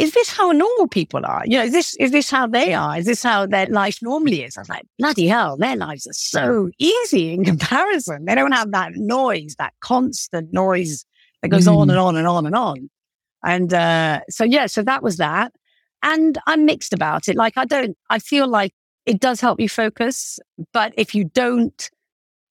is 0.00 0.14
this 0.14 0.30
how 0.30 0.50
normal 0.50 0.88
people 0.88 1.26
are? 1.26 1.42
You 1.44 1.58
know, 1.58 1.64
is 1.64 1.72
this, 1.72 1.94
is 1.96 2.10
this 2.10 2.30
how 2.30 2.46
they 2.46 2.72
are? 2.72 2.96
Is 2.96 3.04
this 3.04 3.22
how 3.22 3.44
their 3.44 3.66
life 3.66 3.98
normally 4.00 4.42
is? 4.42 4.56
I 4.56 4.62
was 4.62 4.68
like, 4.70 4.86
bloody 4.98 5.26
hell, 5.26 5.58
their 5.58 5.76
lives 5.76 6.06
are 6.06 6.14
so 6.14 6.70
easy 6.78 7.34
in 7.34 7.44
comparison. 7.52 8.24
They 8.24 8.34
don't 8.34 8.52
have 8.52 8.72
that 8.72 8.92
noise, 8.94 9.56
that 9.58 9.74
constant 9.80 10.54
noise 10.54 11.04
that 11.42 11.48
goes 11.48 11.66
mm. 11.66 11.76
on 11.76 11.90
and 11.90 11.98
on 11.98 12.16
and 12.16 12.26
on 12.26 12.46
and 12.46 12.56
on. 12.56 12.90
And, 13.44 13.74
uh, 13.74 14.20
so 14.30 14.42
yeah, 14.44 14.66
so 14.66 14.82
that 14.82 15.02
was 15.02 15.18
that. 15.18 15.52
And 16.02 16.38
I'm 16.46 16.64
mixed 16.64 16.94
about 16.94 17.28
it. 17.28 17.36
Like, 17.36 17.58
I 17.58 17.66
don't, 17.66 17.94
I 18.08 18.20
feel 18.20 18.48
like 18.48 18.72
it 19.04 19.20
does 19.20 19.42
help 19.42 19.60
you 19.60 19.68
focus. 19.68 20.38
But 20.72 20.94
if 20.96 21.14
you 21.14 21.24
don't 21.24 21.90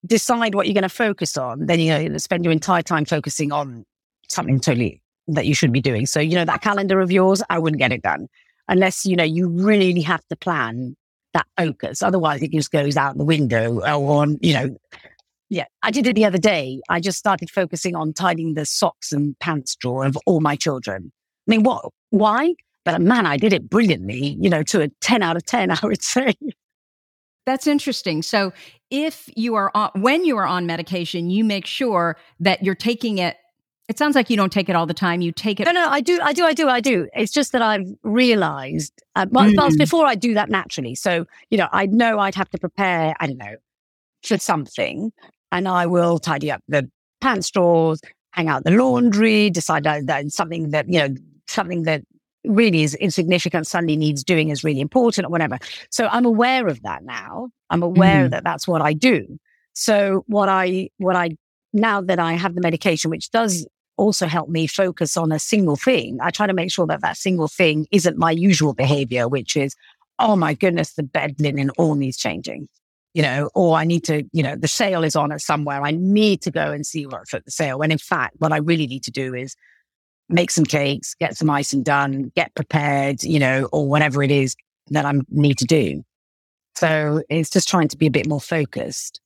decide 0.06 0.54
what 0.54 0.68
you're 0.68 0.76
going 0.76 0.84
to 0.84 0.90
focus 0.90 1.36
on, 1.36 1.66
then 1.66 1.80
you 1.80 2.10
know, 2.10 2.18
spend 2.20 2.44
your 2.46 2.52
entire 2.52 2.84
time 2.84 3.06
focusing 3.06 3.52
on 3.52 3.86
something 4.28 4.60
totally 4.60 5.02
that 5.34 5.46
you 5.46 5.54
should 5.54 5.72
be 5.72 5.82
doing. 5.82 6.06
So, 6.06 6.20
you 6.20 6.36
know, 6.36 6.46
that 6.46 6.62
calendar 6.62 7.00
of 7.00 7.12
yours, 7.12 7.42
I 7.50 7.60
wouldn't 7.60 7.80
get 7.80 7.92
it 7.92 8.02
done 8.02 8.28
unless, 8.68 9.06
you 9.06 9.16
know, 9.16 9.24
you 9.24 9.50
really 9.50 10.02
have 10.02 10.26
to 10.28 10.36
plan 10.36 10.96
that 11.34 11.48
focus. 11.58 12.02
Otherwise, 12.02 12.42
it 12.42 12.52
just 12.52 12.72
goes 12.72 12.98
out 12.98 13.18
the 13.18 13.26
window 13.26 13.80
or 13.80 14.22
on, 14.22 14.38
you 14.42 14.54
know, 14.54 14.76
yeah, 15.50 15.66
I 15.82 15.92
did 15.92 16.06
it 16.06 16.16
the 16.16 16.26
other 16.26 16.38
day. 16.38 16.80
I 16.90 17.00
just 17.00 17.18
started 17.18 17.50
focusing 17.50 17.96
on 17.96 18.14
tidying 18.14 18.54
the 18.54 18.66
socks 18.66 19.12
and 19.12 19.38
pants 19.40 19.76
drawer 19.76 20.06
of 20.06 20.18
all 20.26 20.42
my 20.42 20.56
children. 20.56 21.12
I 21.48 21.52
mean, 21.52 21.64
what? 21.64 21.86
Why? 22.12 22.54
But 22.86 23.02
man, 23.02 23.26
I 23.26 23.38
did 23.38 23.54
it 23.54 23.70
brilliantly, 23.70 24.38
you 24.40 24.50
know, 24.50 24.64
to 24.64 24.82
a 24.82 24.90
10 25.02 25.24
out 25.24 25.36
of 25.36 25.46
10, 25.46 25.72
I 25.72 25.80
would 25.84 26.04
say. 26.04 26.34
That's 27.46 27.66
interesting. 27.66 28.22
So, 28.22 28.54
if 28.92 29.30
you 29.36 29.56
are 29.56 29.72
on, 29.74 29.90
when 29.96 30.24
you 30.24 30.38
are 30.38 30.46
on 30.46 30.66
medication, 30.66 31.30
you 31.30 31.44
make 31.44 31.66
sure 31.66 32.18
that 32.40 32.64
you're 32.64 32.76
taking 32.76 33.18
it. 33.18 33.38
It 33.90 33.98
sounds 33.98 34.16
like 34.16 34.30
you 34.30 34.38
don't 34.38 34.52
take 34.52 34.70
it 34.70 34.76
all 34.76 34.86
the 34.86 34.94
time. 34.94 35.20
You 35.22 35.32
take 35.32 35.60
it. 35.60 35.66
No, 35.66 35.72
no, 35.72 35.88
I 35.88 36.00
do, 36.00 36.20
I 36.22 36.32
do, 36.32 36.46
I 36.46 36.54
do, 36.54 36.70
I 36.70 36.80
do. 36.80 37.10
It's 37.16 37.32
just 37.32 37.54
that 37.54 37.64
I've 37.64 37.88
realized, 38.04 38.94
uh, 39.16 39.26
well, 39.32 39.52
mm. 39.52 39.78
before 39.80 40.06
I 40.06 40.14
do 40.14 40.36
that 40.36 40.48
naturally. 40.48 40.94
So, 40.94 41.26
you 41.50 41.58
know, 41.58 41.68
I 41.72 41.88
know 41.88 42.20
I'd 42.20 42.36
have 42.36 42.52
to 42.52 42.60
prepare, 42.60 43.16
I 43.20 43.26
don't 43.26 43.40
know, 43.40 43.56
for 44.24 44.38
something, 44.38 45.12
and 45.52 45.68
I 45.68 45.88
will 45.88 46.20
tidy 46.20 46.52
up 46.52 46.62
the 46.68 46.88
pants 47.20 47.50
drawers, 47.50 48.00
hang 48.32 48.48
out 48.48 48.64
the 48.64 48.72
laundry, 48.72 49.50
decide 49.50 49.86
that, 49.86 50.06
that 50.06 50.32
something 50.32 50.70
that, 50.70 50.88
you 50.88 51.00
know, 51.00 51.16
something 51.48 51.82
that 51.84 52.04
really 52.46 52.84
is 52.84 52.94
insignificant 52.94 53.66
suddenly 53.66 53.98
needs 53.98 54.24
doing 54.24 54.50
is 54.50 54.64
really 54.64 54.82
important 54.82 55.26
or 55.26 55.30
whatever. 55.32 55.58
So 55.90 56.08
I'm 56.12 56.26
aware 56.26 56.68
of 56.68 56.84
that 56.84 57.04
now. 57.04 57.50
I'm 57.72 57.82
aware 57.82 58.28
mm. 58.28 58.30
that 58.30 58.44
that's 58.44 58.68
what 58.68 58.84
I 58.84 58.94
do. 58.94 59.40
So 59.74 60.26
what 60.28 60.48
I, 60.48 60.90
what 60.98 61.16
I, 61.16 61.32
now 61.74 62.02
that 62.02 62.20
I 62.20 62.34
have 62.34 62.54
the 62.54 62.62
medication, 62.62 63.10
which 63.10 63.32
does 63.32 63.68
also 64.00 64.28
help 64.28 64.50
me 64.50 64.66
focus 64.66 65.18
on 65.18 65.32
a 65.32 65.40
single 65.40 65.76
thing, 65.76 66.18
I 66.22 66.32
try 66.32 66.48
to 66.48 66.54
make 66.54 66.72
sure 66.72 66.88
that 66.88 67.02
that 67.02 67.18
single 67.18 67.48
thing 67.48 67.86
isn't 67.92 68.18
my 68.18 68.32
usual 68.32 68.74
behavior, 68.74 69.28
which 69.28 69.56
is, 69.56 69.76
oh 70.18 70.36
my 70.36 70.54
goodness, 70.54 70.94
the 70.94 71.04
bed 71.04 71.36
linen 71.40 71.70
all 71.72 71.96
needs 71.96 72.18
changing. 72.18 72.68
You 73.14 73.24
know, 73.24 73.50
or 73.56 73.76
I 73.76 73.86
need 73.86 74.04
to, 74.06 74.24
you 74.32 74.44
know, 74.44 74.56
the 74.56 74.68
sale 74.68 75.04
is 75.04 75.16
on 75.16 75.32
at 75.32 75.42
somewhere. 75.42 75.82
I 75.82 75.92
need 75.92 76.42
to 76.44 76.52
go 76.52 76.72
and 76.72 76.86
see 76.86 77.06
what's 77.06 77.34
at 77.34 77.44
the 77.44 77.52
sale. 77.52 77.80
When 77.80 77.92
in 77.92 77.98
fact, 77.98 78.36
what 78.38 78.54
I 78.54 78.58
really 78.58 78.88
need 78.88 79.04
to 79.04 79.12
do 79.12 79.34
is 79.34 79.56
make 80.30 80.52
some 80.52 80.64
cakes, 80.64 81.16
get 81.16 81.36
some 81.36 81.50
icing 81.50 81.84
done, 81.84 82.32
get 82.36 82.54
prepared, 82.56 83.24
you 83.24 83.40
know, 83.40 83.68
or 83.72 83.90
whatever 83.90 84.22
it 84.22 84.32
is 84.32 84.56
that 84.92 85.06
I 85.06 85.14
need 85.30 85.58
to 85.58 85.66
do. 85.66 86.04
So 86.76 87.24
it's 87.30 87.50
just 87.50 87.68
trying 87.68 87.90
to 87.90 87.98
be 87.98 88.06
a 88.06 88.12
bit 88.12 88.28
more 88.28 88.40
focused. 88.40 89.20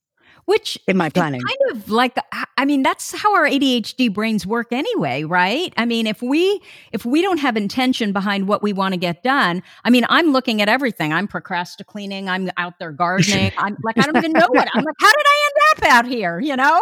Which 0.46 0.78
in 0.86 0.96
my 0.96 1.08
planning, 1.08 1.40
kind 1.40 1.70
of 1.70 1.88
like, 1.90 2.18
I 2.58 2.64
mean, 2.66 2.82
that's 2.82 3.12
how 3.12 3.34
our 3.34 3.46
ADHD 3.46 4.12
brains 4.12 4.46
work 4.46 4.72
anyway, 4.72 5.24
right? 5.24 5.72
I 5.76 5.86
mean, 5.86 6.06
if 6.06 6.20
we 6.20 6.60
if 6.92 7.06
we 7.06 7.22
don't 7.22 7.38
have 7.38 7.56
intention 7.56 8.12
behind 8.12 8.46
what 8.46 8.62
we 8.62 8.72
want 8.72 8.92
to 8.92 8.98
get 8.98 9.22
done, 9.22 9.62
I 9.84 9.90
mean, 9.90 10.04
I'm 10.10 10.32
looking 10.32 10.60
at 10.60 10.68
everything. 10.68 11.12
I'm 11.12 11.26
procrastinating. 11.28 12.28
I'm 12.28 12.50
out 12.58 12.78
there 12.78 12.92
gardening. 12.92 13.52
I'm 13.56 13.76
like, 13.82 13.96
I 13.96 14.02
don't 14.02 14.16
even 14.16 14.32
know 14.32 14.46
what. 14.48 14.68
I'm 14.74 14.84
like, 14.84 14.94
how 15.00 15.10
did 15.10 15.26
I 15.26 15.48
end 15.48 15.82
up 15.82 15.90
out 15.90 16.06
here? 16.06 16.40
You 16.40 16.56
know? 16.56 16.80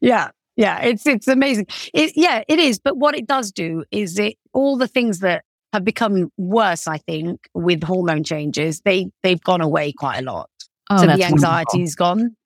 Yeah, 0.00 0.30
yeah, 0.56 0.80
it's 0.80 1.06
it's 1.06 1.26
amazing. 1.26 1.66
It, 1.94 2.12
yeah, 2.16 2.44
it 2.46 2.58
is. 2.58 2.78
But 2.78 2.96
what 2.96 3.16
it 3.16 3.26
does 3.26 3.50
do 3.50 3.84
is 3.90 4.18
it 4.18 4.36
all 4.52 4.76
the 4.76 4.88
things 4.88 5.20
that 5.20 5.44
have 5.72 5.84
become 5.84 6.30
worse, 6.36 6.86
I 6.86 6.98
think, 6.98 7.48
with 7.54 7.82
hormone 7.82 8.24
changes, 8.24 8.80
they 8.82 9.10
they've 9.22 9.40
gone 9.40 9.60
away 9.60 9.92
quite 9.92 10.18
a 10.18 10.22
lot. 10.22 10.50
Oh, 10.90 10.98
so 10.98 11.06
the 11.06 11.24
anxiety 11.24 11.82
is 11.82 11.94
gone. 11.94 12.36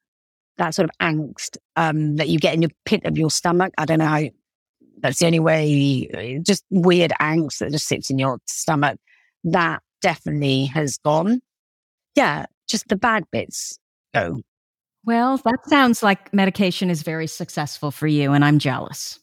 That 0.59 0.75
sort 0.75 0.89
of 0.89 0.97
angst 1.01 1.57
um, 1.77 2.17
that 2.17 2.29
you 2.29 2.39
get 2.39 2.55
in 2.55 2.63
your 2.63 2.71
pit 2.85 3.05
of 3.05 3.19
your 3.19 3.31
stomach. 3.31 3.73
I 3.79 3.85
don't 3.85 3.99
know 3.99 4.07
how. 4.07 4.23
That's 4.99 5.19
the 5.19 5.27
only 5.27 5.41
way. 5.41 6.41
Just 6.43 6.65
weird 6.71 7.13
angst 7.21 7.59
that 7.59 7.73
just 7.73 7.87
sits 7.87 8.11
in 8.11 8.19
your 8.19 8.39
stomach. 8.47 8.99
That 9.43 9.83
definitely 10.01 10.67
has 10.67 10.99
gone. 10.99 11.41
Yeah, 12.15 12.47
just 12.69 12.89
the 12.89 12.97
bad 12.97 13.25
bits 13.33 13.79
go. 14.15 14.41
Well, 15.05 15.37
that 15.39 15.67
sounds 15.67 16.03
like 16.03 16.33
medication 16.33 16.89
is 16.89 17.03
very 17.03 17.27
successful 17.27 17.91
for 17.91 18.07
you, 18.07 18.33
and 18.33 18.45
I'm 18.45 18.59
jealous. 18.59 19.19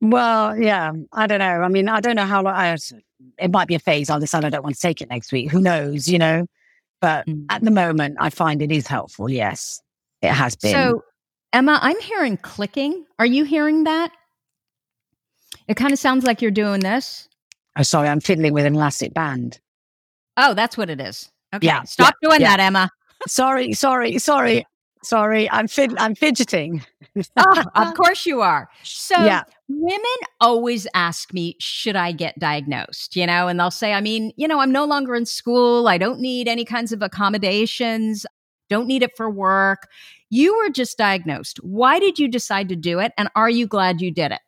Well, 0.00 0.58
yeah, 0.58 0.92
I 1.12 1.26
don't 1.26 1.38
know. 1.38 1.62
I 1.62 1.68
mean, 1.68 1.88
I 1.88 2.00
don't 2.00 2.16
know 2.16 2.26
how 2.26 2.42
long. 2.42 2.54
I, 2.54 2.76
it 3.38 3.50
might 3.50 3.68
be 3.68 3.76
a 3.76 3.78
phase. 3.78 4.10
I'll 4.10 4.20
decide 4.20 4.44
I 4.44 4.50
don't 4.50 4.64
want 4.64 4.74
to 4.74 4.80
take 4.80 5.00
it 5.00 5.08
next 5.08 5.32
week. 5.32 5.50
Who 5.50 5.60
knows? 5.60 6.08
You 6.08 6.18
know. 6.18 6.46
But 7.00 7.26
mm. 7.26 7.46
at 7.48 7.62
the 7.62 7.70
moment, 7.70 8.16
I 8.20 8.30
find 8.30 8.60
it 8.60 8.70
is 8.72 8.86
helpful. 8.86 9.30
Yes, 9.30 9.80
it 10.22 10.32
has 10.32 10.56
been. 10.56 10.72
So, 10.72 11.04
Emma, 11.52 11.78
I'm 11.82 12.00
hearing 12.00 12.36
clicking. 12.36 13.04
Are 13.18 13.26
you 13.26 13.44
hearing 13.44 13.84
that? 13.84 14.12
It 15.68 15.76
kind 15.76 15.92
of 15.92 15.98
sounds 15.98 16.24
like 16.24 16.40
you're 16.40 16.50
doing 16.50 16.80
this. 16.80 17.28
Oh, 17.76 17.82
sorry, 17.82 18.08
I'm 18.08 18.20
fiddling 18.20 18.52
with 18.52 18.66
an 18.66 18.74
elastic 18.74 19.14
band. 19.14 19.60
Oh, 20.36 20.54
that's 20.54 20.76
what 20.76 20.90
it 20.90 21.00
is. 21.00 21.30
Okay, 21.54 21.66
yeah, 21.66 21.82
stop 21.82 22.14
yeah, 22.22 22.28
doing 22.28 22.40
yeah. 22.40 22.56
that, 22.56 22.60
Emma. 22.60 22.90
sorry, 23.26 23.72
sorry, 23.72 24.18
sorry. 24.18 24.66
Sorry, 25.04 25.50
I'm 25.50 25.66
fid- 25.66 25.98
I'm 25.98 26.14
fidgeting. 26.14 26.84
oh, 27.36 27.64
of 27.74 27.94
course 27.94 28.24
you 28.24 28.40
are. 28.40 28.68
So 28.84 29.16
yeah. 29.24 29.42
women 29.68 30.00
always 30.40 30.86
ask 30.94 31.34
me, 31.34 31.56
should 31.58 31.96
I 31.96 32.12
get 32.12 32.38
diagnosed? 32.38 33.16
You 33.16 33.26
know, 33.26 33.48
and 33.48 33.58
they'll 33.58 33.70
say, 33.70 33.92
I 33.92 34.00
mean, 34.00 34.32
you 34.36 34.46
know, 34.46 34.60
I'm 34.60 34.70
no 34.70 34.84
longer 34.84 35.14
in 35.16 35.26
school. 35.26 35.88
I 35.88 35.98
don't 35.98 36.20
need 36.20 36.46
any 36.46 36.64
kinds 36.64 36.92
of 36.92 37.02
accommodations. 37.02 38.24
Don't 38.72 38.86
need 38.86 39.02
it 39.02 39.14
for 39.18 39.28
work. 39.28 39.86
You 40.30 40.56
were 40.56 40.70
just 40.70 40.96
diagnosed. 40.96 41.58
Why 41.58 41.98
did 41.98 42.18
you 42.18 42.26
decide 42.26 42.70
to 42.70 42.76
do 42.76 43.00
it? 43.00 43.12
And 43.18 43.28
are 43.36 43.50
you 43.50 43.66
glad 43.66 44.00
you 44.00 44.10
did 44.10 44.32
it? 44.32 44.40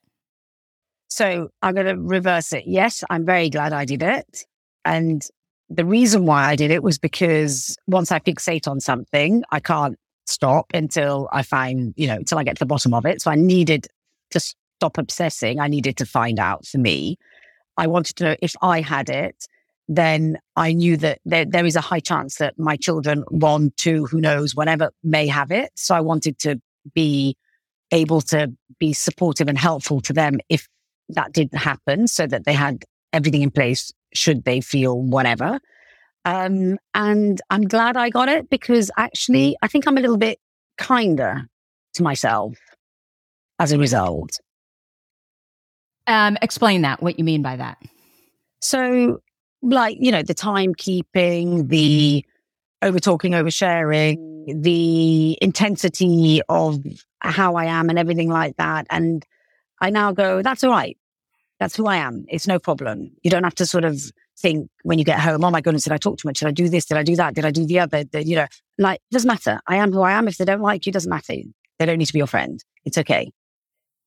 So 1.09 1.51
I'm 1.61 1.75
going 1.75 1.87
to 1.87 2.01
reverse 2.01 2.55
it. 2.55 2.65
Yes, 2.67 3.05
I'm 3.11 3.27
very 3.27 3.51
glad 3.51 3.75
I 3.75 3.85
did 3.85 4.03
it. 4.03 4.47
And 4.87 5.23
the 5.69 5.85
reason 5.85 6.25
why 6.25 6.47
I 6.47 6.57
did 6.57 6.71
it 6.71 6.83
was 6.83 6.99
because 6.99 7.77
once 7.87 8.11
I 8.11 8.19
fixate 8.19 8.67
on 8.67 8.81
something, 8.81 9.43
I 9.51 9.61
can't 9.61 9.99
stop 10.25 10.71
until 10.73 11.29
I 11.31 11.43
find, 11.43 11.93
you 11.99 12.07
know, 12.07 12.17
until 12.17 12.39
I 12.39 12.45
get 12.45 12.57
to 12.57 12.61
the 12.61 12.67
bottom 12.67 12.95
of 12.95 13.05
it. 13.05 13.21
So 13.21 13.31
I 13.31 13.35
needed 13.35 13.87
to 14.31 14.41
stop 14.41 14.97
obsessing. 14.97 15.61
I 15.61 15.69
needed 15.69 15.99
to 15.99 16.07
find 16.07 16.39
out 16.39 16.65
for 16.67 16.79
me. 16.79 17.19
I 17.77 17.89
wanted 17.89 18.17
to 18.17 18.25
know 18.25 18.37
if 18.41 18.55
I 18.63 18.81
had 18.81 19.11
it, 19.11 19.47
then 19.89 20.39
I 20.57 20.73
knew 20.73 20.97
that 20.99 21.19
there, 21.25 21.45
there 21.45 21.67
is 21.67 21.77
a 21.77 21.81
high 21.81 22.01
chance 22.01 22.37
that 22.37 22.59
my 22.59 22.77
children, 22.77 23.25
one, 23.29 23.73
two, 23.77 24.07
who 24.07 24.21
knows, 24.21 24.55
whatever, 24.55 24.91
may 25.03 25.27
have 25.27 25.51
it. 25.51 25.71
So 25.77 25.95
I 25.95 26.01
wanted 26.01 26.39
to 26.41 26.61
be 26.95 27.37
able 27.93 28.21
to 28.23 28.53
be 28.79 28.93
supportive 28.93 29.49
and 29.49 29.59
helpful 29.59 30.01
to 30.03 30.13
them 30.13 30.39
if 30.49 30.67
that 31.11 31.33
didn't 31.33 31.59
happen 31.59 32.07
so 32.07 32.27
that 32.27 32.45
they 32.45 32.55
had 32.55 32.85
everything 33.13 33.43
in 33.43 33.51
place 33.51 33.93
should 34.15 34.45
they 34.45 34.61
feel 34.61 35.01
whatever. 35.01 35.61
Um, 36.25 36.79
and 36.95 37.41
I'm 37.51 37.63
glad 37.63 37.97
I 37.97 38.09
got 38.09 38.29
it 38.29 38.49
because 38.49 38.91
actually, 38.97 39.57
I 39.63 39.69
think 39.69 39.87
I'm 39.87 39.99
a 39.99 40.01
little 40.01 40.17
bit 40.17 40.39
kinder 40.79 41.47
to 41.95 42.03
myself 42.03 42.57
as 43.59 43.73
a 43.73 43.79
result. 43.79 44.41
Um, 46.07 46.37
explain 46.43 46.83
that, 46.83 47.03
what 47.03 47.19
you 47.19 47.25
mean 47.25 47.43
by 47.43 47.57
that. 47.57 47.79
So, 48.61 49.21
like, 49.73 49.97
you 50.01 50.13
know, 50.13 50.23
the 50.23 50.35
timekeeping, 50.35 51.69
the 51.69 52.25
over 52.83 53.01
talking, 53.01 53.33
oversharing, 53.33 54.63
the 54.63 55.39
intensity 55.41 56.43
of 56.49 56.85
how 57.21 57.55
I 57.57 57.65
am 57.67 57.89
and 57.89 57.99
everything 57.99 58.29
like 58.29 58.57
that. 58.57 58.87
And 58.91 59.25
I 59.81 59.91
now 59.91 60.13
go, 60.13 60.43
that's 60.43 60.63
all 60.63 60.71
right. 60.71 60.99
That's 61.61 61.77
who 61.77 61.87
I 61.87 61.97
am. 61.97 62.27
It's 62.29 62.47
no 62.47 62.59
problem. 62.59 63.11
You 63.23 63.31
don't 63.31 63.45
have 63.45 63.55
to 63.57 63.67
sort 63.67 63.85
of 63.85 64.01
think 64.39 64.69
when 64.83 64.99
you 64.99 65.05
get 65.05 65.21
home, 65.21 65.45
oh 65.45 65.51
my 65.51 65.61
goodness, 65.61 65.85
did 65.85 65.93
I 65.93 65.97
talk 65.97 66.19
too 66.19 66.29
much? 66.29 66.41
Did 66.41 66.49
I 66.49 66.51
do 66.51 66.69
this? 66.69 66.85
Did 66.85 66.99
I 66.99 67.03
do 67.03 67.17
that? 67.17 67.35
Did 67.35 67.45
I 67.45 67.51
do 67.51 67.65
the 67.65 67.81
other? 67.81 68.05
The, 68.05 68.25
you 68.27 68.37
know, 68.37 68.47
like, 68.77 69.01
doesn't 69.11 69.29
matter. 69.29 69.61
I 69.67 69.77
am 69.77 69.93
who 69.93 70.03
I 70.03 70.13
am. 70.13 70.29
If 70.29 70.37
they 70.37 70.45
don't 70.45 70.61
like 70.61 70.85
you, 70.85 70.93
doesn't 70.93 71.09
matter. 71.09 71.35
They 71.79 71.87
don't 71.87 71.99
need 71.99 72.07
to 72.07 72.13
be 72.13 72.19
your 72.19 72.27
friend. 72.27 72.63
It's 72.85 72.99
okay. 72.99 73.31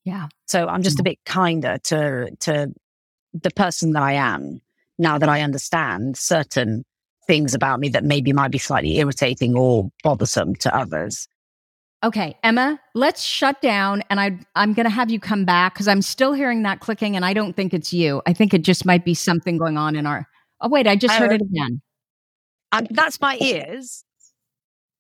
Yeah. 0.03 0.28
So 0.45 0.68
I'm 0.68 0.84
just 0.84 0.99
a 0.99 1.01
mm. 1.01 1.05
bit 1.05 1.20
kinder 1.26 1.78
to, 1.86 2.30
to 2.41 2.74
the 3.34 3.51
person 3.51 3.93
that 3.93 4.03
I 4.03 4.14
am 4.14 4.62
now 4.97 5.17
that 5.17 5.29
I 5.29 5.41
understand 5.41 6.17
certain 6.17 6.83
things 7.27 7.53
about 7.53 7.79
me 7.79 7.89
that 7.89 8.03
maybe 8.03 8.33
might 8.33 8.51
be 8.51 8.57
slightly 8.57 8.97
irritating 8.97 9.55
or 9.55 9.89
bothersome 10.03 10.55
to 10.55 10.75
others. 10.75 11.27
Okay, 12.03 12.37
Emma, 12.43 12.79
let's 12.93 13.23
shut 13.23 13.61
down 13.61 14.03
and 14.09 14.19
I 14.19 14.39
I'm 14.55 14.73
going 14.73 14.85
to 14.85 14.89
have 14.91 15.09
you 15.09 15.19
come 15.19 15.45
back 15.45 15.75
cuz 15.75 15.87
I'm 15.87 16.01
still 16.01 16.33
hearing 16.33 16.63
that 16.63 16.79
clicking 16.79 17.15
and 17.15 17.25
I 17.25 17.33
don't 17.33 17.53
think 17.55 17.73
it's 17.73 17.91
you. 17.91 18.21
I 18.25 18.33
think 18.33 18.53
it 18.53 18.61
just 18.61 18.85
might 18.85 19.03
be 19.03 19.13
something 19.13 19.57
going 19.57 19.77
on 19.77 19.95
in 19.95 20.05
our 20.05 20.27
Oh 20.61 20.69
wait, 20.69 20.87
I 20.87 20.95
just 20.95 21.15
heard 21.15 21.33
it 21.33 21.41
again. 21.41 21.81
Um, 22.71 22.87
that's 22.91 23.19
my 23.21 23.37
ears. 23.41 24.03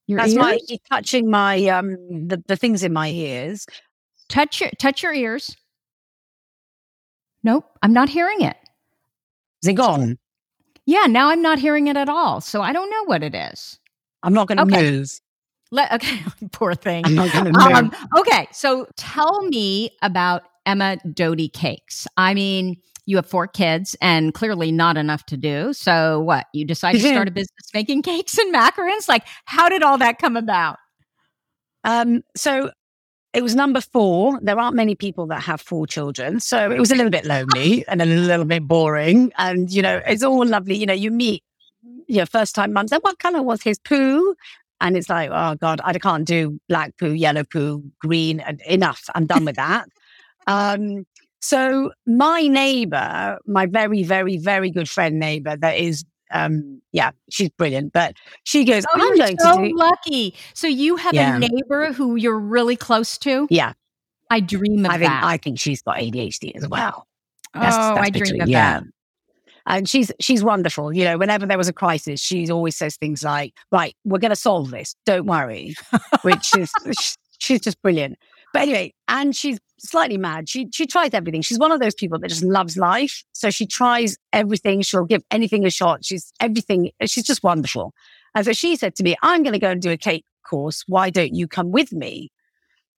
Your 0.07 0.17
that's 0.17 0.33
ears? 0.33 0.37
my 0.37 0.59
touching 0.89 1.29
my 1.29 1.65
um 1.67 1.97
the, 2.27 2.43
the 2.47 2.55
things 2.55 2.83
in 2.83 2.93
my 2.93 3.09
ears. 3.09 3.65
Touch 4.27 4.61
your 4.61 4.71
touch 4.79 5.03
your 5.03 5.13
ears. 5.13 5.55
Nope, 7.43 7.65
I'm 7.81 7.93
not 7.93 8.09
hearing 8.09 8.41
it. 8.41 8.57
Is 9.67 9.71
it 9.71 9.75
gone? 9.75 10.17
Yeah, 10.85 11.07
now 11.07 11.27
I'm 11.27 11.41
not 11.41 11.59
hearing 11.59 11.87
it 11.87 11.97
at 11.97 12.07
all. 12.07 12.39
So 12.39 12.61
I 12.61 12.71
don't 12.71 12.89
know 12.89 13.03
what 13.03 13.21
it 13.21 13.35
is. 13.35 13.77
I'm 14.23 14.33
not 14.33 14.47
going 14.47 14.59
to 14.59 14.63
okay. 14.63 14.91
move. 14.91 15.09
Let, 15.71 15.91
okay, 15.91 16.21
poor 16.53 16.73
thing. 16.73 17.05
I'm 17.05 17.15
not 17.15 17.33
going 17.33 17.51
to 17.51 17.59
um, 17.59 17.93
Okay, 18.17 18.47
so 18.53 18.87
tell 18.95 19.41
me 19.47 19.91
about 20.01 20.43
Emma 20.65 20.95
Doty 21.13 21.49
cakes. 21.49 22.07
I 22.15 22.33
mean, 22.33 22.77
you 23.05 23.17
have 23.17 23.25
four 23.25 23.45
kids 23.45 23.93
and 24.01 24.33
clearly 24.33 24.71
not 24.71 24.95
enough 24.95 25.25
to 25.25 25.35
do. 25.35 25.73
So 25.73 26.21
what? 26.21 26.45
You 26.53 26.63
decided 26.63 27.01
to 27.01 27.09
start 27.09 27.27
a 27.27 27.31
business 27.33 27.73
making 27.73 28.03
cakes 28.03 28.37
and 28.37 28.55
macarons? 28.55 29.09
Like, 29.09 29.27
how 29.43 29.67
did 29.67 29.83
all 29.83 29.97
that 29.97 30.17
come 30.17 30.37
about? 30.37 30.77
Um, 31.83 32.23
so 32.37 32.71
it 33.33 33.43
was 33.43 33.55
number 33.55 33.81
four. 33.81 34.39
There 34.41 34.59
aren't 34.59 34.75
many 34.75 34.95
people 34.95 35.27
that 35.27 35.41
have 35.41 35.61
four 35.61 35.85
children. 35.85 36.39
So 36.39 36.71
it 36.71 36.79
was 36.79 36.91
a 36.91 36.95
little 36.95 37.11
bit 37.11 37.25
lonely 37.25 37.85
and 37.87 38.01
a 38.01 38.05
little 38.05 38.45
bit 38.45 38.67
boring. 38.67 39.31
And, 39.37 39.71
you 39.71 39.81
know, 39.81 40.01
it's 40.07 40.23
all 40.23 40.45
lovely. 40.45 40.75
You 40.75 40.85
know, 40.85 40.93
you 40.93 41.11
meet 41.11 41.43
your 42.07 42.25
first 42.25 42.55
time 42.55 42.73
mums 42.73 42.91
and 42.91 43.01
what 43.01 43.19
color 43.19 43.41
was 43.43 43.61
his 43.61 43.79
poo? 43.79 44.35
And 44.79 44.95
it's 44.95 45.09
like, 45.09 45.29
oh 45.31 45.55
God, 45.55 45.81
I 45.83 45.93
can't 45.93 46.25
do 46.25 46.59
black 46.69 46.97
poo, 46.97 47.11
yellow 47.11 47.43
poo, 47.43 47.83
green. 47.99 48.43
Enough. 48.65 49.03
I'm 49.15 49.25
done 49.25 49.45
with 49.45 49.55
that. 49.55 49.87
um, 50.47 51.05
so 51.41 51.91
my 52.05 52.47
neighbor, 52.47 53.37
my 53.45 53.65
very, 53.65 54.03
very, 54.03 54.37
very 54.37 54.71
good 54.71 54.89
friend 54.89 55.19
neighbor 55.19 55.55
that 55.57 55.77
is 55.77 56.03
um 56.31 56.81
yeah 56.91 57.11
she's 57.29 57.49
brilliant 57.49 57.93
but 57.93 58.15
she 58.43 58.65
goes 58.65 58.85
oh, 58.85 58.89
i'm 58.93 59.17
going 59.17 59.37
so 59.39 59.57
to 59.57 59.69
do 59.69 59.77
lucky 59.77 60.33
so 60.53 60.67
you 60.67 60.95
have 60.95 61.13
yeah. 61.13 61.35
a 61.35 61.39
neighbor 61.39 61.93
who 61.93 62.15
you're 62.15 62.39
really 62.39 62.75
close 62.75 63.17
to 63.17 63.47
yeah 63.49 63.73
i 64.29 64.39
dream 64.39 64.85
of 64.85 64.91
I 64.91 64.97
think, 64.97 65.09
that 65.09 65.23
i 65.23 65.37
think 65.37 65.59
she's 65.59 65.81
got 65.81 65.97
adhd 65.97 66.55
as 66.55 66.67
well 66.67 67.07
that's, 67.53 67.75
oh 67.75 67.95
that's 67.95 68.07
i 68.07 68.09
dream 68.09 68.41
of 68.41 68.49
yeah. 68.49 68.79
that 68.79 68.87
and 69.67 69.87
she's 69.87 70.11
she's 70.19 70.43
wonderful. 70.43 70.93
You 70.93 71.03
know, 71.03 71.17
whenever 71.17 71.45
there 71.45 71.57
was 71.57 71.67
a 71.67 71.73
crisis, 71.73 72.21
she 72.21 72.49
always 72.49 72.75
says 72.75 72.95
things 72.95 73.21
like, 73.21 73.53
"Right, 73.71 73.95
we're 74.05 74.19
going 74.19 74.29
to 74.29 74.35
solve 74.35 74.71
this. 74.71 74.95
Don't 75.05 75.25
worry," 75.25 75.75
which 76.21 76.55
is 76.57 76.71
she's 77.39 77.61
just 77.61 77.81
brilliant. 77.81 78.17
But 78.57 78.63
anyway, 78.63 78.93
and 79.07 79.35
she's 79.35 79.59
slightly 79.77 80.17
mad. 80.17 80.49
She 80.49 80.67
she 80.71 80.87
tries 80.87 81.13
everything. 81.13 81.43
She's 81.43 81.59
one 81.59 81.71
of 81.71 81.79
those 81.79 81.93
people 81.93 82.17
that 82.17 82.27
just 82.27 82.43
loves 82.43 82.75
life. 82.75 83.23
So 83.33 83.51
she 83.51 83.67
tries 83.67 84.17
everything. 84.33 84.81
She'll 84.81 85.05
give 85.05 85.21
anything 85.29 85.63
a 85.63 85.69
shot. 85.69 86.03
She's 86.03 86.33
everything. 86.39 86.89
She's 87.05 87.23
just 87.23 87.43
wonderful. 87.43 87.93
And 88.33 88.43
so 88.45 88.53
she 88.53 88.75
said 88.75 88.95
to 88.95 89.03
me, 89.03 89.15
"I'm 89.21 89.43
going 89.43 89.53
to 89.53 89.59
go 89.59 89.69
and 89.69 89.79
do 89.79 89.91
a 89.91 89.97
cake 89.97 90.25
course. 90.43 90.83
Why 90.87 91.11
don't 91.11 91.35
you 91.35 91.47
come 91.47 91.71
with 91.71 91.93
me?" 91.93 92.31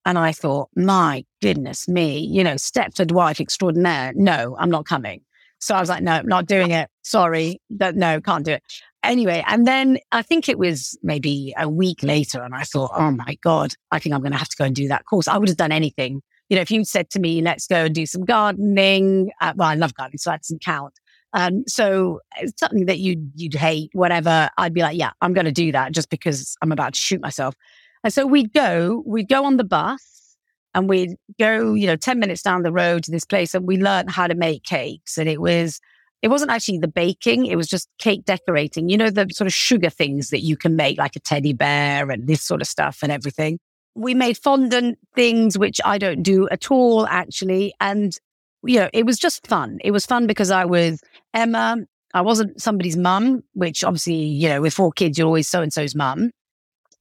And 0.05 0.17
I 0.17 0.31
thought, 0.31 0.69
my 0.77 1.25
goodness 1.41 1.89
me, 1.89 2.19
you 2.19 2.41
know, 2.41 2.55
Stepford 2.55 3.11
wife 3.11 3.41
extraordinaire. 3.41 4.13
No, 4.15 4.55
I'm 4.57 4.71
not 4.71 4.85
coming. 4.85 5.21
So 5.59 5.75
I 5.75 5.81
was 5.81 5.89
like, 5.89 6.01
no, 6.01 6.21
not 6.21 6.45
doing 6.45 6.71
it. 6.71 6.89
Sorry. 7.01 7.61
No, 7.69 8.21
can't 8.21 8.45
do 8.45 8.53
it. 8.53 8.63
Anyway, 9.03 9.43
and 9.47 9.65
then 9.65 9.97
I 10.11 10.21
think 10.21 10.49
it 10.49 10.59
was 10.59 10.97
maybe 11.01 11.53
a 11.57 11.69
week 11.69 12.03
later, 12.03 12.43
and 12.43 12.53
I 12.53 12.63
thought, 12.63 12.91
oh 12.93 13.11
my 13.11 13.37
God, 13.41 13.73
I 13.91 13.99
think 13.99 14.13
I'm 14.13 14.21
going 14.21 14.33
to 14.33 14.37
have 14.37 14.49
to 14.49 14.57
go 14.57 14.65
and 14.65 14.75
do 14.75 14.89
that 14.89 15.05
course. 15.05 15.27
I 15.27 15.37
would 15.37 15.47
have 15.47 15.57
done 15.57 15.71
anything. 15.71 16.21
You 16.49 16.55
know, 16.55 16.61
if 16.61 16.71
you 16.71 16.83
said 16.83 17.09
to 17.11 17.19
me, 17.19 17.41
let's 17.41 17.65
go 17.65 17.85
and 17.85 17.95
do 17.95 18.05
some 18.05 18.25
gardening, 18.25 19.31
uh, 19.39 19.53
well, 19.55 19.69
I 19.69 19.75
love 19.75 19.93
gardening, 19.93 20.17
so 20.17 20.31
that 20.31 20.41
doesn't 20.41 20.63
count. 20.63 20.93
Um, 21.33 21.63
so 21.67 22.19
it's 22.37 22.59
something 22.59 22.87
that 22.87 22.99
you'd, 22.99 23.31
you'd 23.35 23.53
hate, 23.53 23.91
whatever. 23.93 24.49
I'd 24.57 24.73
be 24.73 24.81
like, 24.81 24.97
yeah, 24.97 25.11
I'm 25.21 25.33
going 25.33 25.45
to 25.45 25.51
do 25.51 25.71
that 25.71 25.93
just 25.93 26.09
because 26.09 26.57
I'm 26.61 26.71
about 26.71 26.93
to 26.95 26.99
shoot 26.99 27.21
myself. 27.21 27.55
And 28.03 28.11
so 28.11 28.25
we'd 28.25 28.51
go, 28.51 29.03
we'd 29.05 29.29
go 29.29 29.45
on 29.45 29.57
the 29.57 29.63
bus 29.63 30.35
and 30.73 30.89
we'd 30.89 31.15
go, 31.39 31.73
you 31.73 31.87
know, 31.87 31.95
10 31.95 32.19
minutes 32.19 32.41
down 32.41 32.63
the 32.63 32.71
road 32.71 33.03
to 33.03 33.11
this 33.11 33.25
place 33.25 33.53
and 33.53 33.67
we 33.67 33.77
learned 33.77 34.09
how 34.09 34.27
to 34.27 34.35
make 34.35 34.63
cakes. 34.63 35.17
And 35.17 35.29
it 35.29 35.39
was, 35.39 35.79
it 36.21 36.27
wasn't 36.27 36.51
actually 36.51 36.79
the 36.79 36.87
baking, 36.87 37.45
it 37.45 37.55
was 37.55 37.67
just 37.67 37.87
cake 37.97 38.25
decorating. 38.25 38.89
You 38.89 38.97
know, 38.97 39.09
the 39.09 39.27
sort 39.31 39.47
of 39.47 39.53
sugar 39.53 39.89
things 39.89 40.29
that 40.29 40.41
you 40.41 40.57
can 40.57 40.75
make, 40.75 40.97
like 40.97 41.15
a 41.15 41.19
teddy 41.19 41.53
bear 41.53 42.11
and 42.11 42.27
this 42.27 42.43
sort 42.43 42.61
of 42.61 42.67
stuff 42.67 42.99
and 43.01 43.11
everything. 43.11 43.59
We 43.95 44.13
made 44.13 44.37
fondant 44.37 44.99
things, 45.15 45.57
which 45.57 45.79
I 45.83 45.97
don't 45.97 46.21
do 46.21 46.47
at 46.49 46.71
all, 46.71 47.07
actually. 47.07 47.73
And, 47.79 48.17
you 48.63 48.79
know, 48.79 48.89
it 48.93 49.05
was 49.05 49.17
just 49.17 49.47
fun. 49.47 49.79
It 49.83 49.91
was 49.91 50.05
fun 50.05 50.27
because 50.27 50.51
I 50.51 50.65
was 50.65 51.01
Emma. 51.33 51.77
I 52.13 52.21
wasn't 52.21 52.61
somebody's 52.61 52.97
mum, 52.97 53.43
which 53.53 53.83
obviously, 53.83 54.15
you 54.15 54.49
know, 54.49 54.61
with 54.61 54.73
four 54.73 54.91
kids, 54.91 55.17
you're 55.17 55.27
always 55.27 55.47
so 55.47 55.61
and 55.61 55.71
so's 55.71 55.95
mum. 55.95 56.31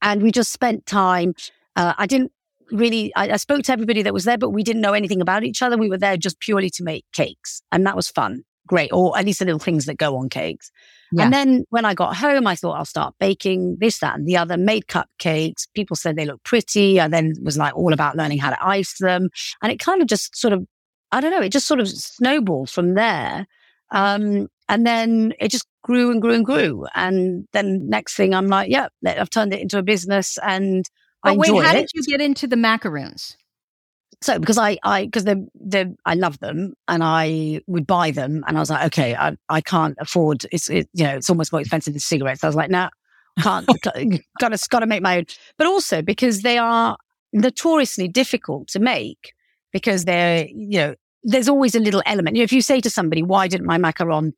And 0.00 0.22
we 0.22 0.30
just 0.30 0.52
spent 0.52 0.86
time. 0.86 1.34
Uh, 1.74 1.94
I 1.98 2.06
didn't 2.06 2.30
really, 2.70 3.12
I, 3.16 3.30
I, 3.30 3.36
spoke 3.36 3.62
to 3.64 3.72
everybody 3.72 4.02
that 4.02 4.12
was 4.12 4.24
there, 4.24 4.38
but 4.38 4.50
we 4.50 4.62
didn't 4.62 4.82
know 4.82 4.92
anything 4.92 5.20
about 5.20 5.44
each 5.44 5.62
other. 5.62 5.76
We 5.76 5.88
were 5.88 5.98
there 5.98 6.16
just 6.16 6.40
purely 6.40 6.70
to 6.70 6.84
make 6.84 7.04
cakes. 7.12 7.62
And 7.72 7.86
that 7.86 7.96
was 7.96 8.08
fun. 8.08 8.44
Great. 8.68 8.90
Or 8.92 9.18
at 9.18 9.24
least 9.24 9.40
the 9.40 9.46
little 9.46 9.58
things 9.58 9.86
that 9.86 9.96
go 9.96 10.16
on 10.16 10.28
cakes. 10.28 10.70
Yeah. 11.10 11.24
And 11.24 11.32
then 11.32 11.64
when 11.70 11.84
I 11.84 11.94
got 11.94 12.14
home, 12.16 12.46
I 12.46 12.54
thought 12.54 12.76
I'll 12.76 12.84
start 12.84 13.14
baking 13.18 13.78
this, 13.80 13.98
that, 14.00 14.14
and 14.14 14.28
the 14.28 14.36
other, 14.36 14.56
made 14.56 14.86
cupcakes. 14.86 15.66
People 15.74 15.96
said 15.96 16.14
they 16.14 16.26
looked 16.26 16.44
pretty. 16.44 17.00
I 17.00 17.08
then 17.08 17.34
was 17.42 17.56
like 17.56 17.74
all 17.74 17.92
about 17.92 18.16
learning 18.16 18.38
how 18.38 18.50
to 18.50 18.64
ice 18.64 18.98
them. 18.98 19.30
And 19.62 19.72
it 19.72 19.80
kind 19.80 20.02
of 20.02 20.06
just 20.06 20.36
sort 20.36 20.52
of, 20.52 20.66
I 21.10 21.20
don't 21.20 21.30
know, 21.30 21.40
it 21.40 21.50
just 21.50 21.66
sort 21.66 21.80
of 21.80 21.88
snowballed 21.88 22.68
from 22.68 22.94
there. 22.94 23.46
Um, 23.90 24.48
and 24.68 24.86
then 24.86 25.32
it 25.40 25.48
just 25.48 25.66
grew 25.82 26.10
and 26.10 26.20
grew 26.20 26.34
and 26.34 26.44
grew. 26.44 26.86
And 26.94 27.48
then 27.54 27.88
next 27.88 28.14
thing 28.14 28.34
I'm 28.34 28.48
like, 28.48 28.70
yeah, 28.70 28.88
I've 29.06 29.30
turned 29.30 29.54
it 29.54 29.60
into 29.60 29.78
a 29.78 29.82
business 29.82 30.36
and 30.42 30.84
I 31.24 31.34
wait, 31.34 31.48
how 31.48 31.74
it. 31.74 31.80
did 31.80 31.90
you 31.94 32.02
get 32.02 32.20
into 32.20 32.46
the 32.46 32.56
macaroons? 32.56 33.37
So 34.20 34.38
because 34.38 34.58
I, 34.58 34.78
I, 34.82 35.04
because 35.06 35.24
the, 35.24 35.46
the, 35.54 35.96
I 36.04 36.14
love 36.14 36.40
them 36.40 36.74
and 36.88 37.02
I 37.04 37.60
would 37.66 37.86
buy 37.86 38.10
them 38.10 38.44
and 38.46 38.56
I 38.56 38.60
was 38.60 38.70
like, 38.70 38.86
okay, 38.86 39.14
I, 39.14 39.36
I 39.48 39.60
can't 39.60 39.96
afford, 40.00 40.44
it's, 40.50 40.68
it, 40.68 40.88
you 40.92 41.04
know, 41.04 41.16
it's 41.16 41.30
almost 41.30 41.52
more 41.52 41.60
expensive 41.60 41.94
than 41.94 42.00
cigarettes. 42.00 42.42
I 42.42 42.48
was 42.48 42.56
like, 42.56 42.70
no, 42.70 42.88
nah, 43.38 43.42
can't, 43.42 43.68
gotta, 44.40 44.58
gotta 44.68 44.86
make 44.86 45.02
my 45.02 45.18
own. 45.18 45.24
But 45.56 45.68
also 45.68 46.02
because 46.02 46.42
they 46.42 46.58
are 46.58 46.96
notoriously 47.32 48.08
difficult 48.08 48.68
to 48.68 48.80
make 48.80 49.34
because 49.72 50.04
they're, 50.04 50.46
you 50.48 50.78
know, 50.78 50.94
there's 51.22 51.48
always 51.48 51.74
a 51.74 51.80
little 51.80 52.02
element. 52.06 52.36
You 52.36 52.42
know, 52.42 52.44
if 52.44 52.52
you 52.52 52.62
say 52.62 52.80
to 52.80 52.90
somebody, 52.90 53.22
why 53.22 53.48
didn't 53.48 53.66
my 53.66 53.78
macaron 53.78 54.32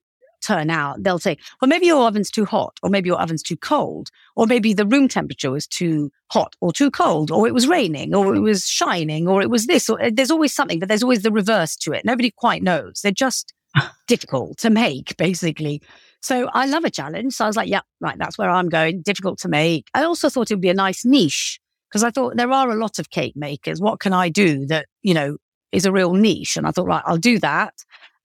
turn 0.51 0.71
out, 0.71 1.03
they'll 1.03 1.19
say, 1.19 1.37
well, 1.61 1.69
maybe 1.69 1.87
your 1.87 2.07
oven's 2.07 2.31
too 2.31 2.45
hot, 2.45 2.79
or 2.83 2.91
maybe 2.91 3.09
your 3.09 3.21
oven's 3.21 3.43
too 3.43 3.57
cold, 3.57 4.11
or 4.37 4.47
maybe 4.47 4.73
the 4.75 4.87
room 4.87 5.09
temperature 5.09 5.51
was 5.51 5.67
too 5.67 6.11
hot 6.31 6.55
or 6.61 6.73
too 6.73 6.91
cold, 6.91 7.31
or 7.31 7.47
it 7.47 7.55
was 7.55 7.69
raining, 7.69 8.15
or 8.15 8.35
it 8.35 8.41
was 8.41 8.67
shining, 8.67 9.29
or 9.29 9.43
it 9.43 9.51
was 9.51 9.67
this, 9.67 9.89
or 9.89 10.03
uh, 10.03 10.11
there's 10.13 10.31
always 10.31 10.55
something, 10.55 10.79
but 10.79 10.89
there's 10.89 11.03
always 11.03 11.23
the 11.23 11.33
reverse 11.33 11.77
to 11.77 11.93
it. 11.93 12.05
Nobody 12.05 12.31
quite 12.31 12.63
knows. 12.63 13.01
They're 13.03 13.13
just 13.13 13.55
difficult 14.07 14.59
to 14.59 14.71
make, 14.71 15.17
basically. 15.17 15.81
So 16.23 16.49
I 16.53 16.67
love 16.67 16.85
a 16.85 16.91
challenge. 16.91 17.35
So 17.35 17.45
I 17.45 17.49
was 17.49 17.57
like, 17.57 17.69
yeah, 17.69 17.81
right, 18.01 18.19
that's 18.19 18.37
where 18.37 18.51
I'm 18.51 18.69
going. 18.69 19.03
Difficult 19.03 19.39
to 19.41 19.49
make. 19.49 19.87
I 19.95 20.05
also 20.05 20.29
thought 20.29 20.51
it 20.51 20.55
would 20.55 20.61
be 20.61 20.69
a 20.69 20.75
nice 20.75 21.05
niche 21.05 21.61
because 21.89 22.05
I 22.05 22.11
thought 22.11 22.37
there 22.37 22.53
are 22.53 22.71
a 22.71 22.77
lot 22.77 22.99
of 22.99 23.11
cake 23.11 23.37
makers. 23.37 23.81
What 23.81 24.01
can 24.01 24.13
I 24.13 24.29
do 24.29 24.67
that, 24.67 24.87
you 25.03 25.15
know, 25.15 25.39
is 25.73 25.87
a 25.87 25.93
real 25.93 26.13
niche? 26.13 26.57
And 26.57 26.67
I 26.67 26.73
thought, 26.73 26.87
right, 26.87 27.03
I'll 27.07 27.17
do 27.17 27.39
that. 27.39 27.75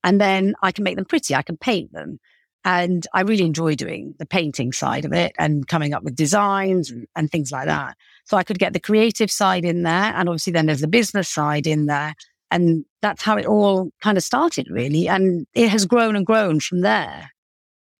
And 0.06 0.22
then 0.22 0.54
I 0.62 0.72
can 0.72 0.86
make 0.86 0.96
them 0.96 1.04
pretty. 1.04 1.36
I 1.36 1.42
can 1.42 1.58
paint 1.58 1.92
them. 1.92 2.20
And 2.64 3.06
I 3.14 3.22
really 3.22 3.44
enjoy 3.44 3.76
doing 3.76 4.16
the 4.18 4.26
painting 4.26 4.72
side 4.72 5.04
of 5.04 5.12
it 5.12 5.34
and 5.38 5.68
coming 5.68 5.94
up 5.94 6.04
with 6.04 6.16
designs 6.16 6.94
and, 7.16 7.32
things 7.32 7.52
like 7.52 7.66
that. 7.66 7.98
So 8.26 8.38
I 8.38 8.44
could 8.44 8.60
get 8.60 8.74
the 8.74 8.80
creative 8.80 9.30
side 9.30 9.66
in 9.66 9.84
there. 9.84 10.14
And 10.16 10.30
obviously 10.30 10.54
then 10.54 10.68
there's 10.68 10.82
the 10.82 10.88
business 10.88 11.28
side 11.28 11.68
in 11.68 11.88
there. 11.88 12.16
And 12.52 12.86
that's 13.02 13.24
how 13.24 13.36
it 13.38 13.46
all 13.46 13.90
kind 14.02 14.18
of 14.18 14.24
started 14.24 14.68
really. 14.70 15.08
And 15.08 15.48
it 15.54 15.70
has 15.70 15.86
grown 15.86 16.16
and 16.16 16.26
grown 16.26 16.60
from 16.60 16.82
there. 16.82 17.32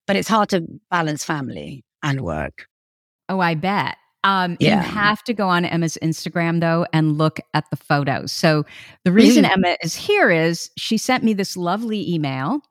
But 0.08 0.16
it's 0.16 0.30
hard 0.30 0.50
to 0.50 0.64
balance 0.90 1.26
family 1.26 1.84
and 2.02 2.22
work. 2.22 2.68
Oh, 3.30 3.40
I 3.40 3.56
bet. 3.56 3.98
Um, 4.26 4.58
yeah. 4.60 4.78
You 4.78 4.82
have 4.82 5.24
to 5.26 5.34
go 5.34 5.48
on 5.48 5.66
Emma's 5.66 6.00
Instagram 6.02 6.60
though 6.60 6.88
and 6.92 7.18
look 7.18 7.40
at 7.54 7.70
the 7.70 7.78
photos. 7.78 8.32
So 8.32 8.66
the 9.04 9.12
reason 9.12 9.46
mm. 9.46 9.52
Emma 9.52 9.78
is 9.84 9.96
here 9.96 10.32
is 10.32 10.72
she 10.78 10.98
sent 10.98 11.24
me 11.24 11.34
this 11.34 11.56
lovely 11.56 12.12
email 12.12 12.62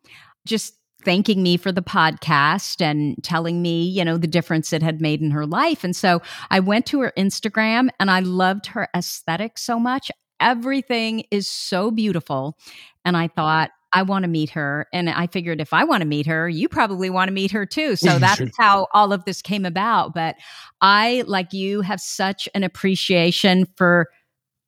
just 0.46 0.74
thanking 1.05 1.42
me 1.42 1.57
for 1.57 1.70
the 1.70 1.82
podcast 1.82 2.80
and 2.80 3.22
telling 3.22 3.62
me, 3.62 3.84
you 3.84 4.05
know, 4.05 4.16
the 4.16 4.26
difference 4.26 4.72
it 4.72 4.82
had 4.82 5.00
made 5.00 5.20
in 5.20 5.30
her 5.30 5.46
life. 5.46 5.84
And 5.84 5.94
so 5.94 6.20
I 6.50 6.59
went 6.59 6.86
to 6.86 7.00
her 7.02 7.12
Instagram 7.16 7.88
and 8.00 8.11
I 8.11 8.20
loved 8.20 8.66
her 8.66 8.88
aesthetic 8.96 9.57
so 9.57 9.78
much. 9.78 10.11
Everything 10.40 11.24
is 11.30 11.48
so 11.48 11.92
beautiful. 11.92 12.59
And 13.05 13.16
I 13.16 13.28
thought, 13.28 13.70
I 13.95 14.03
want 14.03 14.24
to 14.24 14.28
meet 14.28 14.51
her. 14.51 14.86
And 14.92 15.09
I 15.09 15.28
figured 15.28 15.61
if 15.61 15.72
I 15.72 15.84
want 15.84 16.01
to 16.01 16.07
meet 16.07 16.26
her, 16.26 16.49
you 16.49 16.68
probably 16.68 17.11
want 17.11 17.28
to 17.28 17.32
meet 17.32 17.53
her 17.53 17.64
too. 17.64 17.97
So 17.97 18.18
that's 18.18 18.42
how 18.59 18.88
all 18.92 19.12
of 19.12 19.24
this 19.24 19.40
came 19.40 19.64
about. 19.64 20.14
But 20.14 20.36
I, 20.80 21.22
like 21.26 21.53
you, 21.53 21.80
have 21.80 22.01
such 22.01 22.49
an 22.55 22.64
appreciation 22.64 23.66
for 23.76 24.09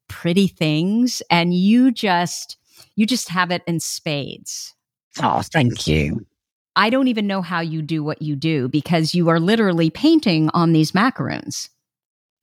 pretty 0.08 0.46
things 0.46 1.20
and 1.30 1.52
you 1.52 1.90
just, 1.90 2.56
you 2.94 3.04
just 3.04 3.28
have 3.28 3.50
it 3.50 3.62
in 3.66 3.80
spades. 3.80 4.74
Oh, 5.20 5.42
thank 5.42 5.86
you. 5.86 6.24
I 6.76 6.90
don't 6.90 7.08
even 7.08 7.26
know 7.26 7.42
how 7.42 7.60
you 7.60 7.82
do 7.82 8.04
what 8.04 8.22
you 8.22 8.36
do 8.36 8.68
because 8.68 9.14
you 9.14 9.28
are 9.28 9.40
literally 9.40 9.90
painting 9.90 10.50
on 10.52 10.72
these 10.72 10.94
macaroons. 10.94 11.70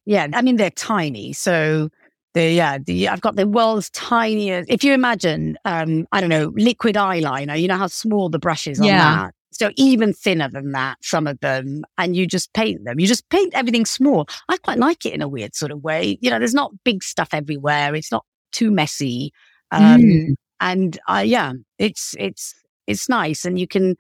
Yeah, 0.06 0.28
I 0.34 0.42
mean 0.42 0.58
they're 0.58 0.72
tiny. 0.72 1.34
So 1.34 1.90
the 2.34 2.52
yeah, 2.52 2.78
the 2.78 3.10
I've 3.10 3.22
got 3.22 3.36
the 3.36 3.48
world's 3.48 3.90
tiniest. 3.92 4.70
If 4.70 4.84
you 4.84 4.94
imagine, 4.94 5.58
um, 5.66 6.08
I 6.12 6.20
don't 6.20 6.30
know, 6.30 6.52
liquid 6.56 6.96
eyeliner. 6.96 7.60
You 7.60 7.68
know 7.68 7.78
how 7.78 7.88
small 7.88 8.30
the 8.30 8.40
brushes 8.40 8.80
on 8.80 8.88
yeah. 8.88 9.16
that. 9.16 9.34
So 9.52 9.70
even 9.76 10.14
thinner 10.14 10.50
than 10.50 10.72
that, 10.72 10.98
some 11.02 11.28
of 11.28 11.40
them, 11.40 11.84
and 12.00 12.16
you 12.16 12.26
just 12.26 12.52
paint 12.54 12.86
them. 12.86 13.00
You 13.00 13.06
just 13.06 13.30
paint 13.30 13.54
everything 13.54 13.86
small. 13.86 14.26
I 14.50 14.58
quite 14.58 14.80
like 14.80 15.06
it 15.06 15.14
in 15.14 15.22
a 15.22 15.28
weird 15.28 15.56
sort 15.56 15.72
of 15.72 15.84
way. 15.84 16.18
You 16.22 16.32
know, 16.32 16.40
there's 16.40 16.56
not 16.56 16.72
big 16.84 17.04
stuff 17.04 17.30
everywhere. 17.32 17.94
It's 17.94 18.12
not 18.12 18.26
too 18.52 18.72
messy. 18.72 19.32
Um, 19.70 20.02
mm. 20.02 20.36
and 20.60 21.00
I, 21.08 21.22
yeah, 21.24 21.54
it's, 21.78 22.16
it's, 22.18 22.56
it's 22.88 23.08
nice. 23.08 23.46
And 23.46 23.60
you 23.60 23.68
can, 23.68 23.96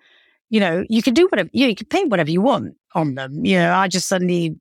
you 0.50 0.60
know, 0.60 0.84
you 0.90 1.04
can 1.04 1.14
do 1.14 1.28
whatever, 1.28 1.50
you, 1.54 1.68
you 1.68 1.76
can 1.76 1.88
paint 1.88 2.10
whatever 2.10 2.32
you 2.32 2.42
want 2.42 2.76
on 2.96 3.14
them. 3.14 3.46
You 3.46 3.60
know, 3.60 3.74
I 3.74 3.88
just 3.88 4.08
suddenly 4.08 4.56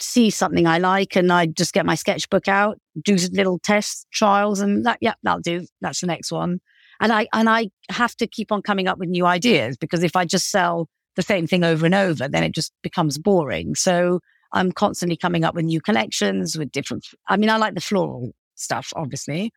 see 0.00 0.30
something 0.30 0.66
I 0.66 0.78
like 0.78 1.16
and 1.16 1.32
I 1.32 1.46
just 1.46 1.72
get 1.72 1.86
my 1.86 1.94
sketchbook 1.94 2.48
out, 2.48 2.78
do 3.02 3.16
little 3.32 3.58
test 3.58 4.06
trials 4.12 4.60
and 4.60 4.84
that, 4.86 4.98
yeah, 5.00 5.14
that'll 5.22 5.40
do. 5.40 5.66
That's 5.80 6.00
the 6.00 6.06
next 6.06 6.32
one. 6.32 6.60
And 7.00 7.12
I, 7.12 7.28
and 7.32 7.48
I 7.48 7.70
have 7.90 8.14
to 8.16 8.26
keep 8.26 8.52
on 8.52 8.62
coming 8.62 8.86
up 8.86 8.98
with 8.98 9.08
new 9.08 9.26
ideas 9.26 9.76
because 9.76 10.02
if 10.02 10.14
I 10.14 10.24
just 10.24 10.50
sell 10.50 10.88
the 11.16 11.22
same 11.22 11.46
thing 11.46 11.64
over 11.64 11.84
and 11.84 11.94
over, 11.94 12.28
then 12.28 12.42
it 12.42 12.52
just 12.52 12.72
becomes 12.82 13.18
boring. 13.18 13.74
So 13.74 14.20
I'm 14.52 14.72
constantly 14.72 15.16
coming 15.16 15.44
up 15.44 15.54
with 15.54 15.64
new 15.64 15.80
collections 15.80 16.56
with 16.56 16.70
different, 16.70 17.06
I 17.28 17.36
mean, 17.36 17.50
I 17.50 17.56
like 17.56 17.74
the 17.74 17.80
floral 17.80 18.32
stuff, 18.54 18.92
obviously. 18.94 19.52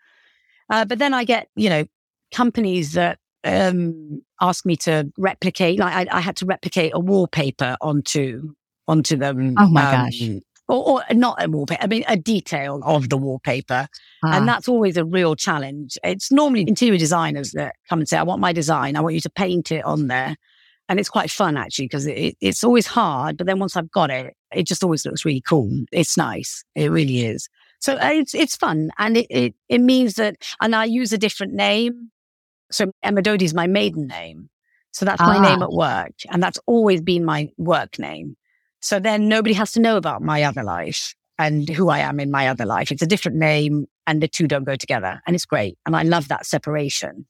Uh, 0.69 0.85
but 0.85 0.99
then 0.99 1.13
I 1.13 1.23
get, 1.23 1.47
you 1.55 1.69
know, 1.69 1.85
companies 2.33 2.93
that 2.93 3.19
um, 3.43 4.21
ask 4.41 4.65
me 4.65 4.75
to 4.77 5.11
replicate, 5.17 5.79
like 5.79 6.09
I, 6.11 6.17
I, 6.17 6.21
had 6.21 6.35
to 6.37 6.45
replicate 6.45 6.91
a 6.95 6.99
wallpaper 6.99 7.77
onto 7.79 8.53
onto 8.87 9.15
them. 9.15 9.55
Oh 9.57 9.67
my 9.69 9.85
um, 9.85 10.05
gosh. 10.05 10.21
Or, 10.67 10.89
or, 10.89 11.13
not 11.13 11.43
a 11.43 11.47
wallpaper, 11.47 11.83
I 11.83 11.87
mean, 11.87 12.03
a 12.07 12.17
detail 12.17 12.81
of 12.83 13.09
the 13.09 13.17
wallpaper. 13.17 13.87
Ah. 14.23 14.37
And 14.37 14.47
that's 14.47 14.67
always 14.67 14.97
a 14.97 15.05
real 15.05 15.35
challenge. 15.35 15.97
It's 16.03 16.31
normally 16.31 16.65
interior 16.67 16.97
designers 16.97 17.51
that 17.51 17.75
come 17.87 17.99
and 17.99 18.09
say, 18.09 18.17
I 18.17 18.23
want 18.23 18.41
my 18.41 18.51
design. 18.51 18.95
I 18.95 19.01
want 19.01 19.13
you 19.13 19.21
to 19.21 19.29
paint 19.29 19.71
it 19.71 19.85
on 19.85 20.07
there. 20.07 20.35
And 20.89 20.99
it's 20.99 21.09
quite 21.09 21.29
fun 21.29 21.55
actually, 21.57 21.85
because 21.85 22.07
it, 22.07 22.35
it's 22.41 22.63
always 22.63 22.87
hard. 22.87 23.37
But 23.37 23.45
then 23.45 23.59
once 23.59 23.75
I've 23.75 23.91
got 23.91 24.09
it, 24.09 24.35
it 24.51 24.63
just 24.63 24.83
always 24.83 25.05
looks 25.05 25.23
really 25.23 25.41
cool. 25.41 25.69
It's 25.91 26.17
nice. 26.17 26.63
It 26.73 26.89
really 26.89 27.25
is. 27.25 27.47
So 27.79 27.93
uh, 27.95 28.09
it's, 28.13 28.33
it's 28.33 28.55
fun. 28.55 28.89
And 28.97 29.17
it, 29.17 29.27
it, 29.29 29.55
it 29.69 29.81
means 29.81 30.15
that, 30.15 30.37
and 30.61 30.75
I 30.75 30.85
use 30.85 31.13
a 31.13 31.17
different 31.17 31.53
name. 31.53 32.09
So 32.71 32.91
Emma 33.03 33.21
Doty 33.21 33.45
is 33.45 33.53
my 33.53 33.67
maiden 33.67 34.07
name. 34.07 34.49
So 34.93 35.05
that's 35.05 35.21
ah. 35.21 35.27
my 35.27 35.47
name 35.47 35.61
at 35.61 35.71
work. 35.71 36.13
And 36.31 36.41
that's 36.41 36.59
always 36.65 37.01
been 37.01 37.23
my 37.23 37.49
work 37.57 37.99
name. 37.99 38.35
So 38.85 38.99
then 38.99 39.27
nobody 39.27 39.55
has 39.55 39.71
to 39.71 39.79
know 39.79 39.97
about 39.97 40.21
my 40.21 40.43
other 40.43 40.61
life 40.61 41.15
and 41.39 41.67
who 41.67 41.89
I 41.89 41.99
am 41.99 42.19
in 42.19 42.29
my 42.29 42.47
other 42.47 42.67
life. 42.67 42.91
It's 42.91 43.01
a 43.01 43.07
different 43.07 43.35
name 43.35 43.87
and 44.05 44.21
the 44.21 44.27
two 44.27 44.47
don't 44.47 44.63
go 44.63 44.75
together. 44.75 45.23
And 45.25 45.35
it's 45.35 45.47
great. 45.47 45.75
And 45.87 45.95
I 45.95 46.03
love 46.03 46.27
that 46.27 46.45
separation. 46.45 47.25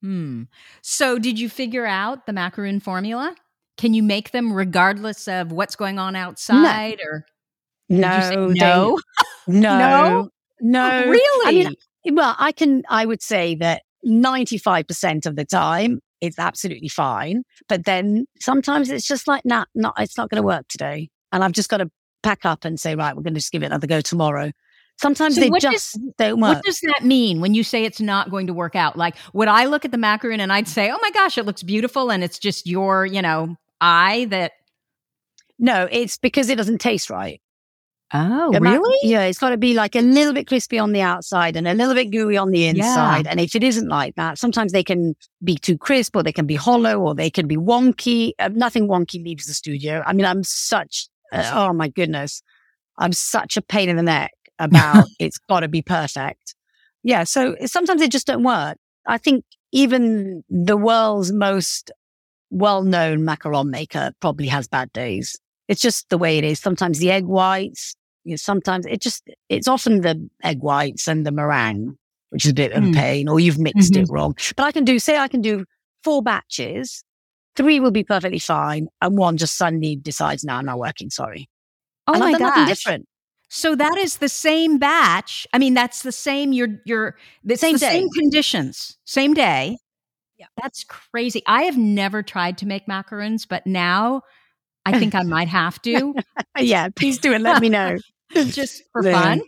Hmm. 0.00 0.44
So 0.80 1.18
did 1.18 1.38
you 1.38 1.50
figure 1.50 1.84
out 1.84 2.24
the 2.24 2.32
macaroon 2.32 2.80
formula? 2.80 3.36
Can 3.76 3.92
you 3.92 4.02
make 4.02 4.30
them 4.30 4.50
regardless 4.50 5.28
of 5.28 5.52
what's 5.52 5.76
going 5.76 5.98
on 5.98 6.16
outside 6.16 7.00
no. 7.04 7.10
or 7.10 7.26
no, 7.90 8.46
no? 8.48 8.98
no, 9.46 9.78
no, 9.78 10.30
no. 10.62 11.04
Really? 11.06 11.66
I 11.66 11.68
mean, 12.04 12.16
well, 12.16 12.34
I 12.38 12.50
can, 12.52 12.82
I 12.88 13.04
would 13.04 13.20
say 13.20 13.56
that 13.56 13.82
95% 14.06 15.26
of 15.26 15.36
the 15.36 15.44
time 15.44 16.00
it's 16.20 16.38
absolutely 16.38 16.88
fine. 16.88 17.42
But 17.68 17.84
then 17.84 18.26
sometimes 18.40 18.90
it's 18.90 19.06
just 19.06 19.28
like, 19.28 19.44
nah, 19.44 19.64
not, 19.74 19.94
it's 19.98 20.16
not 20.16 20.30
going 20.30 20.42
to 20.42 20.46
work 20.46 20.66
today. 20.68 21.10
And 21.32 21.44
I've 21.44 21.52
just 21.52 21.68
got 21.68 21.78
to 21.78 21.90
pack 22.22 22.44
up 22.44 22.64
and 22.64 22.78
say, 22.80 22.94
right, 22.94 23.14
we're 23.16 23.22
going 23.22 23.34
to 23.34 23.40
just 23.40 23.52
give 23.52 23.62
it 23.62 23.66
another 23.66 23.86
go 23.86 24.00
tomorrow. 24.00 24.50
Sometimes 25.00 25.36
so 25.36 25.42
they 25.42 25.50
just 25.60 25.94
does, 25.94 26.02
don't 26.18 26.40
work. 26.40 26.56
What 26.56 26.64
does 26.64 26.80
that 26.80 27.04
mean 27.04 27.40
when 27.40 27.54
you 27.54 27.62
say 27.62 27.84
it's 27.84 28.00
not 28.00 28.30
going 28.30 28.48
to 28.48 28.52
work 28.52 28.74
out? 28.74 28.96
Like, 28.96 29.14
would 29.32 29.46
I 29.46 29.66
look 29.66 29.84
at 29.84 29.92
the 29.92 29.98
macaroon 29.98 30.40
and 30.40 30.52
I'd 30.52 30.66
say, 30.66 30.90
oh 30.90 30.98
my 31.00 31.10
gosh, 31.12 31.38
it 31.38 31.46
looks 31.46 31.62
beautiful. 31.62 32.10
And 32.10 32.24
it's 32.24 32.38
just 32.38 32.66
your, 32.66 33.06
you 33.06 33.22
know, 33.22 33.54
eye 33.80 34.26
that. 34.30 34.52
No, 35.60 35.88
it's 35.90 36.18
because 36.18 36.48
it 36.50 36.56
doesn't 36.56 36.78
taste 36.78 37.10
right. 37.10 37.40
Oh, 38.14 38.50
really? 38.58 38.98
yeah, 39.02 39.24
it's 39.24 39.38
got 39.38 39.50
to 39.50 39.58
be 39.58 39.74
like 39.74 39.94
a 39.94 40.00
little 40.00 40.32
bit 40.32 40.46
crispy 40.46 40.78
on 40.78 40.92
the 40.92 41.02
outside 41.02 41.56
and 41.56 41.68
a 41.68 41.74
little 41.74 41.94
bit 41.94 42.10
gooey 42.10 42.38
on 42.38 42.50
the 42.50 42.64
inside. 42.64 43.26
Yeah. 43.26 43.30
And 43.30 43.40
if 43.40 43.54
it 43.54 43.62
isn't 43.62 43.88
like 43.88 44.14
that, 44.14 44.38
sometimes 44.38 44.72
they 44.72 44.82
can 44.82 45.14
be 45.44 45.56
too 45.56 45.76
crisp 45.76 46.16
or 46.16 46.22
they 46.22 46.32
can 46.32 46.46
be 46.46 46.54
hollow 46.54 46.98
or 47.00 47.14
they 47.14 47.28
can 47.28 47.46
be 47.46 47.56
wonky. 47.56 48.32
Uh, 48.38 48.48
nothing 48.48 48.88
wonky 48.88 49.22
leaves 49.22 49.46
the 49.46 49.52
studio. 49.52 50.02
I 50.06 50.14
mean, 50.14 50.24
I'm 50.24 50.42
such, 50.42 51.08
uh, 51.32 51.50
oh 51.54 51.74
my 51.74 51.88
goodness, 51.88 52.42
I'm 52.96 53.12
such 53.12 53.58
a 53.58 53.62
pain 53.62 53.90
in 53.90 53.96
the 53.96 54.02
neck 54.02 54.32
about 54.58 55.04
it's 55.20 55.38
got 55.38 55.60
to 55.60 55.68
be 55.68 55.82
perfect. 55.82 56.54
Yeah. 57.02 57.24
So 57.24 57.56
sometimes 57.66 58.00
they 58.00 58.08
just 58.08 58.26
don't 58.26 58.42
work. 58.42 58.78
I 59.06 59.18
think 59.18 59.44
even 59.72 60.44
the 60.48 60.78
world's 60.78 61.30
most 61.30 61.90
well 62.50 62.82
known 62.82 63.20
macaron 63.20 63.68
maker 63.68 64.12
probably 64.20 64.46
has 64.46 64.66
bad 64.66 64.90
days. 64.94 65.38
It's 65.68 65.82
just 65.82 66.08
the 66.08 66.16
way 66.16 66.38
it 66.38 66.44
is. 66.44 66.58
Sometimes 66.58 66.98
the 66.98 67.10
egg 67.10 67.26
whites, 67.26 67.94
you 68.28 68.32
know, 68.32 68.36
sometimes 68.36 68.86
it 68.86 69.00
just, 69.00 69.28
it's 69.48 69.68
often 69.68 70.02
the 70.02 70.28
egg 70.44 70.60
whites 70.60 71.08
and 71.08 71.24
the 71.26 71.32
meringue, 71.32 71.96
which 72.30 72.44
is 72.44 72.50
a 72.50 72.54
bit 72.54 72.72
mm. 72.72 72.76
of 72.76 72.84
a 72.84 72.92
pain, 72.92 73.28
or 73.28 73.40
you've 73.40 73.58
mixed 73.58 73.92
mm-hmm. 73.92 74.02
it 74.02 74.10
wrong. 74.10 74.36
But 74.56 74.64
I 74.64 74.72
can 74.72 74.84
do, 74.84 74.98
say 74.98 75.18
I 75.18 75.28
can 75.28 75.40
do 75.40 75.64
four 76.04 76.22
batches, 76.22 77.02
three 77.56 77.80
will 77.80 77.90
be 77.90 78.04
perfectly 78.04 78.38
fine, 78.38 78.88
and 79.00 79.16
one 79.16 79.36
just 79.36 79.56
suddenly 79.56 79.96
decides, 79.96 80.44
now 80.44 80.58
I'm 80.58 80.66
not 80.66 80.78
working, 80.78 81.10
sorry. 81.10 81.48
Oh 82.06 82.12
and 82.12 82.20
my 82.20 82.38
god, 82.38 82.66
different. 82.66 83.06
So 83.48 83.74
that 83.74 83.96
is 83.96 84.18
the 84.18 84.28
same 84.28 84.78
batch. 84.78 85.46
I 85.52 85.58
mean, 85.58 85.74
that's 85.74 86.02
the 86.02 86.12
same. 86.12 86.52
You're 86.52 86.80
you're 86.84 87.16
the 87.44 87.56
same 87.56 87.74
the 87.74 87.78
same 87.78 88.10
conditions, 88.10 88.98
same 89.04 89.32
day. 89.32 89.78
Yeah, 90.38 90.46
that's 90.62 90.84
crazy. 90.84 91.42
I 91.46 91.62
have 91.62 91.76
never 91.76 92.22
tried 92.22 92.58
to 92.58 92.66
make 92.66 92.86
macaroons, 92.86 93.46
but 93.46 93.66
now 93.66 94.22
I 94.86 94.98
think 94.98 95.14
I 95.14 95.22
might 95.22 95.48
have 95.48 95.80
to. 95.82 96.14
yeah, 96.58 96.88
please 96.94 97.18
do 97.18 97.32
and 97.34 97.42
let 97.42 97.60
me 97.60 97.68
know. 97.68 97.98
Just 98.34 98.82
for 98.92 99.02
fun. 99.02 99.42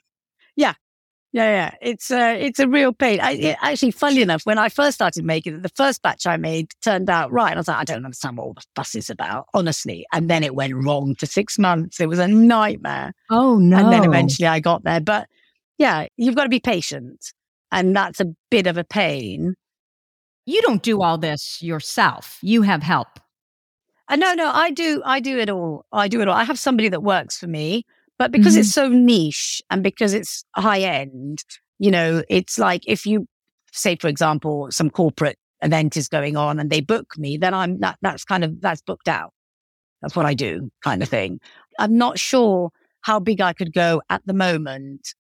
Yeah, 0.57 0.75
yeah, 1.33 1.45
yeah. 1.45 1.75
It's 1.81 2.11
a, 2.11 2.21
uh, 2.21 2.33
it's 2.33 2.59
a 2.59 2.67
real 2.67 2.93
pain. 2.93 3.21
I, 3.21 3.33
it, 3.33 3.57
actually, 3.61 3.93
funny 3.93 4.21
enough, 4.21 4.45
when 4.45 4.59
I 4.59 4.69
first 4.69 4.97
started 4.97 5.25
making 5.25 5.55
it, 5.55 5.63
the 5.63 5.69
first 5.71 6.03
batch 6.03 6.27
I 6.27 6.37
made 6.37 6.73
turned 6.83 7.09
out 7.09 7.31
right. 7.31 7.51
And 7.51 7.59
I 7.59 7.61
was 7.61 7.69
like, 7.69 7.77
I 7.77 7.85
don't 7.85 8.05
understand 8.05 8.37
what 8.37 8.45
all 8.45 8.55
the 8.55 8.65
fuss 8.75 8.97
is 8.97 9.11
about, 9.11 9.47
honestly. 9.55 10.05
And 10.13 10.29
then 10.29 10.43
it 10.43 10.57
went 10.57 10.75
wrong 10.75 11.15
for 11.15 11.27
six 11.27 11.57
months. 11.57 12.01
It 12.01 12.09
was 12.09 12.19
a 12.19 12.27
nightmare. 12.27 13.13
Oh, 13.31 13.59
no. 13.59 13.77
And 13.77 13.93
then 13.93 14.05
eventually 14.05 14.49
I 14.49 14.59
got 14.59 14.83
there. 14.83 15.01
But 15.01 15.29
yeah, 15.79 16.07
you've 16.17 16.35
got 16.35 16.45
to 16.45 16.51
be 16.51 16.61
patient. 16.61 17.33
And 17.71 17.95
that's 17.95 18.19
a 18.19 18.27
bit 18.51 18.67
of 18.67 18.77
a 18.77 18.85
pain. 18.85 19.55
You 20.47 20.63
don't 20.63 20.83
do 20.83 21.01
all 21.01 21.17
this 21.17 21.63
yourself. 21.63 22.39
You 22.43 22.63
have 22.63 22.83
help. 22.83 23.21
Uh, 24.09 24.17
no, 24.17 24.35
no, 24.35 24.51
I 24.51 24.73
do. 24.73 25.01
I 25.05 25.21
do 25.21 25.39
it 25.39 25.49
all. 25.49 25.87
I 25.93 26.09
do 26.09 26.21
it 26.21 26.27
all. 26.27 26.35
I 26.35 26.43
have 26.43 26.59
somebody 26.59 26.89
that 26.89 27.05
works 27.05 27.39
for 27.39 27.47
me 27.47 27.85
but 28.21 28.33
because 28.33 28.53
mm-hmm. 28.53 28.61
it's 28.61 28.73
so 28.73 28.87
niche 28.87 29.63
and 29.71 29.83
because 29.83 30.13
it's 30.13 30.45
high 30.55 30.81
end, 30.81 31.43
you 31.79 31.91
know, 31.91 32.23
it's 32.29 32.59
like 32.59 32.83
if 32.87 33.07
you 33.07 33.27
say, 33.73 33.97
for 33.97 34.09
example, 34.09 34.69
some 34.71 34.91
corporate 34.91 35.39
event 35.63 35.97
is 35.97 36.07
going 36.07 36.37
on 36.37 36.61
and 36.61 36.69
they 36.69 36.83
book 36.83 37.17
me, 37.17 37.39
then 37.39 37.55
I'm 37.55 37.81
that, 37.81 37.97
that's 38.03 38.27
kind 38.27 38.45
of, 38.45 38.61
that's 38.61 38.83
booked 38.83 39.09
out. 39.09 39.33
That's 40.03 40.15
what 40.15 40.27
I 40.27 40.35
do 40.35 40.71
kind 40.85 41.03
of 41.03 41.09
thing. 41.09 41.41
I'm 41.79 41.97
not 41.97 42.19
sure 42.19 42.69
how 43.01 43.21
big 43.21 43.41
I 43.41 43.55
could 43.55 43.73
go 43.73 44.03
at 44.11 44.21
the 44.27 44.35
moment 44.35 45.15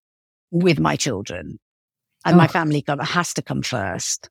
with 0.50 0.78
my 0.78 0.94
children 0.94 1.58
and 2.26 2.34
oh. 2.34 2.36
my 2.36 2.48
family 2.48 2.82
come, 2.82 2.98
has 2.98 3.32
to 3.32 3.40
come 3.40 3.62
first. 3.62 4.28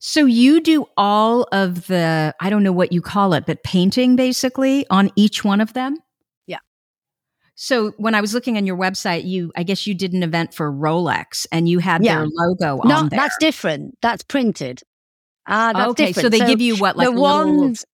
So 0.00 0.26
you 0.26 0.60
do 0.60 0.84
all 0.98 1.48
of 1.50 1.86
the, 1.86 2.34
I 2.40 2.50
don't 2.50 2.62
know 2.62 2.72
what 2.72 2.92
you 2.92 3.00
call 3.00 3.32
it, 3.32 3.46
but 3.46 3.62
painting 3.62 4.16
basically 4.16 4.86
on 4.90 5.10
each 5.16 5.44
one 5.44 5.62
of 5.62 5.72
them? 5.72 5.96
So 7.54 7.90
when 7.98 8.14
I 8.14 8.20
was 8.20 8.34
looking 8.34 8.56
on 8.56 8.66
your 8.66 8.76
website, 8.76 9.24
you 9.24 9.52
I 9.56 9.62
guess 9.62 9.86
you 9.86 9.94
did 9.94 10.12
an 10.12 10.22
event 10.22 10.54
for 10.54 10.70
Rolex 10.72 11.46
and 11.52 11.68
you 11.68 11.78
had 11.78 12.04
yeah. 12.04 12.16
their 12.18 12.26
logo 12.26 12.82
no, 12.84 12.96
on 12.96 13.08
there. 13.08 13.18
that's 13.18 13.36
different. 13.38 13.98
That's 14.02 14.22
printed. 14.22 14.82
Ah, 15.46 15.88
okay. 15.88 16.06
Different. 16.06 16.24
So 16.24 16.28
they 16.28 16.38
so 16.38 16.46
give 16.46 16.60
you 16.60 16.76
what 16.76 16.96
like 16.96 17.06
the 17.06 17.12
ones 17.12 17.84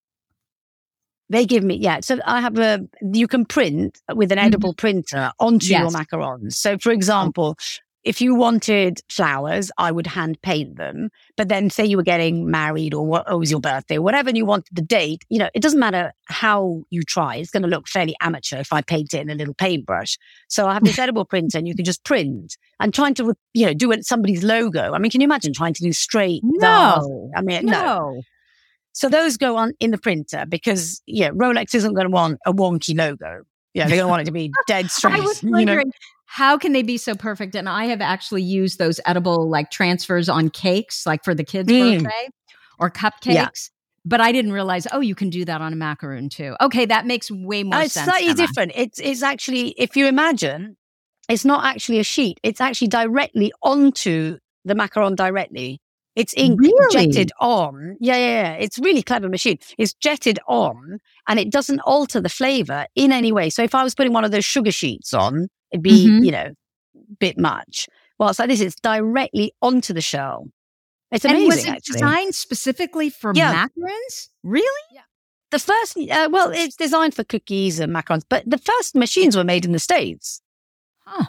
they 1.29 1.45
give 1.45 1.65
me 1.65 1.77
yeah. 1.77 2.01
So 2.01 2.19
I 2.25 2.41
have 2.41 2.59
a 2.59 2.87
you 3.03 3.27
can 3.27 3.45
print 3.45 4.01
with 4.15 4.31
an 4.31 4.39
mm-hmm. 4.39 4.47
edible 4.47 4.71
mm-hmm. 4.71 4.81
printer 4.81 5.33
onto 5.41 5.67
yes. 5.67 5.81
your 5.81 5.91
macarons. 5.91 6.55
So 6.55 6.79
for 6.79 6.93
example, 6.93 7.57
if 8.07 8.21
you 8.21 8.37
wanted 8.37 9.01
flowers, 9.09 9.73
I 9.79 9.91
would 9.91 10.07
hand 10.07 10.41
paint 10.41 10.77
them. 10.77 11.11
But 11.37 11.49
then 11.49 11.71
say 11.71 11.85
you 11.85 11.97
were 11.97 12.05
getting 12.05 12.49
married 12.49 12.95
or 12.95 13.05
what 13.05 13.31
or 13.31 13.37
was 13.37 13.51
your 13.51 13.61
birthday 13.61 13.97
or 13.97 14.03
whatever, 14.03 14.29
and 14.29 14.39
you 14.39 14.47
wanted 14.47 14.75
the 14.75 14.81
date, 14.81 15.25
you 15.29 15.41
know, 15.41 15.51
it 15.55 15.61
doesn't 15.61 15.81
matter 15.81 16.13
how 16.27 16.85
you 16.91 17.03
try. 17.03 17.37
It's 17.37 17.51
going 17.51 17.65
to 17.65 17.69
look 17.69 17.89
fairly 17.89 18.15
amateur 18.21 18.59
if 18.59 18.73
I 18.73 18.81
paint 18.81 19.13
it 19.13 19.21
in 19.23 19.31
a 19.31 19.35
little 19.35 19.55
paintbrush. 19.55 20.19
So 20.49 20.69
I 20.69 20.75
have 20.75 20.85
this 20.85 21.01
edible 21.01 21.25
printer 21.33 21.59
and 21.59 21.67
you 21.67 21.75
can 21.75 21.85
just 21.85 22.05
print 22.05 22.57
and 22.79 22.95
trying 22.95 23.15
to, 23.15 23.35
you 23.55 23.67
know, 23.67 23.75
do 23.75 23.91
it 23.91 24.07
somebody's 24.07 24.45
logo. 24.45 24.93
I 24.93 24.99
mean, 24.99 25.11
can 25.11 25.21
you 25.21 25.27
imagine 25.27 25.53
trying 25.53 25.75
to 25.75 25.83
do 25.83 25.93
straight? 25.93 26.43
No. 26.45 27.31
I 27.37 27.43
mean, 27.43 27.67
no. 27.67 27.73
no. 27.73 28.23
So 28.93 29.09
those 29.09 29.37
go 29.37 29.57
on 29.57 29.73
in 29.81 29.91
the 29.91 29.99
printer 29.99 30.47
because, 30.49 31.03
yeah, 31.07 31.31
Rolex 31.31 31.75
isn't 31.75 31.93
going 31.93 32.07
to 32.07 32.13
want 32.13 32.39
a 32.47 32.53
wonky 32.53 32.97
logo. 32.97 33.43
Yeah, 33.75 33.89
they're 33.89 33.97
going 33.97 34.07
to 34.07 34.09
want 34.09 34.23
it 34.23 34.27
to 34.27 34.33
be 34.33 34.53
dead 34.67 34.91
straight. 34.91 35.17
I 35.17 35.21
was 35.21 35.43
wondering, 35.43 35.67
you 35.67 35.75
know? 35.77 35.93
How 36.27 36.59
can 36.59 36.73
they 36.73 36.83
be 36.83 36.99
so 36.99 37.15
perfect? 37.15 37.55
And 37.55 37.69
I 37.69 37.87
have 37.87 38.01
actually 38.01 38.43
used 38.43 38.79
those 38.79 39.01
edible 39.07 39.49
like 39.49 39.71
transfers 39.71 40.29
on 40.29 40.51
cakes, 40.51 41.07
like 41.07 41.25
for 41.25 41.35
the 41.35 41.45
kids' 41.45 41.73
mm. 41.73 42.03
birthday 42.03 42.29
or 42.79 42.91
cupcakes. 42.91 43.25
Yeah. 43.35 43.49
But 44.05 44.21
I 44.21 44.31
didn't 44.31 44.53
realize, 44.53 44.87
oh, 44.93 45.01
you 45.01 45.17
can 45.17 45.31
do 45.31 45.45
that 45.45 45.61
on 45.61 45.73
a 45.73 45.77
macaroon 45.77 46.29
too. 46.29 46.55
Okay, 46.61 46.87
that 46.87 47.07
makes 47.07 47.31
way 47.31 47.65
more 47.65 47.81
it's 47.81 47.95
sense. 47.95 48.07
It's 48.07 48.17
slightly 48.17 48.31
Emma. 48.31 48.37
different. 48.37 48.73
It's 48.77 49.01
it's 49.01 49.23
actually, 49.23 49.71
if 49.79 49.97
you 49.97 50.07
imagine, 50.07 50.77
it's 51.29 51.45
not 51.45 51.65
actually 51.65 51.99
a 51.99 52.05
sheet. 52.05 52.39
It's 52.45 52.61
actually 52.61 52.89
directly 52.89 53.53
onto 53.63 54.39
the 54.65 54.75
macaron 54.75 55.17
directly. 55.17 55.81
It's 56.15 56.33
ink 56.37 56.61
really? 56.61 56.93
jetted 56.93 57.31
on. 57.41 57.97
Yeah, 58.01 58.17
yeah, 58.17 58.43
yeah. 58.43 58.53
It's 58.55 58.79
really 58.79 59.03
clever 59.03 59.29
machine. 59.29 59.59
It's 59.77 59.93
jetted 59.93 60.39
on 60.49 60.99
and 61.29 61.39
it 61.39 61.51
doesn't 61.51 61.81
alter 61.81 62.21
the 62.21 62.29
flavor 62.29 62.87
in 62.95 63.13
any 63.13 63.33
way. 63.33 63.51
So 63.51 63.63
if 63.63 63.75
I 63.75 63.85
was 63.85 63.95
putting 63.95 64.13
one 64.13 64.25
of 64.25 64.31
those 64.31 64.45
sugar 64.45 64.73
sheets 64.73 65.13
on, 65.13 65.49
It'd 65.73 65.83
be, 65.83 66.07
mm-hmm. 66.07 66.25
you 66.25 66.33
know, 66.33 66.51
bit 67.19 67.39
much. 67.39 67.89
Well, 68.19 68.33
so 68.35 68.47
this 68.47 68.61
is 68.61 68.75
directly 68.77 69.53
onto 69.61 69.93
the 69.93 70.01
shell. 70.01 70.49
It's 71.11 71.25
amazing. 71.25 71.43
And 71.43 71.49
was 71.49 71.65
it 71.65 71.69
actually. 71.69 71.93
designed 71.93 72.35
specifically 72.35 73.11
for 73.11 73.33
yeah. 73.35 73.53
macarons? 73.67 74.29
Really? 74.43 74.83
Yeah. 74.93 75.03
The 75.51 75.59
first, 75.61 75.97
uh, 75.97 76.29
well, 76.31 76.51
it's 76.51 76.77
designed 76.77 77.15
for 77.15 77.23
cookies 77.23 77.79
and 77.79 77.95
macarons, 77.95 78.25
but 78.29 78.43
the 78.47 78.59
first 78.59 78.97
machines 78.97 79.37
were 79.37 79.45
made 79.45 79.65
in 79.65 79.73
the 79.73 79.79
States. 79.79 80.43
Huh. 81.05 81.27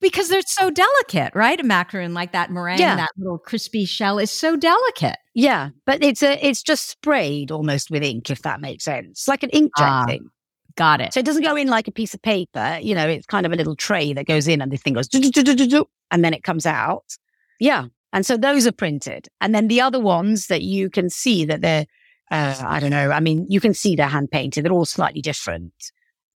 Because 0.00 0.28
they're 0.28 0.42
so 0.46 0.70
delicate, 0.70 1.34
right? 1.34 1.58
A 1.58 1.64
macaron 1.64 2.12
like 2.12 2.32
that 2.32 2.50
meringue, 2.50 2.78
yeah. 2.78 2.96
that 2.96 3.10
little 3.16 3.38
crispy 3.38 3.84
shell 3.86 4.18
is 4.18 4.30
so 4.30 4.56
delicate. 4.56 5.16
Yeah, 5.34 5.70
but 5.84 6.02
it's 6.04 6.22
a, 6.22 6.46
it's 6.46 6.62
just 6.62 6.88
sprayed 6.88 7.50
almost 7.50 7.90
with 7.90 8.04
ink, 8.04 8.30
if 8.30 8.42
that 8.42 8.60
makes 8.60 8.84
sense, 8.84 9.26
like 9.26 9.42
an 9.42 9.50
inkjet 9.50 9.70
ah. 9.78 10.04
thing. 10.06 10.28
Got 10.76 11.00
it. 11.00 11.14
So 11.14 11.20
it 11.20 11.26
doesn't 11.26 11.42
go 11.42 11.54
in 11.54 11.68
like 11.68 11.86
a 11.86 11.92
piece 11.92 12.14
of 12.14 12.22
paper. 12.22 12.78
You 12.82 12.94
know, 12.94 13.06
it's 13.06 13.26
kind 13.26 13.46
of 13.46 13.52
a 13.52 13.56
little 13.56 13.76
tray 13.76 14.12
that 14.12 14.26
goes 14.26 14.48
in 14.48 14.60
and 14.60 14.72
this 14.72 14.82
thing 14.82 14.94
goes, 14.94 15.08
and 15.12 16.24
then 16.24 16.34
it 16.34 16.42
comes 16.42 16.66
out. 16.66 17.16
Yeah. 17.60 17.86
And 18.12 18.24
so 18.26 18.36
those 18.36 18.66
are 18.66 18.72
printed. 18.72 19.28
And 19.40 19.54
then 19.54 19.68
the 19.68 19.80
other 19.80 20.00
ones 20.00 20.46
that 20.48 20.62
you 20.62 20.90
can 20.90 21.10
see 21.10 21.44
that 21.44 21.60
they're, 21.60 21.86
uh, 22.30 22.60
I 22.64 22.80
don't 22.80 22.90
know. 22.90 23.10
I 23.10 23.20
mean, 23.20 23.46
you 23.48 23.60
can 23.60 23.74
see 23.74 23.94
they're 23.94 24.06
hand 24.06 24.30
painted. 24.30 24.64
They're 24.64 24.72
all 24.72 24.84
slightly 24.84 25.20
different 25.20 25.72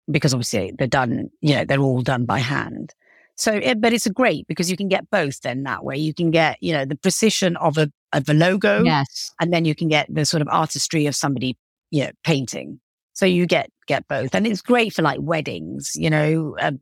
because 0.09 0.33
obviously 0.33 0.73
they're 0.77 0.87
done, 0.87 1.29
you 1.41 1.55
know, 1.55 1.65
they're 1.65 1.79
all 1.79 2.01
done 2.01 2.25
by 2.25 2.39
hand. 2.39 2.93
So, 3.35 3.53
it, 3.53 3.79
but 3.79 3.93
it's 3.93 4.07
a 4.07 4.11
great 4.11 4.47
because 4.47 4.71
you 4.71 4.77
can 4.77 4.87
get 4.87 5.09
both 5.11 5.41
then 5.41 5.63
that 5.63 5.83
way. 5.83 5.97
You 5.97 6.13
can 6.13 6.31
get, 6.31 6.57
you 6.61 6.73
know, 6.73 6.85
the 6.85 6.95
precision 6.95 7.55
of 7.57 7.77
a, 7.77 7.91
of 8.13 8.27
a 8.29 8.33
logo. 8.33 8.83
Yes. 8.83 9.31
And 9.39 9.53
then 9.53 9.65
you 9.65 9.75
can 9.75 9.87
get 9.87 10.07
the 10.11 10.25
sort 10.25 10.41
of 10.41 10.47
artistry 10.47 11.05
of 11.05 11.15
somebody, 11.15 11.57
you 11.91 12.05
know, 12.05 12.11
painting. 12.23 12.79
So 13.17 13.25
you 13.25 13.47
get 13.47 13.71
get 13.87 14.07
both, 14.07 14.35
and 14.35 14.45
it's 14.45 14.61
great 14.61 14.93
for 14.93 15.01
like 15.01 15.17
weddings, 15.19 15.93
you 15.95 16.07
know, 16.07 16.55
uh, 16.61 16.73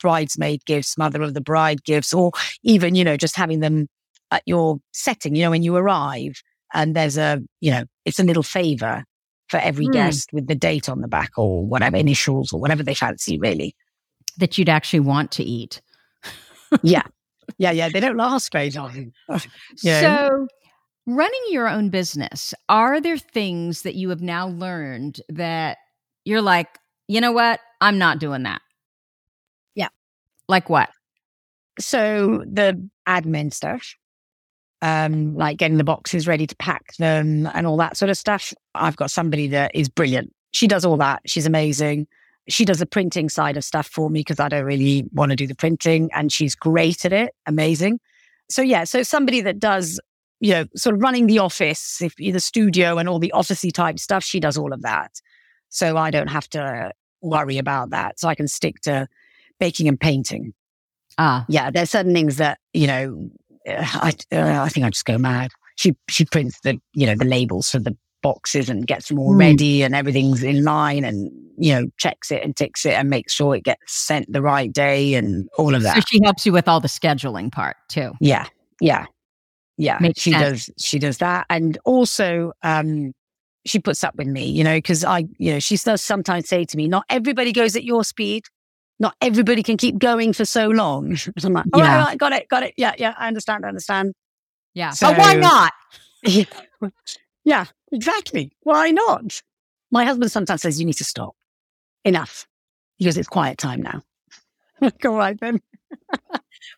bridesmaid 0.00 0.64
gifts, 0.64 0.98
mother 0.98 1.22
of 1.22 1.34
the 1.34 1.40
bride 1.40 1.84
gifts, 1.84 2.12
or 2.12 2.32
even 2.64 2.96
you 2.96 3.04
know 3.04 3.16
just 3.16 3.36
having 3.36 3.60
them 3.60 3.86
at 4.32 4.42
your 4.44 4.78
setting. 4.92 5.36
You 5.36 5.44
know, 5.44 5.50
when 5.50 5.62
you 5.62 5.76
arrive, 5.76 6.42
and 6.74 6.96
there's 6.96 7.16
a 7.16 7.40
you 7.60 7.70
know 7.70 7.84
it's 8.04 8.18
a 8.18 8.24
little 8.24 8.42
favor 8.42 9.04
for 9.50 9.58
every 9.58 9.86
mm. 9.86 9.92
guest 9.92 10.30
with 10.32 10.48
the 10.48 10.56
date 10.56 10.88
on 10.88 11.00
the 11.00 11.06
back 11.06 11.30
or 11.36 11.64
whatever 11.64 11.96
initials 11.96 12.52
or 12.52 12.58
whatever 12.58 12.82
they 12.82 12.94
fancy, 12.94 13.38
really. 13.38 13.76
That 14.38 14.58
you'd 14.58 14.68
actually 14.68 15.00
want 15.00 15.30
to 15.32 15.44
eat. 15.44 15.80
yeah. 16.82 17.02
Yeah, 17.58 17.70
yeah. 17.70 17.88
They 17.88 18.00
don't 18.00 18.16
last 18.16 18.50
very 18.50 18.70
long. 18.72 19.12
So 19.76 20.48
Running 21.06 21.42
your 21.48 21.68
own 21.68 21.88
business, 21.88 22.54
are 22.68 23.00
there 23.00 23.18
things 23.18 23.82
that 23.82 23.96
you 23.96 24.10
have 24.10 24.22
now 24.22 24.48
learned 24.48 25.20
that 25.28 25.78
you're 26.24 26.42
like, 26.42 26.78
you 27.08 27.20
know 27.20 27.32
what? 27.32 27.58
I'm 27.80 27.98
not 27.98 28.20
doing 28.20 28.44
that. 28.44 28.60
Yeah. 29.74 29.88
Like 30.48 30.68
what? 30.70 30.90
So 31.80 32.44
the 32.46 32.88
admin 33.08 33.52
stuff, 33.52 33.96
um, 34.80 35.34
like 35.34 35.56
getting 35.56 35.78
the 35.78 35.84
boxes 35.84 36.28
ready 36.28 36.46
to 36.46 36.56
pack 36.56 36.94
them 36.98 37.48
and 37.52 37.66
all 37.66 37.76
that 37.78 37.96
sort 37.96 38.10
of 38.10 38.16
stuff. 38.16 38.52
I've 38.74 38.96
got 38.96 39.10
somebody 39.10 39.48
that 39.48 39.72
is 39.74 39.88
brilliant. 39.88 40.32
She 40.52 40.68
does 40.68 40.84
all 40.84 40.96
that. 40.98 41.22
She's 41.26 41.46
amazing. 41.46 42.06
She 42.48 42.64
does 42.64 42.78
the 42.78 42.86
printing 42.86 43.28
side 43.28 43.56
of 43.56 43.64
stuff 43.64 43.88
for 43.88 44.08
me 44.10 44.20
because 44.20 44.38
I 44.38 44.48
don't 44.48 44.64
really 44.64 45.04
want 45.12 45.30
to 45.30 45.36
do 45.36 45.46
the 45.46 45.54
printing 45.54 46.10
and 46.12 46.30
she's 46.30 46.54
great 46.54 47.04
at 47.04 47.12
it. 47.12 47.34
Amazing. 47.46 47.98
So 48.48 48.62
yeah, 48.62 48.84
so 48.84 49.02
somebody 49.02 49.40
that 49.40 49.58
does 49.58 49.98
you 50.42 50.50
know, 50.50 50.64
sort 50.74 50.96
of 50.96 51.00
running 51.00 51.28
the 51.28 51.38
office, 51.38 52.02
if 52.02 52.16
the 52.16 52.40
studio 52.40 52.98
and 52.98 53.08
all 53.08 53.20
the 53.20 53.32
officey 53.32 53.72
type 53.72 54.00
stuff, 54.00 54.24
she 54.24 54.40
does 54.40 54.58
all 54.58 54.72
of 54.72 54.82
that. 54.82 55.20
So 55.68 55.96
I 55.96 56.10
don't 56.10 56.26
have 56.26 56.48
to 56.50 56.90
worry 57.22 57.58
about 57.58 57.90
that. 57.90 58.18
So 58.18 58.28
I 58.28 58.34
can 58.34 58.48
stick 58.48 58.80
to 58.80 59.06
baking 59.60 59.86
and 59.86 59.98
painting. 59.98 60.52
Ah, 61.16 61.44
yeah. 61.48 61.70
There's 61.70 61.90
certain 61.90 62.12
things 62.12 62.38
that 62.38 62.58
you 62.74 62.88
know, 62.88 63.30
I 63.68 64.12
uh, 64.32 64.62
I 64.62 64.68
think 64.68 64.84
I 64.84 64.90
just 64.90 65.04
go 65.04 65.16
mad. 65.16 65.52
She 65.76 65.94
she 66.08 66.24
prints 66.24 66.58
the 66.64 66.80
you 66.92 67.06
know 67.06 67.14
the 67.14 67.24
labels 67.24 67.70
for 67.70 67.78
the 67.78 67.96
boxes 68.20 68.68
and 68.68 68.84
gets 68.84 69.08
them 69.08 69.20
all 69.20 69.34
mm. 69.34 69.38
ready 69.38 69.82
and 69.82 69.94
everything's 69.94 70.42
in 70.42 70.64
line 70.64 71.04
and 71.04 71.30
you 71.56 71.72
know 71.72 71.86
checks 71.98 72.32
it 72.32 72.42
and 72.42 72.56
ticks 72.56 72.84
it 72.84 72.94
and 72.94 73.08
makes 73.08 73.32
sure 73.32 73.54
it 73.54 73.62
gets 73.62 73.92
sent 73.92 74.32
the 74.32 74.42
right 74.42 74.72
day 74.72 75.14
and 75.14 75.48
all 75.56 75.72
of 75.72 75.82
that. 75.82 75.94
So 75.96 76.02
she 76.08 76.20
helps 76.24 76.44
you 76.44 76.52
with 76.52 76.66
all 76.66 76.80
the 76.80 76.88
scheduling 76.88 77.52
part 77.52 77.76
too. 77.88 78.10
Yeah, 78.20 78.46
yeah 78.80 79.06
yeah 79.76 79.98
Makes 80.00 80.20
she 80.20 80.32
sense. 80.32 80.66
does 80.66 80.84
she 80.84 80.98
does 80.98 81.18
that 81.18 81.46
and 81.50 81.78
also 81.84 82.52
um 82.62 83.12
she 83.64 83.78
puts 83.78 84.02
up 84.04 84.14
with 84.16 84.26
me 84.26 84.46
you 84.46 84.64
know 84.64 84.76
because 84.76 85.04
i 85.04 85.24
you 85.38 85.52
know 85.52 85.58
she 85.60 85.76
does 85.76 86.02
sometimes 86.02 86.48
say 86.48 86.64
to 86.64 86.76
me 86.76 86.88
not 86.88 87.04
everybody 87.08 87.52
goes 87.52 87.76
at 87.76 87.84
your 87.84 88.04
speed 88.04 88.44
not 89.02 89.16
everybody 89.20 89.64
can 89.64 89.76
keep 89.76 89.98
going 89.98 90.32
for 90.32 90.44
so 90.44 90.68
long. 90.68 91.16
So 91.38 91.48
I'm 91.48 91.52
like, 91.54 91.64
all 91.72 91.80
yeah. 91.80 91.96
right, 91.96 92.04
right, 92.06 92.18
got 92.18 92.32
it, 92.32 92.48
got 92.48 92.62
it. 92.62 92.74
Yeah, 92.76 92.92
yeah, 92.96 93.14
I 93.18 93.26
understand, 93.26 93.64
I 93.64 93.68
understand. 93.68 94.14
Yeah. 94.74 94.90
So, 94.90 95.08
but 95.08 95.18
why 95.18 95.34
not? 95.34 95.72
Yeah, 96.24 96.44
yeah, 97.44 97.64
exactly. 97.90 98.52
Why 98.62 98.92
not? 98.92 99.42
My 99.90 100.04
husband 100.04 100.30
sometimes 100.30 100.62
says, 100.62 100.78
you 100.78 100.86
need 100.86 100.98
to 100.98 101.04
stop. 101.04 101.34
Enough. 102.04 102.46
Because 102.98 103.16
it's 103.18 103.28
quiet 103.28 103.58
time 103.58 103.82
now. 103.82 104.02
Go 105.00 105.16
right 105.16 105.36
then. 105.40 105.60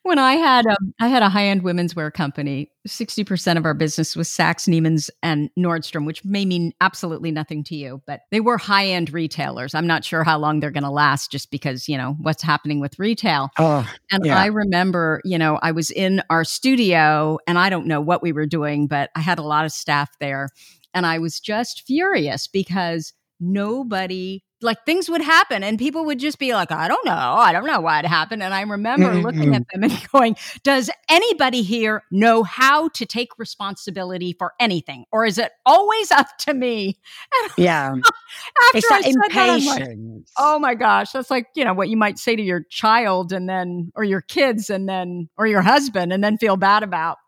When 0.02 0.18
I 0.18 0.34
had 0.34 0.66
um, 0.66 0.94
I 1.00 1.08
had 1.08 1.22
a 1.22 1.28
high 1.28 1.46
end 1.46 1.62
women's 1.62 1.94
wear 1.96 2.10
company, 2.10 2.70
sixty 2.86 3.24
percent 3.24 3.58
of 3.58 3.64
our 3.64 3.74
business 3.74 4.16
was 4.16 4.28
Saks, 4.28 4.68
Neiman's, 4.68 5.10
and 5.22 5.50
Nordstrom, 5.58 6.06
which 6.06 6.24
may 6.24 6.44
mean 6.44 6.72
absolutely 6.80 7.30
nothing 7.30 7.64
to 7.64 7.76
you, 7.76 8.02
but 8.06 8.20
they 8.30 8.40
were 8.40 8.58
high 8.58 8.86
end 8.86 9.12
retailers. 9.12 9.74
I'm 9.74 9.86
not 9.86 10.04
sure 10.04 10.24
how 10.24 10.38
long 10.38 10.60
they're 10.60 10.70
going 10.70 10.84
to 10.84 10.90
last, 10.90 11.30
just 11.30 11.50
because 11.50 11.88
you 11.88 11.96
know 11.96 12.16
what's 12.20 12.42
happening 12.42 12.80
with 12.80 12.98
retail. 12.98 13.50
Oh, 13.58 13.88
and 14.10 14.26
yeah. 14.26 14.38
I 14.38 14.46
remember, 14.46 15.20
you 15.24 15.38
know, 15.38 15.58
I 15.62 15.72
was 15.72 15.90
in 15.90 16.22
our 16.30 16.44
studio, 16.44 17.38
and 17.46 17.58
I 17.58 17.70
don't 17.70 17.86
know 17.86 18.00
what 18.00 18.22
we 18.22 18.32
were 18.32 18.46
doing, 18.46 18.86
but 18.86 19.10
I 19.14 19.20
had 19.20 19.38
a 19.38 19.42
lot 19.42 19.64
of 19.64 19.72
staff 19.72 20.10
there, 20.20 20.48
and 20.92 21.06
I 21.06 21.18
was 21.18 21.40
just 21.40 21.82
furious 21.86 22.46
because 22.46 23.12
nobody 23.40 24.42
like 24.64 24.84
things 24.84 25.08
would 25.08 25.20
happen 25.20 25.62
and 25.62 25.78
people 25.78 26.04
would 26.06 26.18
just 26.18 26.38
be 26.38 26.54
like, 26.54 26.72
I 26.72 26.88
don't 26.88 27.04
know. 27.04 27.12
I 27.12 27.52
don't 27.52 27.66
know 27.66 27.80
why 27.80 28.00
it 28.00 28.06
happened. 28.06 28.42
And 28.42 28.52
I 28.52 28.62
remember 28.62 29.06
mm-hmm. 29.06 29.20
looking 29.20 29.54
at 29.54 29.62
them 29.72 29.84
and 29.84 30.08
going, 30.12 30.36
Does 30.62 30.90
anybody 31.08 31.62
here 31.62 32.02
know 32.10 32.42
how 32.42 32.88
to 32.88 33.06
take 33.06 33.38
responsibility 33.38 34.34
for 34.36 34.54
anything? 34.58 35.04
Or 35.12 35.24
is 35.24 35.38
it 35.38 35.52
always 35.64 36.10
up 36.10 36.26
to 36.40 36.54
me? 36.54 36.98
And 37.42 37.52
yeah. 37.58 37.92
after 37.92 38.78
it's 38.78 38.90
I 38.90 39.02
said 39.02 39.14
impatience. 39.14 39.66
that, 39.66 39.88
like, 39.88 39.98
oh 40.38 40.58
my 40.58 40.74
gosh. 40.74 41.12
That's 41.12 41.30
like, 41.30 41.46
you 41.54 41.64
know, 41.64 41.74
what 41.74 41.88
you 41.88 41.96
might 41.96 42.18
say 42.18 42.34
to 42.34 42.42
your 42.42 42.64
child 42.70 43.32
and 43.32 43.48
then, 43.48 43.92
or 43.94 44.02
your 44.02 44.22
kids 44.22 44.70
and 44.70 44.88
then, 44.88 45.28
or 45.36 45.46
your 45.46 45.62
husband 45.62 46.12
and 46.12 46.24
then 46.24 46.38
feel 46.38 46.56
bad 46.56 46.82
about. 46.82 47.18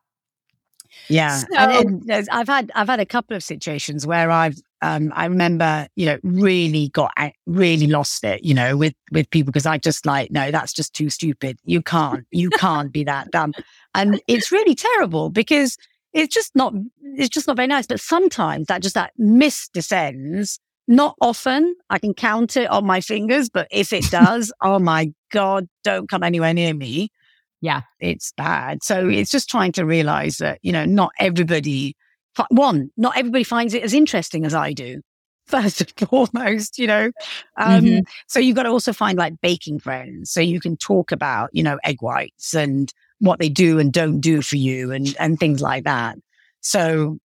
Yeah, 1.09 1.37
so, 1.37 1.47
and, 1.57 2.11
and 2.11 2.29
I've 2.31 2.49
had 2.49 2.73
I've 2.75 2.89
had 2.89 3.01
a 3.01 3.07
couple 3.07 3.37
of 3.37 3.43
situations 3.43 4.07
where 4.07 4.31
I've 4.31 4.57
um, 4.83 5.13
I 5.15 5.27
remember, 5.27 5.89
you 5.97 6.07
know, 6.07 6.19
really 6.23 6.89
got, 6.91 7.13
really 7.47 7.87
lost 7.87 8.25
it, 8.25 8.45
you 8.45 8.55
know, 8.55 8.77
with, 8.77 8.95
with 9.11 9.31
people 9.31 9.51
because 9.51 9.67
I 9.67 9.79
just 9.79 10.05
like, 10.05 10.31
no, 10.31 10.51
that's 10.51 10.73
just 10.73 10.95
too 10.95 11.09
stupid. 11.11 11.59
You 11.65 11.83
can't, 11.83 12.27
you 12.31 12.51
can't 12.59 12.93
be 12.93 13.05
that 13.05 13.31
dumb. 13.31 13.55
And 13.95 14.21
it's 14.29 14.53
really 14.53 14.75
terrible 14.75 15.31
because 15.31 15.77
it's 16.13 16.35
just 16.35 16.55
not, 16.55 16.75
it's 17.03 17.31
just 17.31 17.47
not 17.47 17.57
very 17.57 17.69
nice. 17.69 17.87
But 17.87 18.01
sometimes 18.01 18.67
that 18.67 18.83
just, 18.83 18.95
that 18.95 19.13
miss 19.17 19.69
descends. 19.69 20.61
Not 20.89 21.17
often. 21.21 21.75
I 21.91 21.99
can 21.99 22.15
count 22.15 22.57
it 22.57 22.71
on 22.71 22.87
my 22.87 23.01
fingers, 23.01 23.49
but 23.49 23.67
if 23.71 23.93
it 23.93 24.05
does, 24.11 24.53
oh 24.63 24.79
my 24.79 25.13
God, 25.33 25.67
don't 25.85 26.09
come 26.09 26.23
anywhere 26.23 26.55
near 26.55 26.75
me. 26.75 27.11
Yeah. 27.61 27.83
It's 27.99 28.33
bad. 28.37 28.85
So 28.85 29.09
it's 29.09 29.31
just 29.31 29.49
trying 29.49 29.73
to 29.73 29.85
realize 29.85 30.37
that, 30.37 30.61
you 30.63 30.71
know, 30.71 30.85
not 30.85 31.11
everybody 31.19 31.97
one, 32.49 32.91
not 32.97 33.17
everybody 33.17 33.45
finds 33.45 33.75
it 33.75 33.83
as 33.83 33.95
interesting 33.95 34.45
as 34.45 34.55
I 34.55 34.73
do. 34.73 35.01
First 35.47 35.81
and 35.81 36.09
foremost, 36.11 36.77
you 36.77 36.89
know. 36.89 37.13
Um, 37.57 37.85
mm-hmm. 37.85 37.99
So 38.27 38.41
you've 38.41 38.57
got 38.57 38.65
to 38.65 38.71
also 38.71 38.93
find 38.93 39.17
like 39.17 39.41
baking 39.41 39.79
friends, 39.79 40.33
so 40.33 40.41
you 40.41 40.59
can 40.59 40.77
talk 40.77 41.13
about, 41.13 41.51
you 41.53 41.63
know, 41.63 41.79
egg 41.85 41.99
whites 42.01 42.53
and 42.53 42.93
what 43.21 43.39
they 43.39 43.49
do 43.49 43.79
and 43.79 43.93
don't 43.93 44.21
do 44.21 44.43
for 44.43 44.57
you, 44.57 44.91
and 44.91 45.15
and 45.21 45.39
things 45.39 45.63
like 45.63 45.85
that. 45.85 46.19
So, 46.63 47.19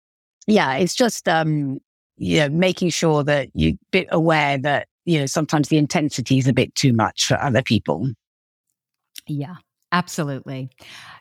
yeah, 0.45 0.75
it's 0.75 0.93
just 0.93 1.27
um, 1.27 1.79
you 2.17 2.41
know, 2.41 2.49
making 2.49 2.91
sure 2.91 3.23
that 3.23 3.49
you're 3.55 3.71
a 3.71 3.79
bit 3.89 4.07
aware 4.11 4.59
that 4.59 4.87
you 5.05 5.19
know 5.19 5.25
sometimes 5.25 5.69
the 5.69 5.77
intensity 5.77 6.37
is 6.37 6.47
a 6.47 6.53
bit 6.53 6.75
too 6.75 6.93
much 6.93 7.25
for 7.25 7.41
other 7.41 7.63
people. 7.63 8.07
Yeah, 9.25 9.55
Absolutely. 9.91 10.69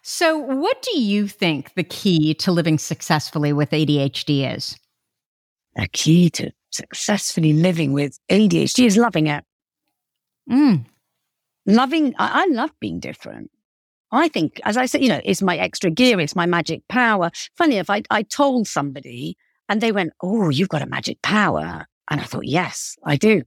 So, 0.02 0.38
what 0.38 0.80
do 0.82 0.98
you 0.98 1.26
think 1.26 1.74
the 1.74 1.82
key 1.82 2.34
to 2.34 2.52
living 2.52 2.78
successfully 2.78 3.52
with 3.52 3.70
ADHD 3.70 4.54
is? 4.54 4.78
The 5.74 5.88
key 5.88 6.30
to 6.30 6.52
successfully 6.70 7.52
living 7.52 7.92
with 7.92 8.18
ADHD 8.30 8.86
is 8.86 8.96
loving 8.96 9.26
it. 9.26 9.44
Mm. 10.48 10.84
Loving, 11.66 12.14
I, 12.18 12.44
I 12.44 12.46
love 12.52 12.70
being 12.80 13.00
different. 13.00 13.50
I 14.12 14.28
think, 14.28 14.60
as 14.64 14.76
I 14.76 14.86
said, 14.86 15.02
you 15.02 15.08
know, 15.08 15.20
it's 15.24 15.42
my 15.42 15.56
extra 15.56 15.90
gear, 15.90 16.18
it's 16.20 16.34
my 16.34 16.46
magic 16.46 16.86
power. 16.88 17.30
Funny 17.56 17.76
if 17.76 17.90
I, 17.90 18.02
I 18.10 18.22
told 18.22 18.66
somebody 18.66 19.36
and 19.68 19.80
they 19.80 19.92
went, 19.92 20.12
Oh, 20.22 20.48
you've 20.48 20.68
got 20.68 20.82
a 20.82 20.86
magic 20.86 21.22
power. 21.22 21.86
And 22.10 22.20
I 22.20 22.24
thought, 22.24 22.46
Yes, 22.46 22.96
I 23.04 23.16
do. 23.16 23.42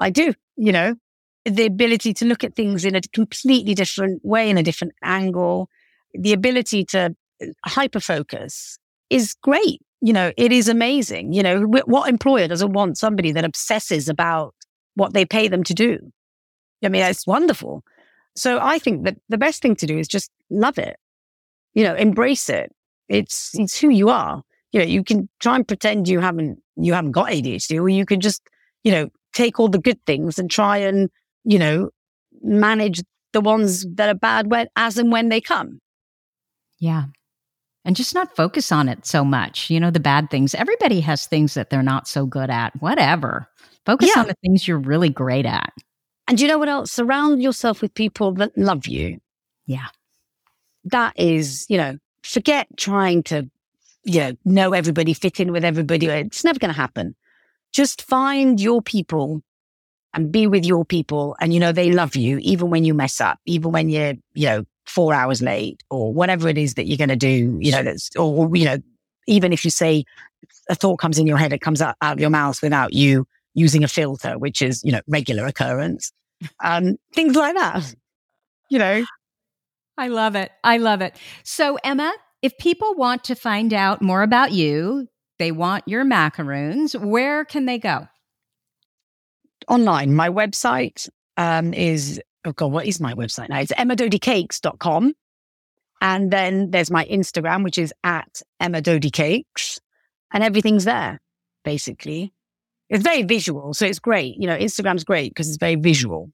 I 0.00 0.10
do, 0.10 0.34
you 0.56 0.72
know, 0.72 0.96
the 1.44 1.66
ability 1.66 2.14
to 2.14 2.24
look 2.24 2.42
at 2.42 2.54
things 2.54 2.84
in 2.84 2.94
a 2.94 3.00
completely 3.00 3.74
different 3.74 4.24
way, 4.24 4.48
in 4.48 4.58
a 4.58 4.62
different 4.62 4.94
angle, 5.02 5.68
the 6.14 6.32
ability 6.32 6.84
to 6.86 7.14
uh, 7.42 7.46
hyper 7.66 8.00
focus 8.00 8.78
is 9.10 9.34
great. 9.42 9.80
You 10.00 10.12
know, 10.12 10.32
it 10.36 10.52
is 10.52 10.68
amazing. 10.68 11.32
You 11.32 11.42
know, 11.42 11.62
what 11.62 12.08
employer 12.08 12.48
doesn't 12.48 12.72
want 12.72 12.98
somebody 12.98 13.32
that 13.32 13.44
obsesses 13.44 14.08
about 14.08 14.54
what 14.94 15.14
they 15.14 15.24
pay 15.24 15.48
them 15.48 15.64
to 15.64 15.74
do? 15.74 15.98
I 16.82 16.88
mean, 16.88 17.02
it's 17.02 17.26
wonderful. 17.26 17.82
So 18.36 18.58
I 18.60 18.78
think 18.78 19.04
that 19.04 19.16
the 19.28 19.38
best 19.38 19.62
thing 19.62 19.76
to 19.76 19.86
do 19.86 19.98
is 19.98 20.08
just 20.08 20.30
love 20.50 20.78
it. 20.78 20.96
You 21.74 21.84
know, 21.84 21.94
embrace 21.94 22.48
it. 22.48 22.72
It's, 23.08 23.52
it's 23.54 23.78
who 23.78 23.88
you 23.88 24.10
are. 24.10 24.42
You 24.72 24.80
know, 24.80 24.86
you 24.86 25.04
can 25.04 25.28
try 25.40 25.56
and 25.56 25.66
pretend 25.66 26.08
you 26.08 26.20
haven't, 26.20 26.58
you 26.76 26.92
haven't 26.92 27.12
got 27.12 27.30
ADHD 27.30 27.80
or 27.80 27.88
you 27.88 28.04
can 28.04 28.20
just, 28.20 28.42
you 28.82 28.92
know, 28.92 29.08
take 29.32 29.58
all 29.58 29.68
the 29.68 29.78
good 29.78 30.04
things 30.04 30.38
and 30.38 30.50
try 30.50 30.78
and 30.78 31.10
you 31.44 31.58
know, 31.58 31.90
manage 32.42 33.02
the 33.32 33.40
ones 33.40 33.86
that 33.94 34.08
are 34.08 34.18
bad 34.18 34.50
when, 34.50 34.68
as 34.76 34.98
and 34.98 35.12
when 35.12 35.28
they 35.28 35.40
come. 35.40 35.80
Yeah. 36.78 37.04
And 37.84 37.96
just 37.96 38.14
not 38.14 38.34
focus 38.34 38.72
on 38.72 38.88
it 38.88 39.06
so 39.06 39.24
much. 39.24 39.68
You 39.68 39.78
know, 39.78 39.90
the 39.90 40.00
bad 40.00 40.30
things. 40.30 40.54
Everybody 40.54 41.00
has 41.00 41.26
things 41.26 41.54
that 41.54 41.68
they're 41.68 41.82
not 41.82 42.08
so 42.08 42.24
good 42.24 42.48
at. 42.48 42.72
Whatever. 42.80 43.48
Focus 43.84 44.10
yeah. 44.14 44.22
on 44.22 44.28
the 44.28 44.36
things 44.42 44.66
you're 44.66 44.78
really 44.78 45.10
great 45.10 45.44
at. 45.44 45.72
And 46.26 46.40
you 46.40 46.48
know 46.48 46.58
what 46.58 46.70
else? 46.70 46.90
Surround 46.90 47.42
yourself 47.42 47.82
with 47.82 47.92
people 47.92 48.32
that 48.34 48.56
love 48.56 48.86
you. 48.86 49.18
Yeah. 49.66 49.88
That 50.84 51.12
is, 51.16 51.66
you 51.68 51.76
know, 51.76 51.98
forget 52.22 52.66
trying 52.78 53.22
to, 53.24 53.50
you 54.04 54.20
know, 54.20 54.32
know 54.46 54.72
everybody, 54.72 55.12
fit 55.12 55.40
in 55.40 55.52
with 55.52 55.64
everybody. 55.64 56.06
It's 56.06 56.44
never 56.44 56.58
going 56.58 56.72
to 56.72 56.80
happen. 56.80 57.14
Just 57.72 58.02
find 58.02 58.58
your 58.60 58.80
people 58.80 59.42
and 60.14 60.32
be 60.32 60.46
with 60.46 60.64
your 60.64 60.84
people. 60.84 61.36
And, 61.40 61.52
you 61.52 61.60
know, 61.60 61.72
they 61.72 61.92
love 61.92 62.16
you 62.16 62.38
even 62.38 62.70
when 62.70 62.84
you 62.84 62.94
mess 62.94 63.20
up, 63.20 63.38
even 63.44 63.72
when 63.72 63.88
you're, 63.88 64.14
you 64.34 64.46
know, 64.46 64.64
four 64.86 65.12
hours 65.12 65.42
late 65.42 65.82
or 65.90 66.12
whatever 66.12 66.48
it 66.48 66.56
is 66.56 66.74
that 66.74 66.86
you're 66.86 66.98
going 66.98 67.08
to 67.08 67.16
do, 67.16 67.58
you 67.60 67.72
know, 67.72 67.82
that's, 67.82 68.14
or, 68.16 68.54
you 68.56 68.64
know, 68.64 68.78
even 69.26 69.52
if 69.52 69.64
you 69.64 69.70
say 69.70 70.04
a 70.68 70.74
thought 70.74 70.98
comes 70.98 71.18
in 71.18 71.26
your 71.26 71.36
head, 71.36 71.52
it 71.52 71.60
comes 71.60 71.82
out, 71.82 71.96
out 72.00 72.14
of 72.14 72.20
your 72.20 72.30
mouth 72.30 72.62
without 72.62 72.92
you 72.92 73.26
using 73.54 73.84
a 73.84 73.88
filter, 73.88 74.38
which 74.38 74.62
is, 74.62 74.82
you 74.84 74.92
know, 74.92 75.00
regular 75.08 75.46
occurrence. 75.46 76.12
Um, 76.62 76.96
things 77.14 77.34
like 77.34 77.54
that, 77.54 77.94
you 78.70 78.78
know. 78.78 79.04
I 79.96 80.08
love 80.08 80.34
it. 80.34 80.50
I 80.62 80.78
love 80.78 81.00
it. 81.00 81.16
So, 81.44 81.78
Emma, 81.84 82.12
if 82.42 82.58
people 82.58 82.94
want 82.94 83.24
to 83.24 83.34
find 83.34 83.72
out 83.72 84.02
more 84.02 84.22
about 84.22 84.52
you, 84.52 85.08
they 85.38 85.52
want 85.52 85.88
your 85.88 86.04
macaroons, 86.04 86.94
where 86.94 87.44
can 87.44 87.64
they 87.66 87.78
go? 87.78 88.08
Online. 89.68 90.14
My 90.14 90.28
website 90.28 91.08
um, 91.36 91.74
is, 91.74 92.20
oh 92.44 92.52
God, 92.52 92.72
what 92.72 92.86
is 92.86 93.00
my 93.00 93.14
website 93.14 93.48
now? 93.48 93.60
It's 93.60 93.72
emmadodicakes.com. 93.72 95.14
And 96.00 96.30
then 96.30 96.70
there's 96.70 96.90
my 96.90 97.04
Instagram, 97.06 97.64
which 97.64 97.78
is 97.78 97.92
at 98.02 98.42
emmadodicakes. 98.60 99.78
And 100.32 100.42
everything's 100.42 100.84
there, 100.84 101.20
basically. 101.64 102.32
It's 102.90 103.02
very 103.02 103.22
visual. 103.22 103.72
So 103.74 103.86
it's 103.86 103.98
great. 103.98 104.36
You 104.38 104.46
know, 104.46 104.56
Instagram's 104.56 105.04
great 105.04 105.30
because 105.30 105.48
it's 105.48 105.56
very 105.56 105.76
visual. 105.76 106.30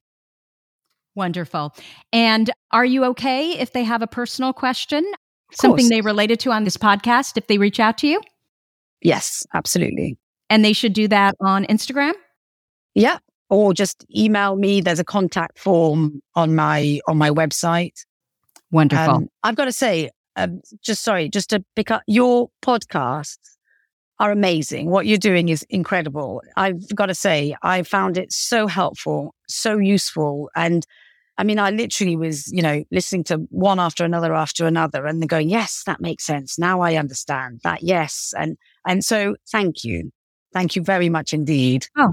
Wonderful. 1.14 1.74
And 2.12 2.50
are 2.72 2.84
you 2.84 3.04
okay 3.06 3.58
if 3.58 3.72
they 3.72 3.84
have 3.84 4.02
a 4.02 4.06
personal 4.06 4.52
question? 4.52 5.04
Something 5.52 5.88
they 5.88 6.00
related 6.00 6.40
to 6.40 6.52
on 6.52 6.64
this 6.64 6.76
podcast 6.76 7.36
if 7.36 7.46
they 7.46 7.58
reach 7.58 7.80
out 7.80 7.98
to 7.98 8.06
you? 8.06 8.20
Yes, 9.02 9.44
absolutely. 9.52 10.16
And 10.48 10.64
they 10.64 10.72
should 10.72 10.92
do 10.92 11.08
that 11.08 11.34
on 11.40 11.64
Instagram? 11.64 12.12
Yeah. 12.94 13.18
Or 13.48 13.74
just 13.74 14.04
email 14.16 14.56
me. 14.56 14.80
There's 14.80 15.00
a 15.00 15.04
contact 15.04 15.58
form 15.58 16.22
on 16.34 16.54
my 16.54 17.00
on 17.08 17.18
my 17.18 17.30
website. 17.30 18.04
Wonderful. 18.70 19.14
Um, 19.14 19.28
I've 19.42 19.56
got 19.56 19.64
to 19.64 19.72
say, 19.72 20.10
um, 20.36 20.60
just 20.82 21.02
sorry, 21.02 21.28
just 21.28 21.50
to 21.50 21.64
pick 21.74 21.90
up 21.90 22.02
your 22.06 22.50
podcasts 22.62 23.38
are 24.20 24.30
amazing. 24.30 24.90
What 24.90 25.06
you're 25.06 25.18
doing 25.18 25.48
is 25.48 25.64
incredible. 25.70 26.42
I've 26.56 26.94
got 26.94 27.06
to 27.06 27.14
say, 27.14 27.56
I 27.62 27.82
found 27.82 28.18
it 28.18 28.32
so 28.32 28.66
helpful, 28.66 29.34
so 29.48 29.78
useful. 29.78 30.50
And 30.54 30.86
I 31.38 31.42
mean, 31.42 31.58
I 31.58 31.70
literally 31.70 32.16
was, 32.16 32.52
you 32.52 32.60
know, 32.60 32.84
listening 32.90 33.24
to 33.24 33.38
one 33.48 33.80
after 33.80 34.04
another 34.04 34.34
after 34.34 34.66
another 34.66 35.06
and 35.06 35.22
then 35.22 35.26
going, 35.26 35.48
yes, 35.48 35.82
that 35.86 36.00
makes 36.00 36.24
sense. 36.24 36.58
Now 36.58 36.82
I 36.82 36.96
understand 36.96 37.60
that. 37.64 37.82
Yes. 37.82 38.34
And, 38.36 38.58
and 38.86 39.02
so 39.02 39.36
thank 39.50 39.82
you. 39.82 40.12
Thank 40.52 40.76
you 40.76 40.82
very 40.82 41.08
much 41.08 41.32
indeed. 41.32 41.86
Oh, 41.96 42.12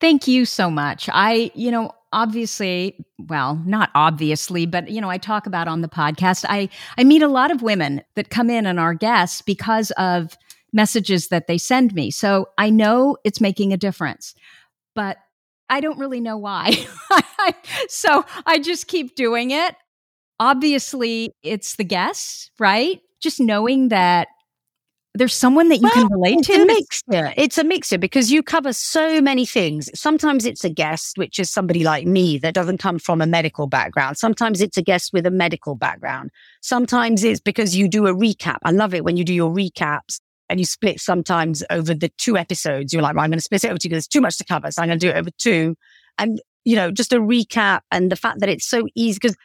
Thank 0.00 0.28
you 0.28 0.44
so 0.44 0.70
much. 0.70 1.08
I, 1.12 1.50
you 1.54 1.70
know, 1.70 1.92
obviously, 2.12 3.04
well, 3.18 3.56
not 3.66 3.90
obviously, 3.94 4.64
but 4.66 4.88
you 4.90 5.00
know, 5.00 5.10
I 5.10 5.18
talk 5.18 5.46
about 5.46 5.68
on 5.68 5.80
the 5.80 5.88
podcast. 5.88 6.44
I 6.48 6.68
I 6.96 7.04
meet 7.04 7.22
a 7.22 7.28
lot 7.28 7.50
of 7.50 7.62
women 7.62 8.02
that 8.14 8.30
come 8.30 8.48
in 8.50 8.66
and 8.66 8.78
are 8.78 8.94
guests 8.94 9.42
because 9.42 9.90
of 9.92 10.36
messages 10.72 11.28
that 11.28 11.46
they 11.46 11.58
send 11.58 11.94
me. 11.94 12.10
So 12.10 12.48
I 12.58 12.70
know 12.70 13.16
it's 13.24 13.40
making 13.40 13.72
a 13.72 13.76
difference. 13.76 14.34
But 14.94 15.18
I 15.70 15.80
don't 15.80 15.98
really 15.98 16.20
know 16.20 16.36
why. 16.36 16.72
so 17.88 18.24
I 18.46 18.58
just 18.58 18.86
keep 18.86 19.14
doing 19.14 19.50
it. 19.50 19.74
Obviously, 20.40 21.34
it's 21.42 21.76
the 21.76 21.84
guests, 21.84 22.50
right? 22.58 23.00
Just 23.20 23.40
knowing 23.40 23.88
that 23.88 24.28
there's 25.18 25.34
someone 25.34 25.68
that 25.68 25.78
you 25.78 25.82
well, 25.82 25.92
can 25.92 26.12
relate 26.12 26.44
to. 26.44 26.52
It's 26.52 26.62
a 26.62 26.66
mixture. 26.66 27.34
It's 27.36 27.58
a 27.58 27.64
mixture 27.64 27.98
because 27.98 28.30
you 28.30 28.42
cover 28.42 28.72
so 28.72 29.20
many 29.20 29.44
things. 29.44 29.90
Sometimes 29.98 30.46
it's 30.46 30.64
a 30.64 30.70
guest, 30.70 31.18
which 31.18 31.40
is 31.40 31.50
somebody 31.50 31.82
like 31.82 32.06
me 32.06 32.38
that 32.38 32.54
doesn't 32.54 32.78
come 32.78 33.00
from 33.00 33.20
a 33.20 33.26
medical 33.26 33.66
background. 33.66 34.16
Sometimes 34.16 34.60
it's 34.60 34.76
a 34.76 34.82
guest 34.82 35.12
with 35.12 35.26
a 35.26 35.30
medical 35.30 35.74
background. 35.74 36.30
Sometimes 36.60 37.24
it's 37.24 37.40
because 37.40 37.76
you 37.76 37.88
do 37.88 38.06
a 38.06 38.14
recap. 38.14 38.58
I 38.62 38.70
love 38.70 38.94
it 38.94 39.04
when 39.04 39.16
you 39.16 39.24
do 39.24 39.34
your 39.34 39.52
recaps 39.52 40.20
and 40.48 40.60
you 40.60 40.64
split 40.64 41.00
sometimes 41.00 41.64
over 41.68 41.94
the 41.94 42.10
two 42.16 42.36
episodes. 42.36 42.92
You're 42.92 43.02
like, 43.02 43.16
well, 43.16 43.24
I'm 43.24 43.30
going 43.30 43.38
to 43.38 43.44
split 43.44 43.64
it 43.64 43.68
over 43.68 43.78
two 43.78 43.88
because 43.88 44.04
there's 44.04 44.08
too 44.08 44.20
much 44.20 44.38
to 44.38 44.44
cover. 44.44 44.70
So 44.70 44.82
I'm 44.82 44.88
going 44.88 45.00
to 45.00 45.06
do 45.06 45.10
it 45.10 45.16
over 45.16 45.30
two. 45.36 45.76
And, 46.16 46.40
you 46.64 46.76
know, 46.76 46.92
just 46.92 47.12
a 47.12 47.18
recap 47.18 47.80
and 47.90 48.10
the 48.10 48.16
fact 48.16 48.38
that 48.40 48.48
it's 48.48 48.66
so 48.66 48.86
easy 48.94 49.18
because 49.20 49.36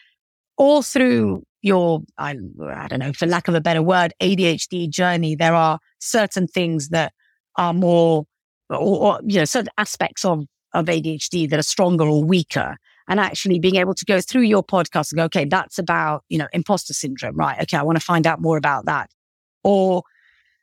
all 0.55 0.83
through 0.83 1.43
your, 1.63 2.03
I, 2.17 2.35
I 2.61 2.87
don't 2.87 2.99
know, 2.99 3.13
for 3.13 3.25
lack 3.25 3.47
of 3.47 3.55
a 3.55 3.61
better 3.61 3.81
word, 3.81 4.13
ADHD 4.21 4.89
journey, 4.89 5.35
there 5.35 5.55
are 5.55 5.79
certain 5.99 6.45
things 6.45 6.89
that 6.89 7.13
are 7.57 7.73
more, 7.73 8.25
or, 8.69 8.77
or 8.77 9.19
you 9.25 9.39
know, 9.39 9.45
certain 9.45 9.71
aspects 9.77 10.25
of, 10.25 10.45
of 10.73 10.85
ADHD 10.85 11.49
that 11.49 11.59
are 11.59 11.63
stronger 11.63 12.05
or 12.05 12.23
weaker. 12.23 12.77
And 13.07 13.19
actually 13.19 13.59
being 13.59 13.75
able 13.75 13.93
to 13.95 14.05
go 14.05 14.21
through 14.21 14.43
your 14.43 14.63
podcast 14.63 15.11
and 15.11 15.17
go, 15.17 15.23
okay, 15.25 15.43
that's 15.43 15.77
about, 15.77 16.23
you 16.29 16.37
know, 16.37 16.47
imposter 16.53 16.93
syndrome, 16.93 17.35
right? 17.35 17.61
Okay. 17.63 17.77
I 17.77 17.83
want 17.83 17.97
to 17.97 18.05
find 18.05 18.25
out 18.25 18.39
more 18.39 18.55
about 18.55 18.85
that. 18.85 19.09
Or 19.63 20.03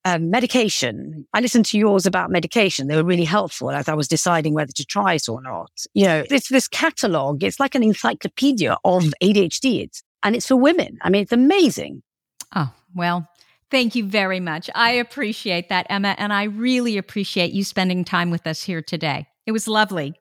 um, 0.07 0.31
medication. 0.31 1.27
I 1.35 1.41
listened 1.41 1.67
to 1.67 1.79
yours 1.79 2.07
about 2.07 2.31
medication. 2.31 2.89
They 2.89 2.97
were 2.97 3.05
really 3.05 3.25
helpful 3.25 3.71
as 3.71 3.89
I 3.89 3.95
was 3.95 4.09
deciding 4.09 4.55
whether 4.55 4.73
to 4.73 4.85
try 4.87 5.15
it 5.15 5.29
or 5.29 5.43
not. 5.43 5.71
You 5.93 6.07
know, 6.07 6.25
it's 6.31 6.49
this 6.49 6.69
catalog. 6.69 7.45
It's 7.45 7.61
like 7.61 7.75
an 7.75 7.83
encyclopedia 7.83 8.79
of 8.85 9.13
ADHD. 9.23 9.85
It's, 9.85 10.03
and 10.23 10.37
it's 10.37 10.47
for 10.47 10.57
women. 10.57 10.99
I 11.03 11.11
mean, 11.11 11.23
it's 11.23 11.33
amazing. 11.33 12.03
Oh, 12.55 12.73
well, 12.95 13.29
thank 13.71 13.95
you 13.95 14.05
very 14.05 14.41
much. 14.41 14.69
I 14.75 14.93
appreciate 14.93 15.69
that, 15.69 15.87
Emma. 15.89 16.15
And 16.19 16.33
I 16.33 16.45
really 16.45 16.99
appreciate 16.99 17.53
you 17.53 17.65
spending 17.65 18.05
time 18.05 18.31
with 18.31 18.47
us 18.47 18.63
here 18.63 18.83
today. 18.83 19.27
It 19.47 19.53
was 19.53 19.69
lovely. 19.69 20.15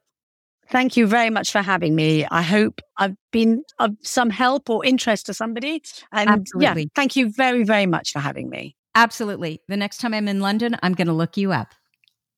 Thank 0.71 0.95
you 0.95 1.07
very 1.07 1.31
much 1.31 1.51
for 1.51 1.63
having 1.63 1.95
me. 1.95 2.25
I 2.29 2.43
hope 2.43 2.79
I've 2.97 3.15
been 3.31 3.63
of 3.79 3.95
some 4.03 4.29
help 4.29 4.69
or 4.69 4.85
interest 4.85 5.25
to 5.25 5.33
somebody. 5.33 5.81
And 6.11 6.29
Absolutely. 6.29 6.83
yeah, 6.83 6.87
thank 6.95 7.15
you 7.15 7.31
very, 7.31 7.63
very 7.63 7.87
much 7.87 8.11
for 8.11 8.19
having 8.19 8.49
me. 8.49 8.75
Absolutely. 8.93 9.61
The 9.67 9.77
next 9.77 9.97
time 9.97 10.13
I'm 10.13 10.27
in 10.27 10.41
London, 10.41 10.77
I'm 10.83 10.93
going 10.93 11.07
to 11.07 11.13
look 11.13 11.37
you 11.37 11.51
up. 11.51 11.73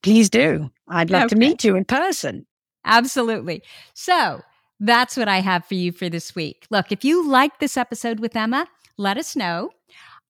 Please 0.01 0.29
do. 0.29 0.69
I'd 0.87 1.09
love 1.09 1.23
okay. 1.23 1.29
to 1.29 1.35
meet 1.35 1.63
you 1.63 1.75
in 1.75 1.83
person. 1.83 2.45
Absolutely. 2.85 3.63
So 3.93 4.41
that's 4.81 5.15
what 5.15 5.27
I 5.27 5.39
have 5.39 5.63
for 5.63 5.75
you 5.75 5.91
for 5.91 6.09
this 6.09 6.35
week. 6.35 6.65
Look, 6.69 6.91
if 6.91 7.05
you 7.05 7.27
like 7.27 7.59
this 7.59 7.77
episode 7.77 8.19
with 8.19 8.35
Emma, 8.35 8.67
let 8.97 9.17
us 9.17 9.35
know. 9.35 9.69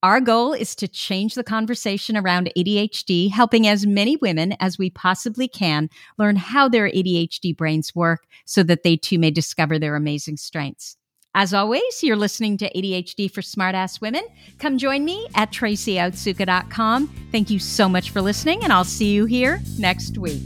Our 0.04 0.20
goal 0.20 0.54
is 0.54 0.76
to 0.76 0.88
change 0.88 1.36
the 1.36 1.44
conversation 1.44 2.18
around 2.18 2.52
ADHD, 2.58 3.30
helping 3.30 3.68
as 3.68 3.86
many 3.86 4.18
women 4.18 4.56
as 4.60 4.78
we 4.78 4.90
possibly 4.90 5.48
can 5.48 5.90
learn 6.18 6.36
how 6.36 6.68
their 6.68 6.90
ADHD 6.90 7.56
brains 7.56 7.96
work 7.96 8.26
so 8.46 8.64
that 8.64 8.84
they 8.84 8.98
too 8.98 9.20
may 9.20 9.32
discover 9.32 9.78
their 9.78 9.96
amazing 9.96 10.38
strengths. 10.38 10.98
As 11.34 11.54
always, 11.54 12.04
you're 12.04 12.18
listening 12.18 12.58
to 12.58 12.74
ADHD 12.74 13.32
for 13.32 13.42
Smartass 13.42 14.02
Women. 14.02 14.24
Come 14.58 14.78
join 14.78 15.06
me 15.06 15.28
at 15.36 15.52
tracyotsuka.com. 15.52 17.08
Thank 17.32 17.50
you 17.50 17.60
so 17.60 17.88
much 17.88 18.10
for 18.10 18.22
listening, 18.22 18.64
and 18.64 18.74
I'll 18.74 18.84
see 18.84 19.14
you 19.14 19.26
here 19.26 19.62
next 19.78 20.18
week. 20.18 20.42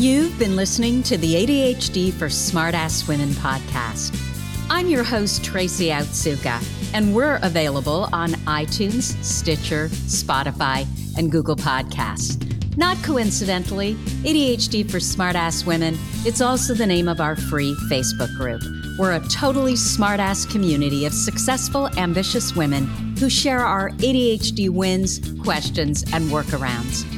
You've 0.00 0.38
been 0.38 0.54
listening 0.54 1.02
to 1.02 1.18
the 1.18 1.34
ADHD 1.34 2.12
for 2.12 2.26
Smartass 2.28 3.08
Women 3.08 3.30
podcast. 3.30 4.16
I'm 4.70 4.86
your 4.86 5.02
host, 5.02 5.42
Tracy 5.42 5.88
Otsuka, 5.88 6.62
and 6.94 7.16
we're 7.16 7.40
available 7.42 8.08
on 8.12 8.30
iTunes, 8.46 9.20
Stitcher, 9.24 9.88
Spotify, 9.88 10.86
and 11.18 11.32
Google 11.32 11.56
Podcasts. 11.56 12.38
Not 12.76 12.96
coincidentally, 13.02 13.94
ADHD 14.22 14.88
for 14.88 14.98
Smartass 14.98 15.66
Women, 15.66 15.98
it's 16.24 16.40
also 16.40 16.74
the 16.74 16.86
name 16.86 17.08
of 17.08 17.20
our 17.20 17.34
free 17.34 17.74
Facebook 17.90 18.32
group. 18.36 18.62
We're 19.00 19.14
a 19.14 19.28
totally 19.30 19.74
smartass 19.74 20.48
community 20.48 21.06
of 21.06 21.12
successful, 21.12 21.88
ambitious 21.98 22.54
women 22.54 22.86
who 23.18 23.28
share 23.28 23.66
our 23.66 23.90
ADHD 23.90 24.70
wins, 24.70 25.18
questions, 25.42 26.04
and 26.12 26.30
workarounds. 26.30 27.17